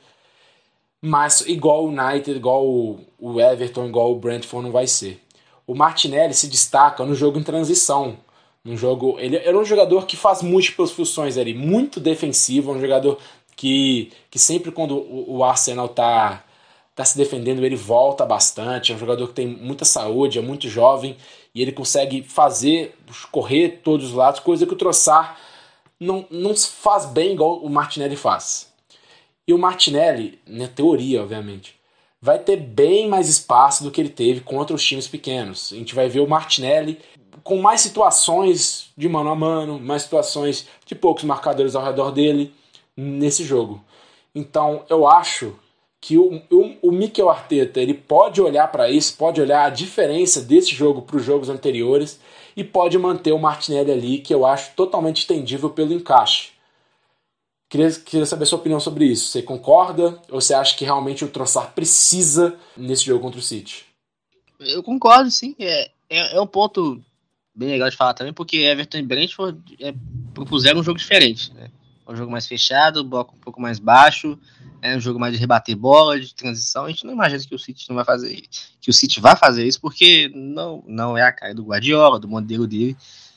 Mas 1.01 1.41
igual 1.41 1.83
o 1.83 1.87
United, 1.87 2.37
igual 2.37 2.63
o 2.63 3.41
Everton, 3.41 3.87
igual 3.87 4.11
o 4.11 4.19
Brentford 4.19 4.67
não 4.67 4.71
vai 4.71 4.85
ser. 4.85 5.19
O 5.65 5.73
Martinelli 5.73 6.35
se 6.35 6.47
destaca 6.47 7.03
no 7.03 7.15
jogo 7.15 7.39
em 7.39 7.43
transição. 7.43 8.19
No 8.63 8.75
jogo, 8.75 9.17
ele 9.19 9.37
era 9.37 9.57
um 9.57 9.63
jogador 9.63 10.05
que 10.05 10.17
faz 10.17 10.41
múltiplas 10.41 10.91
funções 10.91 11.37
ali, 11.37 11.53
muito 11.53 11.99
defensivo, 11.99 12.73
um 12.73 12.79
jogador 12.79 13.17
que, 13.55 14.11
que 14.29 14.37
sempre 14.37 14.71
quando 14.71 14.97
o, 14.97 15.43
Arsenal 15.43 15.89
tá 15.89 16.43
está 16.91 17.05
se 17.05 17.17
defendendo, 17.17 17.63
ele 17.63 17.77
volta 17.77 18.25
bastante, 18.25 18.91
é 18.91 18.95
um 18.95 18.99
jogador 18.99 19.27
que 19.29 19.33
tem 19.33 19.47
muita 19.47 19.85
saúde, 19.85 20.37
é 20.37 20.41
muito 20.41 20.67
jovem 20.67 21.15
e 21.55 21.61
ele 21.61 21.71
consegue 21.71 22.21
fazer, 22.23 22.93
correr 23.31 23.79
todos 23.81 24.07
os 24.07 24.13
lados, 24.13 24.41
coisa 24.41 24.65
que 24.65 24.73
o 24.73 24.75
Troçar 24.75 25.39
não, 25.97 26.25
não 26.29 26.53
faz 26.55 27.05
bem 27.05 27.31
igual 27.33 27.59
o 27.59 27.69
Martinelli 27.69 28.17
faz. 28.17 28.69
E 29.47 29.53
o 29.53 29.57
Martinelli, 29.57 30.39
na 30.45 30.67
teoria, 30.67 31.21
obviamente, 31.21 31.75
vai 32.21 32.37
ter 32.37 32.57
bem 32.57 33.07
mais 33.07 33.29
espaço 33.29 33.83
do 33.83 33.91
que 33.91 34.01
ele 34.01 34.09
teve 34.09 34.41
contra 34.41 34.75
os 34.75 34.83
times 34.83 35.07
pequenos. 35.07 35.71
A 35.71 35.75
gente 35.75 35.95
vai 35.95 36.09
ver 36.09 36.19
o 36.19 36.27
Martinelli 36.27 36.99
com 37.43 37.61
mais 37.61 37.81
situações 37.81 38.91
de 38.97 39.07
mano 39.07 39.29
a 39.29 39.35
mano, 39.35 39.79
mais 39.79 40.03
situações 40.03 40.67
de 40.85 40.95
poucos 40.95 41.23
marcadores 41.23 41.75
ao 41.75 41.83
redor 41.83 42.11
dele 42.11 42.53
nesse 42.95 43.43
jogo. 43.43 43.83
Então 44.33 44.83
eu 44.89 45.07
acho 45.07 45.55
que 46.01 46.17
o, 46.17 46.41
o, 46.49 46.89
o 46.89 46.91
Mikel 46.91 47.29
Arteta 47.29 47.79
ele 47.81 47.93
pode 47.93 48.41
olhar 48.41 48.71
para 48.71 48.89
isso, 48.89 49.17
pode 49.17 49.41
olhar 49.41 49.65
a 49.65 49.69
diferença 49.69 50.41
desse 50.41 50.73
jogo 50.73 51.01
para 51.01 51.17
os 51.17 51.23
jogos 51.23 51.49
anteriores 51.49 52.19
e 52.55 52.63
pode 52.63 52.97
manter 52.97 53.31
o 53.31 53.39
Martinelli 53.39 53.91
ali, 53.91 54.17
que 54.19 54.33
eu 54.33 54.45
acho 54.45 54.73
totalmente 54.75 55.23
entendível 55.25 55.69
pelo 55.69 55.93
encaixe. 55.93 56.51
Queria, 57.69 57.91
queria 57.91 58.25
saber 58.25 58.45
sua 58.45 58.57
opinião 58.57 58.79
sobre 58.79 59.05
isso. 59.05 59.27
Você 59.27 59.43
concorda 59.43 60.19
ou 60.31 60.41
você 60.41 60.53
acha 60.53 60.75
que 60.75 60.83
realmente 60.83 61.23
o 61.23 61.27
Trossard 61.27 61.73
precisa 61.73 62.57
nesse 62.75 63.05
jogo 63.05 63.21
contra 63.21 63.39
o 63.39 63.43
City? 63.43 63.85
Eu 64.59 64.81
concordo, 64.81 65.29
sim. 65.29 65.55
É, 65.59 65.91
é, 66.09 66.35
é 66.35 66.41
um 66.41 66.47
ponto 66.47 66.99
bem 67.59 67.69
legal 67.69 67.89
de 67.89 67.97
falar 67.97 68.13
também, 68.13 68.31
porque 68.31 68.57
Everton 68.57 68.97
e 68.97 69.03
Brentford 69.03 69.59
é, 69.81 69.93
propuseram 70.33 70.79
um 70.79 70.83
jogo 70.83 70.97
diferente. 70.97 71.53
Né? 71.53 71.69
Um 72.07 72.15
jogo 72.15 72.31
mais 72.31 72.47
fechado, 72.47 73.03
bloco 73.03 73.35
um 73.35 73.39
pouco 73.39 73.61
mais 73.61 73.77
baixo, 73.77 74.39
é 74.81 74.95
um 74.95 74.99
jogo 74.99 75.19
mais 75.19 75.33
de 75.33 75.39
rebater 75.39 75.75
bola, 75.75 76.17
de 76.17 76.33
transição. 76.33 76.85
A 76.85 76.89
gente 76.89 77.05
não 77.05 77.11
imagina 77.11 77.43
que 77.43 77.53
o 77.53 77.59
City 77.59 77.87
não 77.89 77.97
vai 77.97 78.05
fazer 78.05 78.41
que 78.79 78.89
o 78.89 78.93
City 78.93 79.19
vai 79.19 79.35
fazer 79.35 79.67
isso, 79.67 79.79
porque 79.81 80.31
não, 80.33 80.81
não 80.87 81.17
é 81.17 81.21
a 81.21 81.33
cara 81.33 81.53
do 81.53 81.65
Guardiola, 81.65 82.17
do 82.17 82.29
modelo 82.29 82.65
dele, 82.65 82.95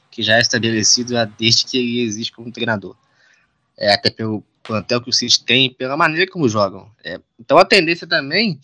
que 0.09 0.23
já 0.23 0.37
é 0.37 0.41
estabelecido 0.41 1.15
desde 1.37 1.67
que 1.67 1.77
ele 1.77 2.01
existe 2.01 2.33
como 2.33 2.53
treinador. 2.53 2.97
É 3.77 3.93
até 3.93 4.09
pelo 4.09 4.45
plantel 4.63 5.01
que 5.01 5.11
o 5.11 5.13
City 5.13 5.45
tem, 5.45 5.75
pela 5.75 5.97
maneira 5.97 6.31
como 6.31 6.49
jogam. 6.49 6.89
É, 7.05 7.21
então 7.39 7.59
a 7.59 7.65
tendência 7.65 8.07
também 8.07 8.61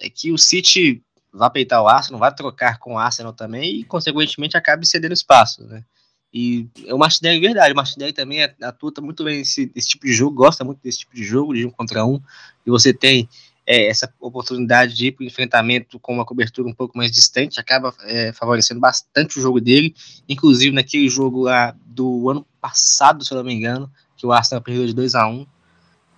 é 0.00 0.08
que 0.08 0.32
o 0.32 0.38
City 0.38 1.02
vá 1.32 1.48
peitar 1.48 1.82
o 1.82 1.88
Arsenal, 1.88 2.20
vai 2.20 2.34
trocar 2.34 2.78
com 2.78 2.94
o 2.94 2.98
Arsenal 2.98 3.32
também 3.32 3.80
e, 3.80 3.84
consequentemente, 3.84 4.56
acabe 4.56 4.86
cedendo 4.86 5.12
espaço, 5.12 5.64
né? 5.64 5.84
E 6.32 6.66
o 6.90 6.96
Martinelli, 6.96 7.40
verdade, 7.40 7.74
o 7.74 7.76
Martinelli 7.76 8.12
também 8.12 8.42
atua 8.42 8.92
muito 9.02 9.22
bem 9.22 9.38
nesse, 9.38 9.70
nesse, 9.74 9.88
tipo 9.88 10.06
de 10.06 10.14
jogo, 10.14 10.34
gosta 10.34 10.64
muito 10.64 10.80
desse 10.82 11.00
tipo 11.00 11.14
de 11.14 11.22
jogo, 11.22 11.54
de 11.54 11.66
um 11.66 11.70
contra 11.70 12.06
um, 12.06 12.18
e 12.66 12.70
você 12.70 12.92
tem 12.92 13.28
é, 13.66 13.86
essa 13.86 14.12
oportunidade 14.18 14.94
de 14.94 15.08
ir 15.08 15.12
para 15.12 15.24
o 15.24 15.26
enfrentamento 15.26 15.98
com 15.98 16.14
uma 16.14 16.24
cobertura 16.24 16.66
um 16.66 16.72
pouco 16.72 16.96
mais 16.96 17.10
distante, 17.10 17.60
acaba 17.60 17.94
é, 18.04 18.32
favorecendo 18.32 18.80
bastante 18.80 19.38
o 19.38 19.42
jogo 19.42 19.60
dele, 19.60 19.94
inclusive 20.26 20.74
naquele 20.74 21.06
jogo 21.06 21.42
lá 21.42 21.76
do 21.84 22.30
ano 22.30 22.46
passado, 22.62 23.24
se 23.24 23.32
eu 23.32 23.36
não 23.36 23.44
me 23.44 23.52
engano, 23.52 23.92
que 24.16 24.26
o 24.26 24.32
Arsenal 24.32 24.62
perdeu 24.62 24.86
de 24.86 24.94
2 24.94 25.14
a 25.14 25.26
1 25.26 25.46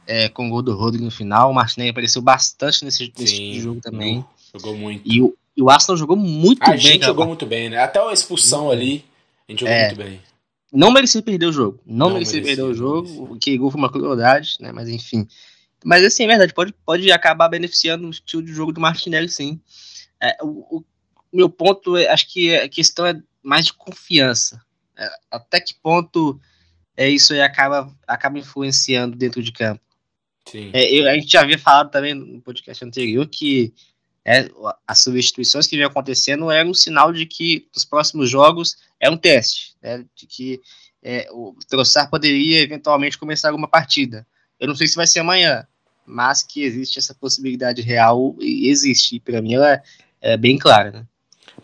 é, 0.07 0.29
com 0.29 0.47
o 0.47 0.51
gol 0.51 0.63
do 0.63 0.77
Rodrigo 0.77 1.05
no 1.05 1.11
final, 1.11 1.51
o 1.51 1.55
Martinelli 1.55 1.91
apareceu 1.91 2.23
bastante 2.23 2.85
nesse, 2.85 3.13
nesse 3.19 3.35
tipo 3.35 3.53
de 3.53 3.61
jogo 3.61 3.81
também. 3.81 4.25
Jogou 4.55 4.77
muito. 4.77 5.03
E 5.05 5.21
o, 5.21 5.37
e 5.57 5.63
o 5.63 5.69
Arsenal 5.69 5.97
jogou 5.97 6.17
muito 6.17 6.63
a 6.63 6.67
bem. 6.67 6.75
A 6.75 6.79
gente 6.79 7.05
jogou 7.05 7.27
muito 7.27 7.45
bem, 7.45 7.69
né? 7.69 7.79
Até 7.79 8.01
a 8.01 8.13
expulsão 8.13 8.71
ali, 8.71 9.05
a 9.49 9.53
gente 9.53 9.61
jogou 9.61 9.75
é, 9.75 9.87
muito 9.87 9.97
bem. 9.97 10.21
Não 10.73 10.91
merecia 10.91 11.23
perder 11.23 11.47
o 11.47 11.53
jogo. 11.53 11.81
Não, 11.87 12.09
não 12.09 12.15
merecia, 12.15 12.43
perder 12.43 12.63
o 12.63 12.75
jogo. 12.75 13.33
O 13.33 13.39
que 13.39 13.57
gol 13.57 13.71
foi 13.71 13.79
uma 13.79 13.91
crueldade, 13.91 14.57
né? 14.61 14.73
Mas 14.73 14.89
enfim. 14.89 15.27
Mas 15.85 16.05
assim, 16.05 16.25
é 16.25 16.27
verdade, 16.27 16.55
pode, 16.55 16.73
pode 16.85 17.13
acabar 17.13 17.49
beneficiando 17.49 18.07
o 18.07 18.11
estilo 18.11 18.43
de 18.43 18.53
jogo 18.53 18.73
do 18.73 18.81
Martinelli, 18.81 19.29
sim. 19.29 19.61
É, 20.21 20.37
o, 20.43 20.79
o, 20.79 20.85
meu 21.33 21.51
ponto, 21.51 21.97
é, 21.97 22.09
acho 22.09 22.33
que 22.33 22.57
a 22.57 22.69
questão 22.69 23.07
é 23.07 23.21
mais 23.43 23.67
de 23.67 23.75
confiança. 23.75 24.61
É, 24.97 25.09
até 25.31 25.61
que 25.61 25.75
ponto 25.75 26.41
é, 26.97 27.09
isso 27.09 27.35
aí 27.35 27.43
acaba, 27.43 27.93
acaba 28.07 28.39
influenciando 28.39 29.17
dentro 29.17 29.43
de 29.43 29.53
campo. 29.53 29.83
Sim. 30.47 30.71
É, 30.73 30.93
eu, 30.93 31.09
a 31.09 31.15
gente 31.15 31.31
já 31.31 31.41
havia 31.41 31.59
falado 31.59 31.91
também 31.91 32.15
no 32.15 32.41
podcast 32.41 32.85
anterior 32.85 33.27
que 33.27 33.73
é, 34.25 34.49
as 34.87 35.01
substituições 35.01 35.67
que 35.67 35.77
vinham 35.77 35.91
acontecendo 35.91 36.51
eram 36.51 36.71
um 36.71 36.75
sinal 36.75 37.13
de 37.13 37.27
que 37.27 37.69
os 37.77 37.85
próximos 37.85 38.31
jogos 38.31 38.77
é 38.99 39.11
um 39.11 39.17
teste, 39.17 39.75
né, 39.83 40.05
de 40.17 40.27
que 40.27 40.61
é, 41.03 41.29
o 41.31 41.55
Troçar 41.69 42.09
poderia 42.09 42.61
eventualmente 42.61 43.19
começar 43.19 43.49
alguma 43.49 43.69
partida. 43.69 44.27
Eu 44.59 44.67
não 44.67 44.75
sei 44.75 44.87
se 44.87 44.97
vai 44.97 45.07
ser 45.07 45.21
amanhã, 45.21 45.67
mas 46.07 46.43
que 46.43 46.63
existe 46.63 46.99
essa 46.99 47.15
possibilidade 47.15 47.83
real 47.83 48.35
e 48.41 48.69
existe. 48.69 49.21
Para 49.21 49.43
mim 49.43 49.55
ela 49.55 49.75
é, 49.75 49.83
é 50.23 50.37
bem 50.37 50.59
clara. 50.59 50.91
Né? 50.91 51.07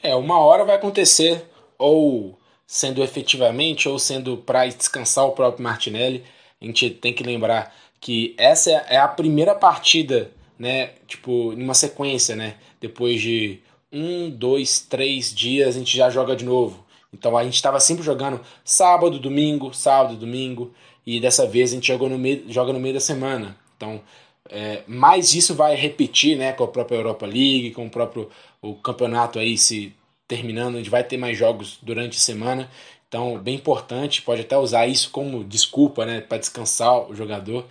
É, 0.02 0.14
uma 0.14 0.38
hora 0.38 0.64
vai 0.64 0.76
acontecer, 0.76 1.44
ou 1.78 2.38
sendo 2.66 3.02
efetivamente, 3.02 3.88
ou 3.88 3.98
sendo 3.98 4.36
para 4.36 4.66
descansar 4.66 5.24
o 5.24 5.32
próprio 5.32 5.64
Martinelli. 5.64 6.24
A 6.60 6.64
gente 6.64 6.90
tem 6.90 7.12
que 7.12 7.22
lembrar 7.22 7.74
que 8.00 8.34
essa 8.38 8.70
é 8.70 8.98
a 8.98 9.08
primeira 9.08 9.54
partida, 9.54 10.30
né? 10.60 10.90
Tipo, 11.08 11.52
numa 11.56 11.72
sequência, 11.72 12.36
né? 12.36 12.56
Depois 12.78 13.20
de 13.22 13.60
um, 13.90 14.28
dois, 14.30 14.80
três 14.80 15.34
dias 15.34 15.74
a 15.74 15.78
gente 15.78 15.96
já 15.96 16.10
joga 16.10 16.36
de 16.36 16.44
novo. 16.44 16.84
Então 17.12 17.36
a 17.36 17.42
gente 17.42 17.54
estava 17.54 17.80
sempre 17.80 18.04
jogando 18.04 18.40
sábado, 18.62 19.18
domingo, 19.18 19.72
sábado, 19.72 20.16
domingo, 20.16 20.72
e 21.06 21.18
dessa 21.18 21.46
vez 21.46 21.72
a 21.72 21.74
gente 21.74 21.88
jogou 21.88 22.10
no 22.10 22.18
meio, 22.18 22.44
joga 22.48 22.74
no 22.74 22.78
meio 22.78 22.94
da 22.94 23.00
semana. 23.00 23.56
Então, 23.76 24.02
é, 24.50 24.82
mais 24.86 25.34
isso 25.34 25.54
vai 25.54 25.74
repetir, 25.74 26.36
né? 26.36 26.52
Com 26.52 26.64
a 26.64 26.68
própria 26.68 26.96
Europa 26.96 27.24
League, 27.24 27.70
com 27.72 27.86
o 27.86 27.90
próprio 27.90 28.28
o 28.60 28.74
campeonato 28.74 29.38
aí 29.38 29.56
se 29.56 29.94
terminando, 30.28 30.74
a 30.74 30.78
gente 30.78 30.90
vai 30.90 31.02
ter 31.02 31.16
mais 31.16 31.38
jogos 31.38 31.78
durante 31.82 32.18
a 32.18 32.20
semana. 32.20 32.70
Então, 33.08 33.38
bem 33.38 33.56
importante, 33.56 34.22
pode 34.22 34.42
até 34.42 34.56
usar 34.56 34.86
isso 34.86 35.10
como 35.10 35.42
desculpa, 35.42 36.06
né, 36.06 36.20
para 36.20 36.38
descansar 36.38 37.10
o 37.10 37.14
jogador. 37.16 37.66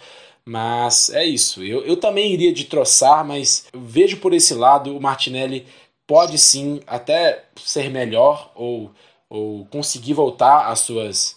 Mas 0.45 1.09
é 1.09 1.25
isso. 1.25 1.63
Eu, 1.63 1.83
eu 1.85 1.97
também 1.97 2.31
iria 2.31 2.51
de 2.51 2.65
troçar, 2.65 3.25
mas 3.25 3.67
vejo 3.73 4.17
por 4.17 4.33
esse 4.33 4.53
lado 4.53 4.95
o 4.95 5.01
Martinelli 5.01 5.65
pode 6.07 6.37
sim 6.39 6.81
até 6.87 7.43
ser 7.55 7.89
melhor 7.89 8.51
ou, 8.55 8.91
ou 9.29 9.65
conseguir 9.65 10.13
voltar 10.13 10.67
às 10.67 10.79
suas, 10.79 11.35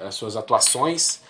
às 0.00 0.14
suas 0.16 0.36
atuações, 0.36 1.20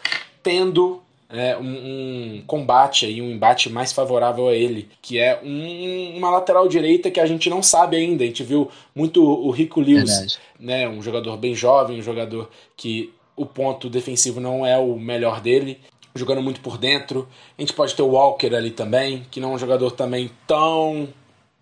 tendo 0.42 1.02
é, 1.28 1.56
um, 1.58 2.38
um, 2.38 2.44
combate 2.46 3.04
aí, 3.04 3.20
um 3.20 3.30
embate 3.30 3.68
mais 3.68 3.92
favorável 3.92 4.48
a 4.48 4.54
ele, 4.54 4.88
que 5.02 5.18
é 5.18 5.38
um, 5.44 6.16
uma 6.16 6.30
lateral 6.30 6.66
direita 6.66 7.10
que 7.10 7.20
a 7.20 7.26
gente 7.26 7.50
não 7.50 7.62
sabe 7.62 7.96
ainda. 7.96 8.24
A 8.24 8.26
gente 8.26 8.42
viu 8.42 8.70
muito 8.94 9.22
o 9.22 9.50
Rico 9.50 9.80
Lewis, 9.80 10.38
né, 10.58 10.88
um 10.88 11.02
jogador 11.02 11.36
bem 11.36 11.54
jovem, 11.54 11.98
um 11.98 12.02
jogador 12.02 12.48
que 12.74 13.12
o 13.36 13.44
ponto 13.46 13.88
defensivo 13.88 14.40
não 14.40 14.66
é 14.66 14.78
o 14.78 14.98
melhor 14.98 15.40
dele, 15.40 15.78
jogando 16.14 16.42
muito 16.42 16.60
por 16.60 16.78
dentro. 16.78 17.28
A 17.56 17.62
gente 17.62 17.72
pode 17.72 17.94
ter 17.94 18.02
o 18.02 18.08
Walker 18.08 18.54
ali 18.54 18.70
também, 18.70 19.26
que 19.30 19.40
não 19.40 19.52
é 19.52 19.54
um 19.54 19.58
jogador 19.58 19.90
também 19.92 20.30
tão 20.46 21.08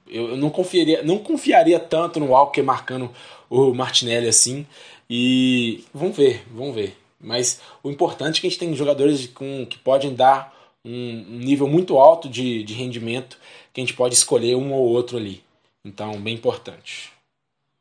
eu 0.09 0.37
não 0.37 0.51
confiaria, 0.51 1.03
não 1.03 1.19
confiaria 1.19 1.79
tanto 1.81 2.21
no 2.21 2.27
Walker 2.27 2.63
marcando 2.63 3.11
o 3.51 3.75
Martinelli 3.75 4.29
assim. 4.29 4.67
E 5.09 5.85
vamos 5.93 6.17
ver, 6.17 6.45
vamos 6.51 6.75
ver. 6.75 6.97
Mas 7.21 7.61
o 7.83 7.91
importante 7.91 8.39
é 8.39 8.41
que 8.41 8.47
a 8.47 8.51
gente 8.51 8.59
tem 8.59 8.75
jogadores 8.75 9.27
com, 9.27 9.67
que 9.67 9.79
podem 9.79 10.15
dar 10.15 10.55
um, 10.85 11.25
nível 11.39 11.67
muito 11.67 11.99
alto 11.99 12.29
de, 12.29 12.63
de 12.63 12.75
rendimento, 12.75 13.39
que 13.73 13.81
a 13.81 13.85
gente 13.85 13.95
pode 13.95 14.15
escolher 14.15 14.55
um 14.55 14.73
ou 14.73 14.89
outro 14.89 15.17
ali. 15.17 15.43
Então, 15.85 16.21
bem 16.21 16.35
importante. 16.35 17.11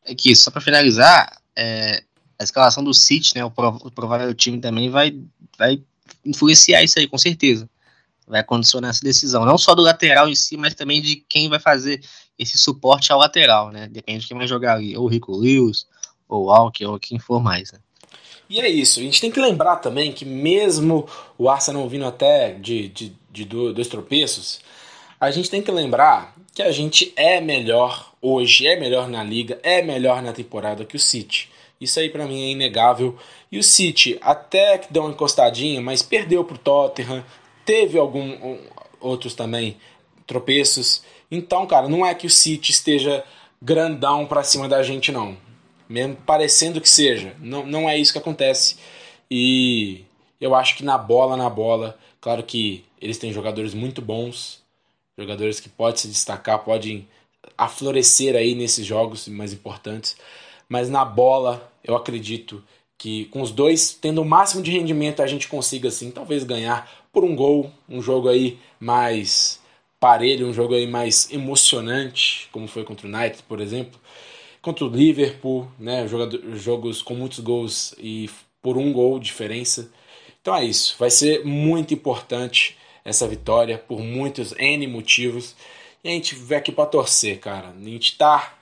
É 0.04 0.14
que, 0.14 0.36
só 0.36 0.52
para 0.52 0.62
finalizar, 0.62 1.42
é, 1.56 2.04
a 2.40 2.44
escalação 2.44 2.84
do 2.84 2.94
City, 2.94 3.36
né, 3.36 3.44
o, 3.44 3.52
o 3.56 3.92
provável 3.92 4.34
time 4.34 4.60
também 4.60 4.90
vai, 4.90 5.20
vai 5.58 5.82
influenciar 6.26 6.84
isso 6.84 7.00
aí, 7.00 7.08
com 7.08 7.18
certeza. 7.18 7.70
Vai 8.28 8.44
condicionar 8.44 8.90
essa 8.90 9.04
decisão. 9.04 9.46
Não 9.46 9.58
só 9.58 9.76
do 9.76 9.82
lateral 9.82 10.28
em 10.28 10.36
si, 10.36 10.58
mas 10.58 10.74
também 10.74 11.02
de 11.02 11.18
quem 11.30 11.48
vai 11.48 11.60
fazer 11.60 12.02
esse 12.38 12.58
suporte 12.58 13.12
ao 13.12 13.20
lateral, 13.20 13.72
né? 13.72 13.88
Depende 13.88 14.22
de 14.22 14.28
quem 14.28 14.38
vai 14.38 14.48
jogar 14.48 14.76
ali, 14.76 14.98
ou 14.98 15.06
o 15.06 15.08
Rico 15.08 15.36
Lewis, 15.36 15.86
ou 16.28 16.48
o 16.48 16.72
ou 16.88 17.00
quem 17.00 17.20
for 17.20 17.42
mais, 17.42 17.72
né? 17.72 17.80
E 18.50 18.60
é 18.60 18.70
isso. 18.70 19.00
A 19.00 19.04
gente 19.04 19.22
tem 19.22 19.32
que 19.32 19.40
lembrar 19.40 19.78
também 19.78 20.12
que 20.12 20.26
mesmo 20.26 21.08
o 21.38 21.50
Arsenal 21.50 21.88
vindo 21.90 22.06
até 22.06 22.54
de, 22.54 22.90
de, 22.90 23.16
de 23.32 23.46
dois 23.46 23.88
tropeços, 23.88 24.60
a 25.20 25.32
gente 25.32 25.50
tem 25.50 25.62
que 25.62 25.72
lembrar 25.72 26.36
que 26.54 26.62
a 26.62 26.72
gente 26.72 27.12
é 27.16 27.42
melhor 27.42 28.14
hoje, 28.22 28.68
é 28.68 28.80
melhor 28.80 29.08
na 29.08 29.24
liga, 29.24 29.60
é 29.64 29.82
melhor 29.82 30.22
na 30.22 30.32
temporada 30.32 30.86
que 30.86 30.96
o 30.96 31.00
City. 31.00 31.50
Isso 31.80 32.00
aí 32.00 32.10
para 32.10 32.26
mim 32.26 32.44
é 32.44 32.52
inegável. 32.52 33.18
E 33.52 33.58
o 33.58 33.64
City 33.64 34.18
até 34.22 34.78
que 34.78 34.92
deu 34.92 35.04
uma 35.04 35.12
encostadinha, 35.12 35.82
mas 35.82 36.02
perdeu 36.02 36.44
pro 36.44 36.58
Tottenham, 36.58 37.24
teve 37.66 37.98
algum 37.98 38.22
um, 38.22 38.60
outros 39.00 39.34
também 39.34 39.78
tropeços. 40.26 41.04
Então, 41.30 41.66
cara, 41.66 41.88
não 41.90 42.06
é 42.06 42.14
que 42.14 42.28
o 42.28 42.30
City 42.30 42.72
esteja 42.72 43.24
grandão 43.62 44.26
para 44.26 44.44
cima 44.44 44.68
da 44.68 44.82
gente 44.84 45.12
não 45.12 45.38
mesmo 45.88 46.16
parecendo 46.16 46.82
que 46.82 46.90
seja. 46.90 47.36
Não, 47.40 47.66
não 47.66 47.90
é 47.90 47.98
isso 47.98 48.12
que 48.12 48.20
acontece. 48.20 48.78
E 49.30 50.04
eu 50.40 50.56
acho 50.56 50.76
que 50.76 50.84
na 50.84 50.98
bola, 50.98 51.38
na 51.38 51.50
bola, 51.50 51.98
claro 52.20 52.44
que 52.44 52.84
eles 53.02 53.18
têm 53.18 53.34
jogadores 53.34 53.74
muito 53.74 54.02
bons, 54.02 54.64
jogadores 55.18 55.60
que 55.60 55.70
podem 55.70 55.98
se 55.98 56.08
destacar, 56.08 56.60
podem 56.60 57.08
aflorescer 57.58 58.36
aí 58.36 58.56
nesses 58.56 58.86
jogos 58.86 59.28
mais 59.28 59.54
importantes, 59.54 60.18
mas 60.68 60.90
na 60.90 61.04
bola 61.06 61.72
eu 61.84 61.96
acredito 61.96 62.64
que 62.98 63.26
com 63.26 63.42
os 63.42 63.52
dois 63.52 63.94
tendo 63.94 64.22
o 64.22 64.26
máximo 64.26 64.64
de 64.64 64.72
rendimento 64.72 65.22
a 65.22 65.28
gente 65.28 65.48
consiga 65.48 65.90
assim, 65.90 66.12
talvez 66.12 66.44
ganhar 66.44 66.90
por 67.12 67.24
um 67.24 67.36
gol, 67.36 67.72
um 67.88 68.02
jogo 68.02 68.30
aí 68.30 68.58
mais 68.80 69.60
parelho, 70.00 70.48
um 70.48 70.54
jogo 70.54 70.76
aí 70.76 70.88
mais 70.88 71.32
emocionante, 71.32 72.50
como 72.52 72.68
foi 72.68 72.84
contra 72.84 73.08
o 73.08 73.10
United, 73.10 73.44
por 73.44 73.60
exemplo 73.62 74.00
contra 74.66 74.84
o 74.84 74.90
Liverpool, 74.90 75.72
né? 75.78 76.08
Jogos 76.56 77.04
com 77.04 77.14
muitos 77.14 77.40
gols 77.40 77.94
e 78.00 78.28
por 78.64 78.78
um 78.78 78.92
gol 78.92 79.20
diferença. 79.20 79.92
Então 80.42 80.56
é 80.56 80.66
isso. 80.66 80.96
Vai 80.98 81.12
ser 81.12 81.46
muito 81.46 81.94
importante 81.94 82.76
essa 83.04 83.28
vitória 83.28 83.78
por 83.78 84.00
muitos 84.00 84.56
N 84.58 84.88
motivos. 84.88 85.56
E 86.04 86.10
a 86.10 86.12
gente 86.12 86.34
veio 86.34 86.58
aqui 86.58 86.72
para 86.72 86.88
torcer, 86.88 87.40
cara. 87.40 87.76
A 87.80 87.84
gente 87.84 88.18
tá. 88.18 88.55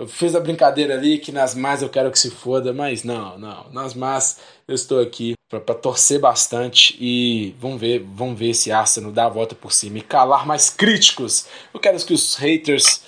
Eu 0.00 0.08
fiz 0.08 0.34
a 0.34 0.40
brincadeira 0.40 0.94
ali 0.94 1.18
que 1.18 1.30
nas 1.30 1.54
más 1.54 1.82
eu 1.82 1.88
quero 1.90 2.10
que 2.10 2.18
se 2.18 2.30
foda, 2.30 2.72
mas 2.72 3.04
não, 3.04 3.38
não. 3.38 3.70
Nas 3.70 3.92
más 3.92 4.38
eu 4.66 4.74
estou 4.74 4.98
aqui 4.98 5.34
para 5.46 5.74
torcer 5.74 6.18
bastante 6.18 6.96
e 6.98 7.54
vamos 7.60 7.78
ver, 7.78 7.98
vamos 8.14 8.38
ver 8.38 8.54
se 8.54 8.72
Arsenal 8.72 9.12
dá 9.12 9.26
a 9.26 9.28
volta 9.28 9.54
por 9.54 9.70
cima 9.74 9.98
e 9.98 10.00
calar 10.00 10.46
mais 10.46 10.70
críticos. 10.70 11.44
Eu 11.74 11.78
quero 11.78 12.02
que 12.02 12.14
os 12.14 12.34
haters 12.36 13.02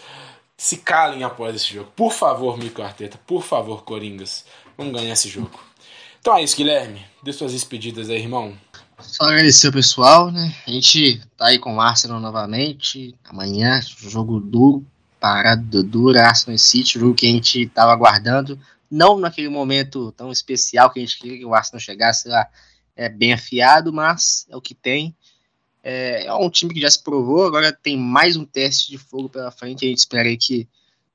se 0.55 0.77
calem 0.77 1.25
após 1.25 1.57
esse 1.57 1.73
jogo. 1.73 1.91
Por 1.97 2.13
favor, 2.13 2.59
Mico 2.59 2.83
Arteta, 2.83 3.19
por 3.27 3.43
favor, 3.43 3.85
Coringas, 3.85 4.45
vamos 4.77 4.93
ganhar 4.93 5.15
esse 5.15 5.31
jogo. 5.31 5.59
Então 6.21 6.37
é 6.37 6.43
isso, 6.43 6.55
Guilherme. 6.55 7.03
Dê 7.23 7.33
suas 7.33 7.53
despedidas 7.53 8.11
aí, 8.11 8.19
irmão. 8.19 8.53
Só 8.99 9.25
agradecer 9.25 9.69
o 9.69 9.73
pessoal, 9.73 10.31
né? 10.31 10.55
A 10.67 10.71
gente 10.71 11.23
tá 11.39 11.47
aí 11.47 11.59
com 11.59 11.75
o 11.75 11.81
Arsenal 11.81 12.21
novamente. 12.21 13.15
Amanhã, 13.25 13.81
jogo 13.81 14.39
duro, 14.39 14.87
parada 15.23 15.85
dura, 15.85 16.27
Arsenal 16.27 16.59
City, 16.59 16.99
jogo 16.99 17.15
que 17.15 17.27
a 17.27 17.31
gente 17.31 17.69
tava 17.69 17.93
aguardando. 17.93 18.59
Não 18.91 19.17
naquele 19.17 19.49
momento 19.49 20.11
tão 20.11 20.33
especial 20.33 20.91
que 20.91 20.99
a 20.99 21.03
gente 21.03 21.17
queria 21.17 21.39
que 21.39 21.45
o 21.45 21.55
Arsenal 21.55 21.79
chegasse 21.79 22.29
lá 22.29 22.49
é, 22.97 23.09
bem 23.09 23.33
afiado, 23.33 23.93
mas 23.93 24.45
é 24.51 24.57
o 24.57 24.61
que 24.61 24.75
tem. 24.75 25.17
É, 25.81 26.27
é, 26.27 26.35
um 26.35 26.51
time 26.51 26.75
que 26.75 26.81
já 26.81 26.91
se 26.91 27.01
provou, 27.01 27.47
agora 27.47 27.73
tem 27.73 27.97
mais 27.97 28.37
um 28.37 28.45
teste 28.45 28.91
de 28.91 28.99
fogo 28.99 29.29
pela 29.29 29.53
frente. 29.53 29.87
A 29.87 29.89
gente 29.89 29.99
espera 29.99 30.37
que 30.37 30.69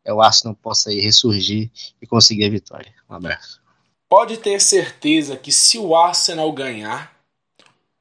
é, 0.06 0.14
o 0.14 0.22
Arsenal 0.22 0.56
possa 0.56 0.90
aí 0.90 1.02
ressurgir 1.02 1.70
e 2.02 2.08
conseguir 2.08 2.46
a 2.46 2.50
vitória. 2.50 2.94
Um 3.10 3.14
abraço. 3.14 3.62
Pode 4.08 4.38
ter 4.38 4.62
certeza 4.62 5.36
que 5.36 5.52
se 5.52 5.78
o 5.78 5.94
Arsenal 5.94 6.50
ganhar 6.54 7.14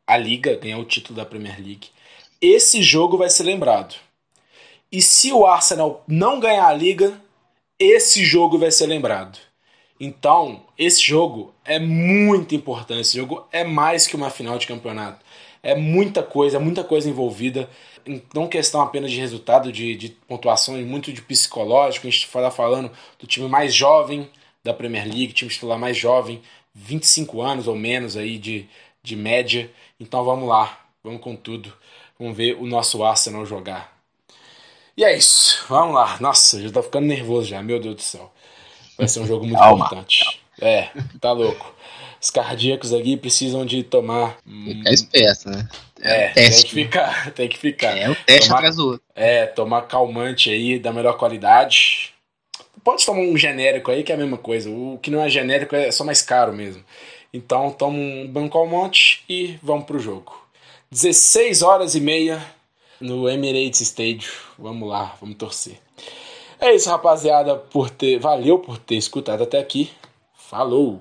a 0.06 0.16
Liga, 0.16 0.56
ganhar 0.56 0.78
o 0.78 0.84
título 0.84 1.16
da 1.16 1.26
Premier 1.26 1.58
League, 1.58 1.88
esse 2.40 2.80
jogo 2.80 3.18
vai 3.18 3.28
ser 3.28 3.42
lembrado. 3.42 4.05
E 4.90 5.02
se 5.02 5.32
o 5.32 5.46
Arsenal 5.46 6.04
não 6.06 6.38
ganhar 6.38 6.68
a 6.68 6.72
Liga, 6.72 7.20
esse 7.78 8.24
jogo 8.24 8.58
vai 8.58 8.70
ser 8.70 8.86
lembrado. 8.86 9.38
Então, 9.98 10.62
esse 10.78 11.02
jogo 11.02 11.54
é 11.64 11.78
muito 11.78 12.54
importante. 12.54 13.00
Esse 13.00 13.16
jogo 13.16 13.46
é 13.50 13.64
mais 13.64 14.06
que 14.06 14.16
uma 14.16 14.30
final 14.30 14.58
de 14.58 14.66
campeonato 14.66 15.24
É 15.62 15.74
muita 15.74 16.22
coisa, 16.22 16.60
muita 16.60 16.84
coisa 16.84 17.08
envolvida. 17.08 17.68
Não 18.32 18.46
questão 18.46 18.80
apenas 18.80 19.10
de 19.10 19.18
resultado, 19.18 19.72
de, 19.72 19.96
de 19.96 20.10
pontuação, 20.10 20.78
e 20.78 20.84
muito 20.84 21.12
de 21.12 21.20
psicológico. 21.22 22.06
A 22.06 22.10
gente 22.10 22.24
está 22.24 22.50
falando 22.50 22.90
do 23.18 23.26
time 23.26 23.48
mais 23.48 23.74
jovem 23.74 24.30
da 24.62 24.72
Premier 24.72 25.04
League, 25.04 25.32
time 25.32 25.50
titular 25.50 25.78
mais 25.78 25.96
jovem, 25.96 26.40
25 26.74 27.40
anos 27.40 27.66
ou 27.66 27.74
menos 27.74 28.16
aí 28.16 28.38
de, 28.38 28.68
de 29.02 29.16
média. 29.16 29.70
Então 29.98 30.24
vamos 30.24 30.48
lá, 30.48 30.86
vamos 31.02 31.20
com 31.20 31.34
tudo. 31.34 31.72
Vamos 32.18 32.36
ver 32.36 32.54
o 32.54 32.66
nosso 32.66 33.02
Arsenal 33.02 33.44
jogar. 33.44 33.95
E 34.96 35.04
é 35.04 35.16
isso, 35.16 35.64
vamos 35.68 35.94
lá. 35.94 36.16
Nossa, 36.20 36.60
já 36.60 36.70
tá 36.70 36.82
ficando 36.82 37.06
nervoso 37.06 37.48
já, 37.48 37.62
meu 37.62 37.78
Deus 37.78 37.96
do 37.96 38.02
céu. 38.02 38.32
Vai 38.96 39.06
ser 39.06 39.20
um 39.20 39.26
jogo 39.26 39.44
muito 39.44 39.58
Calma. 39.58 39.84
importante. 39.84 40.40
É, 40.58 40.88
tá 41.20 41.32
louco. 41.32 41.74
Os 42.20 42.30
cardíacos 42.30 42.94
aqui 42.94 43.14
precisam 43.16 43.66
de 43.66 43.82
tomar. 43.82 44.38
Ficar 44.44 44.90
esperto, 44.90 45.50
né? 45.50 45.68
É, 46.00 46.24
é 46.24 46.30
um 46.30 46.32
tem 46.32 46.62
que 46.62 46.70
ficar, 46.70 47.30
tem 47.32 47.48
que 47.48 47.58
ficar. 47.58 47.98
É 47.98 48.08
um 48.08 48.14
teste 48.14 48.48
tomar, 48.48 48.58
atrás 48.58 48.76
do 48.76 48.86
outro. 48.86 49.02
É, 49.14 49.46
tomar 49.46 49.82
calmante 49.82 50.50
aí 50.50 50.78
da 50.78 50.92
melhor 50.92 51.18
qualidade. 51.18 52.14
Pode 52.82 53.04
tomar 53.04 53.20
um 53.20 53.36
genérico 53.36 53.90
aí, 53.90 54.02
que 54.02 54.12
é 54.12 54.14
a 54.14 54.18
mesma 54.18 54.38
coisa. 54.38 54.70
O 54.70 54.98
que 55.02 55.10
não 55.10 55.20
é 55.20 55.28
genérico 55.28 55.76
é 55.76 55.90
só 55.90 56.04
mais 56.04 56.22
caro 56.22 56.54
mesmo. 56.54 56.82
Então 57.32 57.70
toma 57.70 57.98
um 57.98 58.26
banco 58.26 58.58
calmante 58.58 59.22
e 59.28 59.58
vamos 59.62 59.84
pro 59.84 59.98
jogo. 59.98 60.34
16 60.90 61.60
horas 61.60 61.94
e 61.94 62.00
meia 62.00 62.42
no 62.98 63.28
Emirates 63.28 63.82
Stadium. 63.82 64.45
Vamos 64.58 64.88
lá, 64.88 65.14
vamos 65.20 65.36
torcer. 65.36 65.78
É 66.58 66.74
isso, 66.74 66.88
rapaziada, 66.88 67.56
por 67.56 67.90
ter, 67.90 68.18
valeu 68.18 68.58
por 68.58 68.78
ter 68.78 68.96
escutado 68.96 69.42
até 69.42 69.58
aqui. 69.58 69.90
Falou. 70.34 70.94